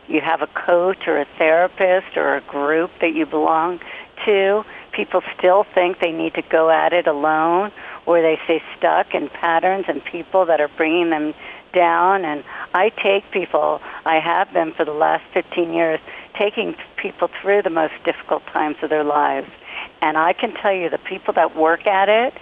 You 0.07 0.21
have 0.21 0.43
a 0.43 0.47
coach 0.47 1.07
or 1.07 1.21
a 1.21 1.27
therapist 1.39 2.17
or 2.17 2.37
a 2.37 2.41
group 2.41 2.91
that 3.01 3.15
you 3.15 3.27
belong 3.27 3.81
to. 4.25 4.65
People 4.93 5.23
still 5.39 5.65
think 5.75 6.01
they 6.01 6.13
need 6.13 6.35
to 6.35 6.43
go 6.43 6.71
at 6.71 6.93
it 6.93 7.07
alone 7.07 7.73
or 8.07 8.23
they 8.23 8.39
stay 8.45 8.63
stuck 8.77 9.15
in 9.15 9.29
patterns 9.29 9.85
and 9.89 10.05
people 10.05 10.47
that 10.47 10.61
are 10.61 10.71
bringing 10.77 11.11
them 11.11 11.35
down. 11.73 12.25
And 12.25 12.43
I 12.75 12.91
take 12.91 13.31
people, 13.31 13.81
I 14.05 14.19
have 14.19 14.53
been 14.53 14.73
for 14.73 14.85
the 14.85 14.93
last 14.93 15.25
15 15.33 15.73
years, 15.73 16.01
taking 16.40 16.74
people 16.96 17.29
through 17.42 17.62
the 17.62 17.70
most 17.70 17.92
difficult 18.05 18.42
times 18.46 18.76
of 18.83 18.88
their 18.88 19.05
lives. 19.05 19.48
And 20.00 20.16
I 20.16 20.33
can 20.33 20.55
tell 20.55 20.72
you 20.72 20.88
the 20.88 20.98
people 20.98 21.35
that 21.35 21.55
work 21.55 21.87
at 21.87 22.09
it 22.09 22.33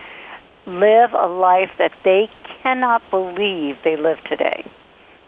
live 0.66 1.12
a 1.14 1.26
life 1.26 1.70
that 1.78 1.92
they 2.04 2.30
cannot 2.62 3.02
believe 3.10 3.76
they 3.82 3.96
live 3.96 4.18
today. 4.28 4.64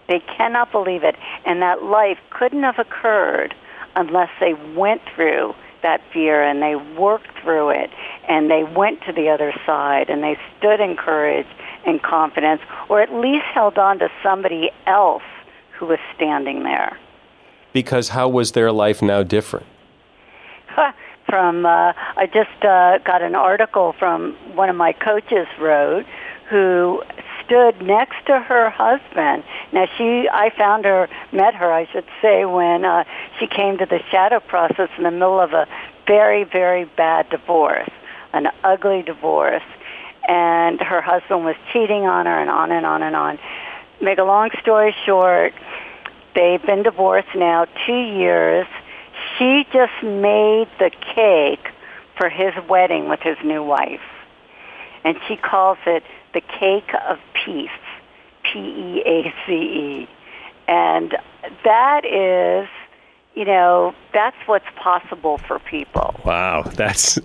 They 0.09 0.21
cannot 0.37 0.71
believe 0.71 1.03
it. 1.03 1.17
And 1.45 1.63
that 1.63 1.83
life 1.83 2.19
couldn't 2.31 2.63
have 2.63 2.79
occurred 2.79 3.55
unless 3.97 4.31
they 4.39 4.55
went 4.77 5.03
through 5.15 5.55
that 5.83 6.01
fear 6.13 6.43
and 6.43 6.63
they 6.63 6.77
worked 6.99 7.29
through 7.43 7.71
it 7.71 7.91
and 8.29 8.51
they 8.51 8.63
went 8.65 9.01
to 9.03 9.13
the 9.13 9.31
other 9.31 9.53
side 9.65 10.11
and 10.11 10.23
they 10.23 10.37
stood 10.59 10.79
in 10.79 10.95
courage 10.95 11.47
and 11.87 12.03
confidence 12.03 12.61
or 12.89 13.01
at 13.01 13.13
least 13.13 13.47
held 13.55 13.79
on 13.79 13.99
to 13.99 14.09
somebody 14.23 14.71
else 14.87 15.23
who 15.79 15.87
was 15.87 15.99
standing 16.15 16.63
there. 16.63 16.99
Because 17.73 18.11
how 18.11 18.29
was 18.29 18.53
their 18.53 18.73
life 18.73 19.01
now 19.03 19.23
different? 19.23 19.67
from 21.31 21.65
uh, 21.65 21.93
I 22.17 22.27
just 22.27 22.65
uh, 22.65 22.99
got 22.99 23.23
an 23.23 23.35
article 23.35 23.95
from 23.99 24.37
one 24.55 24.69
of 24.69 24.77
my 24.77 24.93
coaches 24.93 25.47
wrote 25.59 26.05
who 26.49 27.03
stood 27.45 27.81
next 27.81 28.27
to 28.27 28.39
her 28.39 28.71
husband. 28.71 29.45
Now 29.73 29.87
she, 29.97 30.29
I 30.31 30.51
found 30.57 30.85
her, 30.85 31.09
met 31.33 31.55
her, 31.55 31.73
I 31.73 31.87
should 31.93 32.07
say, 32.21 32.45
when 32.45 32.85
uh, 32.85 33.05
she 33.39 33.47
came 33.47 33.79
to 33.79 33.87
the 33.87 34.01
shadow 34.11 34.41
process 34.41 34.89
in 34.99 35.05
the 35.05 35.11
middle 35.13 35.41
of 35.41 35.53
a 35.53 35.67
very, 36.07 36.45
very 36.45 36.85
bad 36.85 37.31
divorce, 37.31 37.91
an 38.33 38.49
ugly 38.65 39.03
divorce, 39.03 39.63
and 40.29 40.81
her 40.81 41.01
husband 41.01 41.45
was 41.45 41.57
cheating 41.73 42.07
on 42.07 42.27
her, 42.27 42.41
and 42.41 42.51
on 42.51 42.73
and 42.73 42.85
on 42.85 43.03
and 43.03 43.15
on. 43.15 43.39
make 44.01 44.19
a 44.19 44.25
long 44.25 44.51
story 44.61 44.95
short, 45.07 45.55
they've 46.35 46.65
been 46.65 46.83
divorced 46.83 47.35
now 47.35 47.67
two 47.87 47.99
years. 47.99 48.67
She 49.39 49.67
just 49.73 50.03
made 50.03 50.69
the 50.79 50.91
cake 51.15 51.73
for 52.17 52.29
his 52.29 52.53
wedding 52.69 53.09
with 53.09 53.21
his 53.21 53.37
new 53.45 53.63
wife. 53.63 54.01
And 55.05 55.17
she 55.27 55.37
calls 55.37 55.79
it 55.87 56.03
the 56.35 56.41
cake 56.41 56.93
of 57.09 57.19
peace, 57.33 57.71
P-E-A-C-E. 58.45 60.09
And 60.69 61.17
that 61.65 62.05
is, 62.05 62.69
you 63.35 63.45
know, 63.45 63.95
that's 64.13 64.37
what's 64.47 64.67
possible 64.77 65.39
for 65.39 65.59
people. 65.61 66.15
Wow, 66.25 66.63
that's 66.63 67.19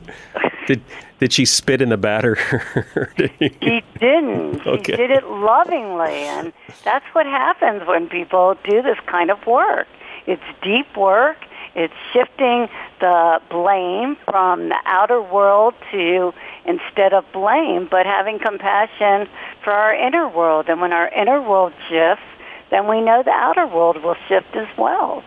did 0.68 0.82
did 1.20 1.34
she 1.34 1.45
spit 1.45 1.82
in 1.82 1.89
the 1.89 1.97
batter? 1.97 2.36
she 3.18 3.84
didn't. 3.99 4.66
Okay. 4.66 4.93
She 4.93 4.97
did 4.97 5.12
it 5.12 5.26
lovingly, 5.26 6.14
and 6.14 6.53
that's 6.84 7.06
what 7.14 7.26
happens 7.26 7.88
when 7.88 8.08
people 8.08 8.56
do 8.64 8.82
this 8.82 8.97
kind 9.08 9.32
of 9.32 9.45
work. 9.45 9.88
It's 10.28 10.43
deep 10.62 10.95
work. 10.97 11.38
It's 11.76 11.93
shifting 12.14 12.70
the 13.01 13.41
blame 13.49 14.16
from 14.24 14.70
the 14.70 14.78
outer 14.86 15.22
world 15.22 15.74
to 15.91 16.34
instead 16.66 17.14
of 17.14 17.26
blame, 17.34 17.88
but 17.91 18.06
having 18.06 18.39
compassion 18.39 19.28
for 19.62 19.74
our 19.74 19.93
inner 19.93 20.30
world. 20.30 20.70
And 20.70 20.80
when 20.80 20.93
our 20.93 21.10
inner 21.10 21.41
world 21.41 21.74
shifts, 21.89 22.24
then 22.72 22.88
we 22.88 23.01
know 23.01 23.24
the 23.24 23.32
outer 23.32 23.68
world 23.68 24.01
will 24.01 24.16
shift 24.30 24.56
as 24.56 24.68
well. 24.78 25.24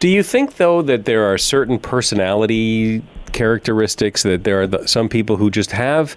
Do 0.00 0.08
you 0.08 0.22
think, 0.22 0.56
though, 0.56 0.80
that 0.82 1.04
there 1.04 1.30
are 1.30 1.36
certain 1.36 1.78
personality 1.78 3.02
characteristics 3.32 4.22
that 4.22 4.44
there 4.44 4.62
are 4.62 4.66
the, 4.66 4.88
some 4.88 5.10
people 5.10 5.36
who 5.36 5.50
just 5.50 5.70
have 5.72 6.16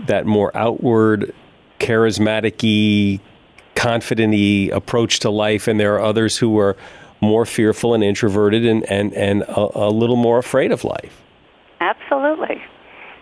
that 0.00 0.24
more 0.24 0.50
outward, 0.56 1.34
charismatic 1.78 3.20
confident 3.74 4.72
approach 4.72 5.20
to 5.20 5.30
life, 5.30 5.68
and 5.68 5.78
there 5.78 5.94
are 5.94 6.00
others 6.00 6.38
who 6.38 6.58
are 6.58 6.78
more 7.20 7.44
fearful 7.44 7.92
and 7.92 8.02
introverted 8.02 8.64
and, 8.64 8.90
and, 8.90 9.12
and 9.12 9.42
a, 9.42 9.88
a 9.88 9.90
little 9.90 10.16
more 10.16 10.38
afraid 10.38 10.72
of 10.72 10.82
life? 10.82 11.22
Absolutely. 11.80 12.62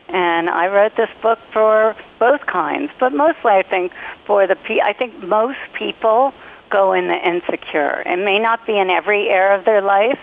And 0.08 0.48
I 0.48 0.68
wrote 0.68 0.96
this 0.96 1.10
book 1.20 1.40
for 1.52 1.96
both 2.20 2.46
kinds, 2.46 2.92
but 3.00 3.12
mostly 3.12 3.50
I 3.50 3.64
think 3.68 3.92
for 4.26 4.46
the 4.46 4.56
I 4.82 4.92
think 4.92 5.22
most 5.24 5.58
people 5.76 6.32
go 6.70 6.92
in 6.92 7.08
the 7.08 7.16
insecure. 7.16 8.02
It 8.06 8.18
may 8.18 8.38
not 8.38 8.66
be 8.66 8.78
in 8.78 8.90
every 8.90 9.28
area 9.28 9.58
of 9.58 9.64
their 9.64 9.82
life, 9.82 10.18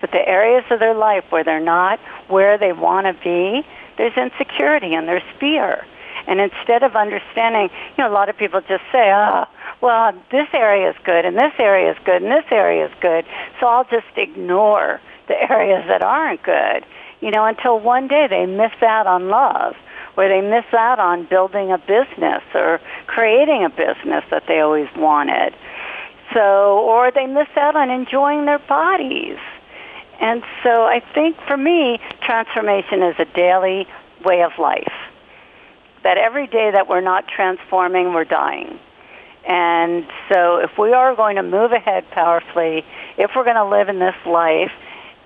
but 0.00 0.10
the 0.10 0.26
areas 0.28 0.64
of 0.70 0.80
their 0.80 0.94
life 0.94 1.24
where 1.30 1.44
they're 1.44 1.60
not 1.60 2.00
where 2.28 2.58
they 2.58 2.72
want 2.72 3.06
to 3.06 3.14
be, 3.22 3.66
there's 3.98 4.16
insecurity 4.16 4.94
and 4.94 5.06
there's 5.06 5.22
fear. 5.38 5.86
And 6.26 6.40
instead 6.40 6.82
of 6.82 6.94
understanding, 6.96 7.70
you 7.96 8.04
know, 8.04 8.10
a 8.10 8.14
lot 8.14 8.28
of 8.28 8.36
people 8.36 8.60
just 8.60 8.84
say, 8.92 9.12
oh, 9.12 9.44
well, 9.80 10.12
this 10.30 10.48
area 10.52 10.90
is 10.90 10.96
good 11.04 11.24
and 11.24 11.36
this 11.36 11.52
area 11.58 11.90
is 11.90 11.98
good 12.04 12.22
and 12.22 12.30
this 12.30 12.44
area 12.50 12.86
is 12.86 12.92
good, 13.00 13.24
so 13.60 13.66
I'll 13.66 13.84
just 13.84 14.06
ignore 14.16 15.00
the 15.28 15.34
areas 15.50 15.84
that 15.88 16.02
aren't 16.02 16.42
good, 16.42 16.84
you 17.20 17.30
know, 17.30 17.44
until 17.44 17.78
one 17.78 18.08
day 18.08 18.26
they 18.28 18.46
miss 18.46 18.72
out 18.82 19.06
on 19.06 19.28
love 19.28 19.74
or 20.16 20.28
they 20.28 20.40
miss 20.40 20.66
out 20.72 20.98
on 20.98 21.24
building 21.24 21.72
a 21.72 21.78
business 21.78 22.42
or 22.54 22.80
creating 23.06 23.64
a 23.64 23.70
business 23.70 24.24
that 24.30 24.44
they 24.46 24.60
always 24.60 24.88
wanted. 24.96 25.54
So, 26.34 26.78
or 26.78 27.10
they 27.10 27.26
miss 27.26 27.48
out 27.56 27.76
on 27.76 27.90
enjoying 27.90 28.46
their 28.46 28.58
bodies. 28.58 29.38
And 30.20 30.42
so 30.62 30.84
I 30.84 31.02
think 31.14 31.36
for 31.46 31.56
me, 31.56 31.98
transformation 32.22 33.02
is 33.02 33.16
a 33.18 33.24
daily 33.24 33.86
way 34.24 34.42
of 34.42 34.52
life. 34.58 34.92
That 36.04 36.16
every 36.16 36.46
day 36.46 36.70
that 36.70 36.88
we're 36.88 37.00
not 37.00 37.26
transforming, 37.28 38.12
we're 38.12 38.24
dying. 38.24 38.78
And 39.48 40.06
so 40.32 40.58
if 40.58 40.78
we 40.78 40.92
are 40.92 41.16
going 41.16 41.36
to 41.36 41.42
move 41.42 41.72
ahead 41.72 42.08
powerfully, 42.10 42.84
if 43.18 43.32
we're 43.34 43.44
going 43.44 43.56
to 43.56 43.64
live 43.64 43.88
in 43.88 43.98
this 43.98 44.14
life 44.24 44.70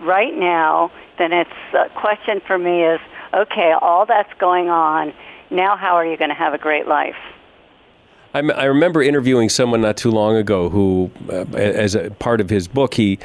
right 0.01 0.35
now, 0.35 0.91
then 1.19 1.33
it's 1.33 1.51
a 1.75 1.89
question 1.91 2.41
for 2.47 2.59
me 2.59 2.85
is, 2.85 3.01
okay, 3.35 3.75
all 3.81 4.07
that's 4.07 4.33
going 4.39 4.69
on, 4.69 5.13
now 5.51 5.77
how 5.77 5.95
are 5.95 6.07
you 6.07 6.17
going 6.17 6.31
to 6.31 6.37
have 6.37 6.55
a 6.55 6.59
great 6.59 6.87
life? 6.87 7.17
I 8.35 8.65
remember 8.65 9.03
interviewing 9.03 9.49
someone 9.49 9.81
not 9.81 9.97
too 9.97 10.11
long 10.11 10.37
ago 10.37 10.69
who, 10.69 11.11
uh, 11.31 11.47
as 11.55 11.95
a 11.95 12.11
part 12.11 12.41
of 12.43 12.51
his 12.51 12.69
book, 12.69 12.95
he 12.95 13.19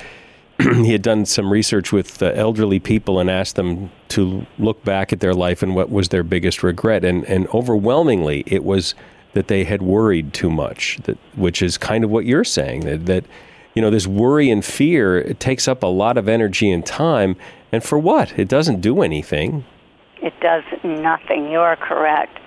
he 0.62 0.92
had 0.92 1.02
done 1.02 1.26
some 1.26 1.52
research 1.52 1.92
with 1.92 2.22
uh, 2.22 2.28
elderly 2.36 2.80
people 2.80 3.20
and 3.20 3.30
asked 3.30 3.56
them 3.56 3.92
to 4.10 4.46
look 4.60 4.84
back 4.84 5.12
at 5.12 5.20
their 5.20 5.34
life 5.34 5.64
and 5.64 5.76
what 5.76 5.90
was 5.90 6.10
their 6.10 6.24
biggest 6.24 6.64
regret. 6.64 7.04
And, 7.04 7.26
and 7.26 7.48
overwhelmingly, 7.48 8.44
it 8.46 8.64
was 8.64 8.94
that 9.34 9.48
they 9.48 9.64
had 9.64 9.82
worried 9.82 10.34
too 10.34 10.50
much, 10.50 11.00
that, 11.04 11.18
which 11.36 11.62
is 11.62 11.78
kind 11.78 12.04
of 12.04 12.10
what 12.10 12.26
you're 12.26 12.44
saying, 12.44 12.82
that, 12.82 13.06
that 13.06 13.26
you 13.74 13.82
know, 13.82 13.90
this 13.90 14.06
worry 14.06 14.50
and 14.50 14.64
fear, 14.64 15.18
it 15.18 15.40
takes 15.40 15.68
up 15.68 15.84
a 15.84 15.88
lot 15.88 16.18
of 16.18 16.28
energy 16.28 16.70
and 16.70 16.86
time. 16.86 17.38
And 17.72 17.84
for 17.84 17.98
what? 17.98 18.38
It 18.38 18.50
doesn't 18.50 18.82
do 18.82 19.02
anything. 19.02 19.64
It 20.22 20.34
does 20.42 20.64
nothing. 20.84 21.50
You 21.50 21.60
are 21.60 21.78
correct. 21.78 22.38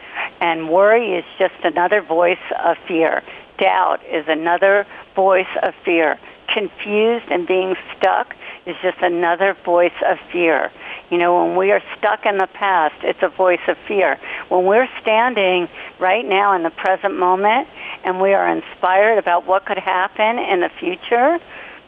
And 0.45 0.69
worry 0.69 1.15
is 1.15 1.25
just 1.39 1.55
another 1.65 2.03
voice 2.03 2.47
of 2.63 2.77
fear. 2.87 3.23
Doubt 3.57 4.05
is 4.05 4.27
another 4.29 4.87
voice 5.17 5.55
of 5.63 5.73
fear 5.87 6.19
confused 6.53 7.25
and 7.31 7.47
being 7.47 7.75
stuck 7.97 8.37
is 8.67 8.77
just 8.83 8.99
another 9.01 9.57
voice 9.65 9.97
of 10.07 10.19
fear. 10.31 10.71
You 11.11 11.17
know, 11.17 11.47
when 11.47 11.57
we 11.57 11.73
are 11.73 11.83
stuck 11.97 12.27
in 12.27 12.37
the 12.37 12.47
past, 12.53 12.95
it's 13.03 13.23
a 13.23 13.31
voice 13.31 13.67
of 13.69 13.79
fear. 13.89 14.21
When 14.51 14.67
we're 14.67 14.89
standing 15.01 15.67
right 15.99 16.27
now 16.27 16.55
in 16.55 16.63
the 16.63 16.71
present 16.71 17.19
moment 17.19 17.67
and 18.05 18.21
we 18.21 18.35
are 18.35 18.47
inspired 18.47 19.17
about 19.17 19.47
what 19.47 19.65
could 19.65 19.79
happen 19.79 20.39
in 20.39 20.61
the 20.61 20.71
future, 20.79 21.39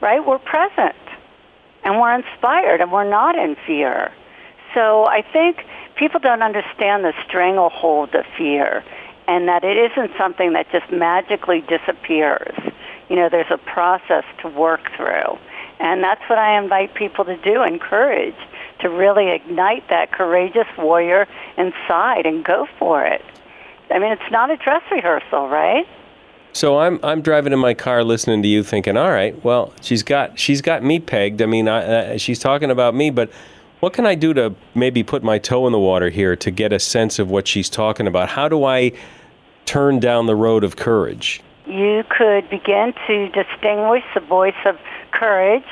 right, 0.01 0.27
we're 0.27 0.39
present 0.39 0.97
and 1.85 2.01
we're 2.01 2.15
inspired 2.15 2.81
and 2.81 2.91
we're 2.91 3.09
not 3.09 3.37
in 3.37 3.55
fear. 3.67 4.13
So 4.77 5.07
I 5.07 5.23
think 5.23 5.65
people 5.97 6.21
don't 6.21 6.43
understand 6.43 7.05
the 7.05 7.15
stranglehold 7.27 8.15
of 8.15 8.25
fear 8.37 8.85
and 9.27 9.49
that 9.49 9.65
it 9.65 9.91
isn't 9.91 10.13
something 10.17 10.53
that 10.53 10.71
just 10.71 10.93
magically 10.93 11.63
disappears 11.63 12.55
you 13.09 13.17
know, 13.17 13.29
there's 13.29 13.51
a 13.51 13.59
process 13.59 14.25
to 14.43 14.49
work 14.49 14.81
through. 14.97 15.39
And 15.79 16.03
that's 16.03 16.23
what 16.29 16.39
I 16.39 16.59
invite 16.59 16.95
people 16.95 17.25
to 17.25 17.37
do, 17.37 17.63
encourage, 17.63 18.37
to 18.81 18.89
really 18.89 19.31
ignite 19.31 19.89
that 19.89 20.13
courageous 20.13 20.67
warrior 20.79 21.27
inside 21.57 22.27
and 22.27 22.45
go 22.45 22.67
for 22.79 23.05
it. 23.05 23.25
I 23.91 23.99
mean, 23.99 24.13
it's 24.13 24.31
not 24.31 24.51
a 24.51 24.57
dress 24.57 24.83
rehearsal, 24.91 25.49
right? 25.49 25.87
So 26.53 26.79
I'm 26.79 26.99
I'm 27.03 27.21
driving 27.21 27.53
in 27.53 27.59
my 27.59 27.75
car 27.75 28.03
listening 28.03 28.43
to 28.43 28.49
you, 28.49 28.63
thinking, 28.63 28.97
all 28.97 29.11
right, 29.11 29.45
well, 29.45 29.75
she's 29.83 30.03
got 30.03 30.39
she's 30.39 30.63
got 30.63 30.83
me 30.83 30.99
pegged. 30.99 31.43
I 31.43 31.47
mean, 31.47 31.69
I, 31.69 32.15
uh, 32.15 32.19
she's 32.19 32.39
talking 32.39 32.71
about 32.71 32.95
me, 32.95 33.11
but 33.11 33.31
what 33.87 33.93
can 33.93 34.05
I 34.05 34.17
do 34.17 34.35
to 34.35 34.53
maybe 34.75 35.05
put 35.05 35.23
my 35.23 35.39
toe 35.39 35.65
in 35.69 35.73
the 35.73 35.79
water 35.79 36.11
here 36.11 36.35
to 36.35 36.51
get 36.51 36.73
a 36.73 36.81
sense 36.81 37.21
of 37.21 37.31
what 37.31 37.47
she's 37.47 37.71
talking 37.71 38.09
about? 38.09 38.29
How 38.29 38.49
do 38.49 38.65
I 38.65 38.91
turn 39.65 40.01
down 40.01 40.27
the 40.27 40.35
road 40.35 40.65
of 40.65 40.75
courage? 40.75 41.41
you 41.67 42.05
could 42.09 42.49
begin 42.49 42.95
to 43.07 43.29
distinguish 43.29 44.05
the 44.15 44.21
voice 44.21 44.55
of 44.65 44.79
courage. 45.11 45.65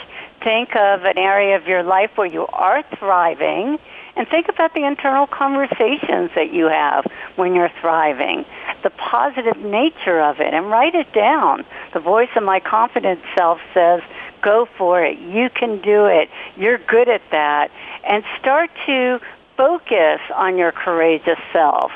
Think 0.43 0.75
of 0.77 1.05
an 1.05 1.17
area 1.17 1.57
of 1.57 1.67
your 1.67 1.83
life 1.83 2.11
where 2.17 2.27
you 2.27 2.47
are 2.49 2.83
thriving 2.99 3.79
and 4.17 4.29
think 4.29 4.49
about 4.49 4.75
the 4.75 4.85
internal 4.85 5.27
conversations 5.27 6.31
that 6.35 6.53
you 6.53 6.67
have 6.67 7.07
when 7.37 7.55
you're 7.55 7.73
thriving, 7.81 8.45
the 8.83 8.91
positive 8.91 9.57
nature 9.57 10.21
of 10.21 10.41
it, 10.41 10.53
and 10.53 10.71
write 10.71 10.95
it 10.95 11.13
down. 11.13 11.65
The 11.95 12.01
voice 12.01 12.29
of 12.37 12.43
my 12.43 12.61
confident 12.61 13.21
self 13.37 13.59
says, 13.73 14.03
go 14.45 14.69
for 14.77 15.03
it. 15.03 15.19
You 15.19 15.49
can 15.51 15.81
do 15.81 16.07
it. 16.07 16.29
You're 16.57 16.79
good 16.79 17.09
at 17.09 17.23
that. 17.31 17.71
And 18.07 18.23
start 18.39 18.71
to 18.87 19.21
focus 19.57 20.21
on 20.35 20.59
your 20.59 20.73
courageous 20.73 21.39
self 21.53 21.91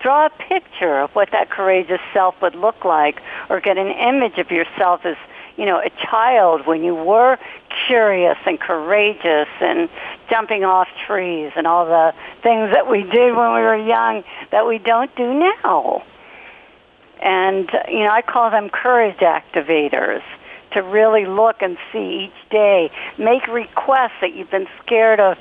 draw 0.00 0.26
a 0.26 0.30
picture 0.30 1.00
of 1.00 1.10
what 1.10 1.30
that 1.32 1.50
courageous 1.50 2.00
self 2.12 2.34
would 2.42 2.54
look 2.54 2.84
like 2.84 3.20
or 3.48 3.60
get 3.60 3.76
an 3.78 3.88
image 3.88 4.38
of 4.38 4.50
yourself 4.50 5.04
as 5.04 5.16
you 5.56 5.66
know 5.66 5.78
a 5.78 5.90
child 5.90 6.66
when 6.66 6.82
you 6.82 6.94
were 6.94 7.38
curious 7.86 8.38
and 8.46 8.58
courageous 8.58 9.48
and 9.60 9.88
jumping 10.28 10.64
off 10.64 10.88
trees 11.06 11.52
and 11.54 11.66
all 11.66 11.84
the 11.84 12.14
things 12.42 12.70
that 12.72 12.90
we 12.90 13.02
did 13.02 13.36
when 13.36 13.54
we 13.54 13.60
were 13.60 13.76
young 13.76 14.24
that 14.50 14.66
we 14.66 14.78
don't 14.78 15.14
do 15.16 15.34
now 15.34 16.02
and 17.20 17.70
you 17.88 18.00
know 18.00 18.10
i 18.10 18.22
call 18.22 18.50
them 18.50 18.70
courage 18.70 19.18
activators 19.18 20.22
to 20.72 20.82
really 20.82 21.26
look 21.26 21.56
and 21.60 21.76
see 21.92 22.26
each 22.28 22.50
day 22.50 22.90
make 23.18 23.46
requests 23.48 24.18
that 24.20 24.34
you've 24.34 24.50
been 24.50 24.68
scared 24.84 25.20
of 25.20 25.36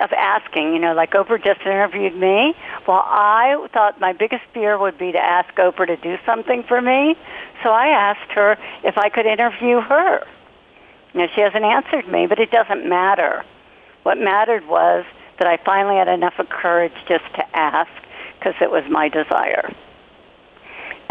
of 0.00 0.12
asking, 0.12 0.72
you 0.72 0.80
know, 0.80 0.92
like 0.92 1.12
Oprah 1.12 1.42
just 1.42 1.60
interviewed 1.60 2.16
me. 2.16 2.54
Well, 2.86 3.04
I 3.06 3.66
thought 3.72 4.00
my 4.00 4.12
biggest 4.12 4.42
fear 4.52 4.76
would 4.76 4.98
be 4.98 5.12
to 5.12 5.18
ask 5.18 5.54
Oprah 5.54 5.86
to 5.86 5.96
do 5.96 6.16
something 6.26 6.64
for 6.64 6.82
me. 6.82 7.16
So 7.62 7.70
I 7.70 7.88
asked 7.88 8.32
her 8.32 8.58
if 8.82 8.98
I 8.98 9.08
could 9.08 9.26
interview 9.26 9.80
her. 9.80 10.26
You 11.12 11.20
know, 11.20 11.28
she 11.34 11.40
hasn't 11.40 11.64
answered 11.64 12.08
me, 12.08 12.26
but 12.26 12.40
it 12.40 12.50
doesn't 12.50 12.88
matter. 12.88 13.44
What 14.02 14.18
mattered 14.18 14.66
was 14.66 15.04
that 15.38 15.46
I 15.46 15.58
finally 15.64 15.96
had 15.96 16.08
enough 16.08 16.34
of 16.38 16.48
courage 16.48 16.94
just 17.08 17.24
to 17.36 17.56
ask 17.56 17.90
because 18.38 18.54
it 18.60 18.70
was 18.70 18.84
my 18.90 19.08
desire. 19.08 19.72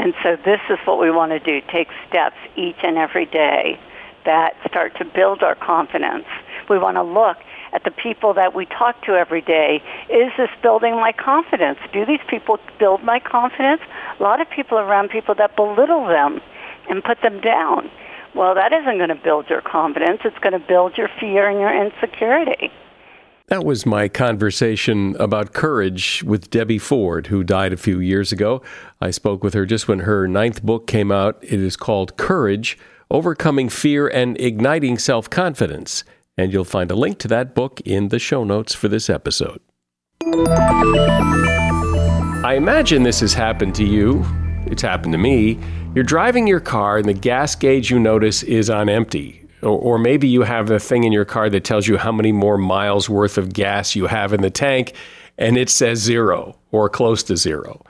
And 0.04 0.14
so 0.22 0.36
this 0.36 0.60
is 0.70 0.78
what 0.84 1.00
we 1.00 1.10
want 1.12 1.32
to 1.32 1.40
do, 1.40 1.66
take 1.72 1.88
steps 2.10 2.36
each 2.58 2.76
and 2.84 2.98
every 2.98 3.26
day 3.26 3.80
that 4.26 4.54
start 4.68 4.98
to 4.98 5.06
build 5.06 5.42
our 5.44 5.56
confidence. 5.56 6.26
We 6.70 6.78
want 6.78 6.98
to 6.98 7.04
look 7.04 7.38
at 7.72 7.86
the 7.86 7.92
people 7.92 8.34
that 8.34 8.54
we 8.54 8.66
talk 8.66 9.02
to 9.06 9.14
every 9.14 9.40
day. 9.40 9.82
Is 10.10 10.34
this 10.38 10.50
building 10.62 10.96
my 10.96 11.14
confidence? 11.14 11.80
Do 11.94 12.06
these 12.06 12.20
people 12.28 12.60
build 12.80 13.02
my 13.02 13.20
confidence? 13.20 13.82
A 14.20 14.22
lot 14.22 14.42
of 14.42 14.50
people 14.50 14.78
around 14.78 15.10
people 15.10 15.36
that 15.36 15.56
belittle 15.56 16.06
them 16.06 16.42
and 16.90 17.02
put 17.02 17.22
them 17.22 17.40
down. 17.40 17.90
Well, 18.36 18.56
that 18.56 18.74
isn't 18.74 18.98
going 18.98 19.08
to 19.08 19.16
build 19.16 19.50
your 19.50 19.62
confidence. 19.62 20.20
It's 20.26 20.38
going 20.40 20.52
to 20.52 20.68
build 20.68 20.98
your 20.98 21.10
fear 21.18 21.48
and 21.48 21.62
your 21.62 21.74
insecurity. 21.74 22.74
That 23.48 23.66
was 23.66 23.86
my 23.86 24.08
conversation 24.08 25.18
about 25.20 25.54
courage 25.54 26.24
with 26.24 26.50
Debbie 26.50 26.80
Ford, 26.80 27.28
who 27.28 27.44
died 27.44 27.74
a 27.74 27.78
few 27.78 28.00
years 28.00 28.32
ago. 28.32 28.62
I 29.02 29.12
spoke 29.12 29.44
with 29.44 29.54
her 29.54 29.66
just 29.66 29.88
when 29.88 30.00
her 30.00 30.30
ninth 30.30 30.64
book 30.64 30.88
came 30.88 31.12
out. 31.12 31.40
It 31.42 31.60
is 31.60 31.76
called 31.76 32.16
Courage 32.16 32.78
Overcoming 33.12 33.68
Fear 33.68 34.08
and 34.08 34.40
Igniting 34.40 34.98
Self 34.98 35.30
Confidence. 35.30 36.06
And 36.38 36.54
you'll 36.54 36.64
find 36.64 36.90
a 36.90 36.96
link 36.96 37.20
to 37.20 37.28
that 37.28 37.54
book 37.54 37.82
in 37.82 38.08
the 38.08 38.18
show 38.18 38.46
notes 38.46 38.74
for 38.74 38.88
this 38.88 39.10
episode. 39.10 39.60
I 42.46 42.56
imagine 42.56 43.04
this 43.04 43.20
has 43.20 43.34
happened 43.34 43.76
to 43.76 43.84
you. 43.84 44.26
It's 44.68 44.82
happened 44.82 45.12
to 45.12 45.20
me. 45.20 45.60
You're 45.94 46.06
driving 46.06 46.48
your 46.48 46.62
car 46.62 46.98
and 46.98 47.08
the 47.08 47.14
gas 47.14 47.56
gauge 47.56 47.92
you 47.92 48.00
notice 48.00 48.42
is 48.42 48.70
on 48.70 48.88
empty. 48.88 49.43
Or, 49.64 49.96
or 49.96 49.98
maybe 49.98 50.28
you 50.28 50.44
have 50.44 50.70
a 50.70 50.80
thing 50.80 51.04
in 51.04 51.12
your 51.12 51.26
car 51.26 51.50
that 51.50 51.64
tells 51.64 51.88
you 51.88 51.98
how 51.98 52.12
many 52.12 52.32
more 52.32 52.58
miles 52.58 53.10
worth 53.10 53.38
of 53.38 53.54
gas 53.54 53.96
you 53.96 54.08
have 54.08 54.34
in 54.34 54.42
the 54.42 54.50
tank 54.50 54.94
and 55.38 55.58
it 55.58 55.70
says 55.70 56.00
zero 56.00 56.56
or 56.72 56.90
close 56.90 57.24
to 57.24 57.38
zero. 57.38 57.84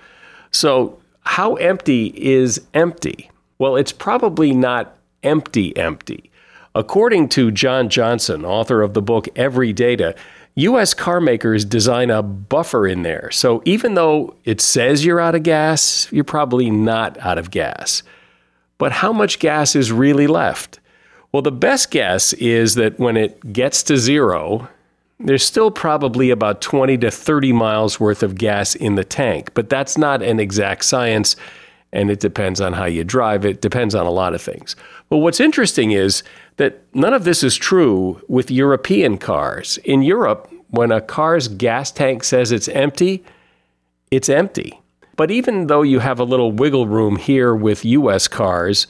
So, 0.52 1.00
how 1.26 1.56
empty 1.56 2.14
is 2.16 2.62
empty? 2.74 3.32
Well, 3.58 3.76
it's 3.76 3.94
probably 3.94 4.54
not 4.54 4.98
empty, 5.24 5.76
empty. 5.78 6.30
According 6.76 7.30
to 7.30 7.52
John 7.52 7.88
Johnson, 7.88 8.44
author 8.44 8.82
of 8.82 8.94
the 8.94 9.02
book 9.02 9.26
Everydata, 9.36 10.18
US 10.56 10.94
car 10.94 11.22
makers 11.22 11.66
design 11.66 12.10
a 12.10 12.22
buffer 12.22 12.86
in 12.86 13.04
there. 13.04 13.32
So 13.32 13.62
even 13.66 13.94
though 13.94 14.36
it 14.44 14.62
says 14.62 15.06
you're 15.06 15.20
out 15.20 15.36
of 15.36 15.44
gas, 15.44 16.12
you're 16.12 16.24
probably 16.24 16.70
not 16.70 17.18
out 17.20 17.38
of 17.38 17.52
gas. 17.52 18.04
But 18.78 18.92
how 18.92 19.14
much 19.14 19.40
gas 19.40 19.76
is 19.76 19.92
really 19.92 20.28
left? 20.28 20.80
Well, 21.34 21.42
the 21.42 21.52
best 21.52 21.90
guess 21.92 22.32
is 22.34 22.76
that 22.76 23.00
when 23.00 23.18
it 23.18 23.52
gets 23.52 23.82
to 23.84 23.98
zero, 23.98 24.70
there's 25.20 25.44
still 25.44 25.72
probably 25.72 26.30
about 26.30 26.62
20 26.62 26.98
to 27.00 27.10
30 27.10 27.52
miles 27.54 28.00
worth 28.00 28.22
of 28.22 28.36
gas 28.36 28.76
in 28.76 28.96
the 28.96 29.04
tank, 29.04 29.52
but 29.56 29.70
that's 29.70 29.98
not 29.98 30.22
an 30.22 30.40
exact 30.40 30.86
science 30.86 31.36
and 31.94 32.10
it 32.10 32.20
depends 32.20 32.60
on 32.60 32.74
how 32.74 32.86
you 32.86 33.04
drive. 33.04 33.46
It 33.46 33.62
depends 33.62 33.94
on 33.94 34.08
a 34.08 34.12
lot 34.12 34.34
of 34.34 34.42
things. 34.42 34.76
But 35.10 35.18
what's 35.18 35.40
interesting 35.40 35.92
is 35.92 36.24
that 36.58 36.82
none 36.94 37.14
of 37.14 37.24
this 37.24 37.44
is 37.44 37.56
true 37.56 38.20
with 38.28 38.50
European 38.50 39.20
cars. 39.20 39.78
In 39.86 40.02
Europe, 40.02 40.52
when 40.70 40.92
a 40.92 41.00
car's 41.00 41.48
gas 41.48 41.92
tank 41.92 42.24
says 42.24 42.52
it's 42.52 42.68
empty, 42.68 43.24
it's 44.10 44.28
empty. 44.28 44.82
But 45.16 45.30
even 45.30 45.68
though 45.68 45.84
you 45.84 46.00
have 46.00 46.20
a 46.20 46.24
little 46.24 46.52
wiggle 46.52 46.88
room 46.88 47.18
here 47.18 47.54
with 47.56 47.86
US 47.86 48.28
cars, 48.28 48.88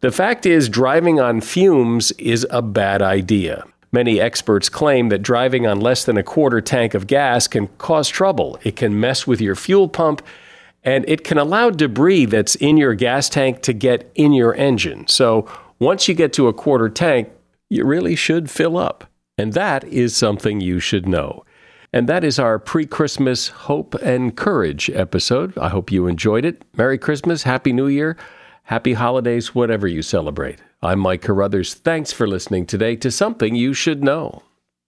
the 0.00 0.12
fact 0.12 0.46
is 0.46 0.68
driving 0.68 1.18
on 1.18 1.40
fumes 1.40 2.12
is 2.12 2.46
a 2.50 2.62
bad 2.62 3.02
idea. 3.02 3.64
Many 3.90 4.20
experts 4.20 4.68
claim 4.68 5.08
that 5.08 5.22
driving 5.22 5.66
on 5.66 5.80
less 5.80 6.04
than 6.04 6.16
a 6.16 6.22
quarter 6.22 6.60
tank 6.60 6.94
of 6.94 7.06
gas 7.06 7.48
can 7.48 7.68
cause 7.78 8.08
trouble. 8.08 8.58
It 8.62 8.76
can 8.76 9.00
mess 9.00 9.26
with 9.26 9.40
your 9.40 9.54
fuel 9.54 9.88
pump 9.88 10.22
and 10.84 11.04
it 11.08 11.24
can 11.24 11.38
allow 11.38 11.70
debris 11.70 12.26
that's 12.26 12.54
in 12.54 12.76
your 12.76 12.94
gas 12.94 13.28
tank 13.28 13.62
to 13.62 13.72
get 13.72 14.10
in 14.14 14.32
your 14.32 14.54
engine. 14.54 15.08
So 15.08 15.48
once 15.78 16.06
you 16.06 16.14
get 16.14 16.32
to 16.34 16.48
a 16.48 16.52
quarter 16.52 16.88
tank, 16.88 17.30
you 17.68 17.84
really 17.84 18.14
should 18.14 18.50
fill 18.50 18.76
up. 18.76 19.04
And 19.36 19.52
that 19.54 19.84
is 19.84 20.16
something 20.16 20.60
you 20.60 20.80
should 20.80 21.08
know. 21.08 21.44
And 21.92 22.08
that 22.08 22.24
is 22.24 22.38
our 22.38 22.58
pre 22.58 22.86
Christmas 22.86 23.48
Hope 23.48 23.94
and 23.96 24.36
Courage 24.36 24.90
episode. 24.90 25.56
I 25.56 25.70
hope 25.70 25.90
you 25.90 26.06
enjoyed 26.06 26.44
it. 26.44 26.62
Merry 26.76 26.98
Christmas, 26.98 27.44
Happy 27.44 27.72
New 27.72 27.86
Year, 27.86 28.16
Happy 28.68 28.92
Holidays, 28.92 29.54
whatever 29.54 29.86
you 29.86 30.02
celebrate. 30.02 30.58
I'm 30.82 30.98
Mike 30.98 31.22
Carruthers. 31.22 31.72
Thanks 31.72 32.12
for 32.12 32.26
listening 32.26 32.66
today 32.66 32.96
to 32.96 33.10
Something 33.10 33.54
You 33.54 33.72
Should 33.72 34.04
Know. 34.04 34.42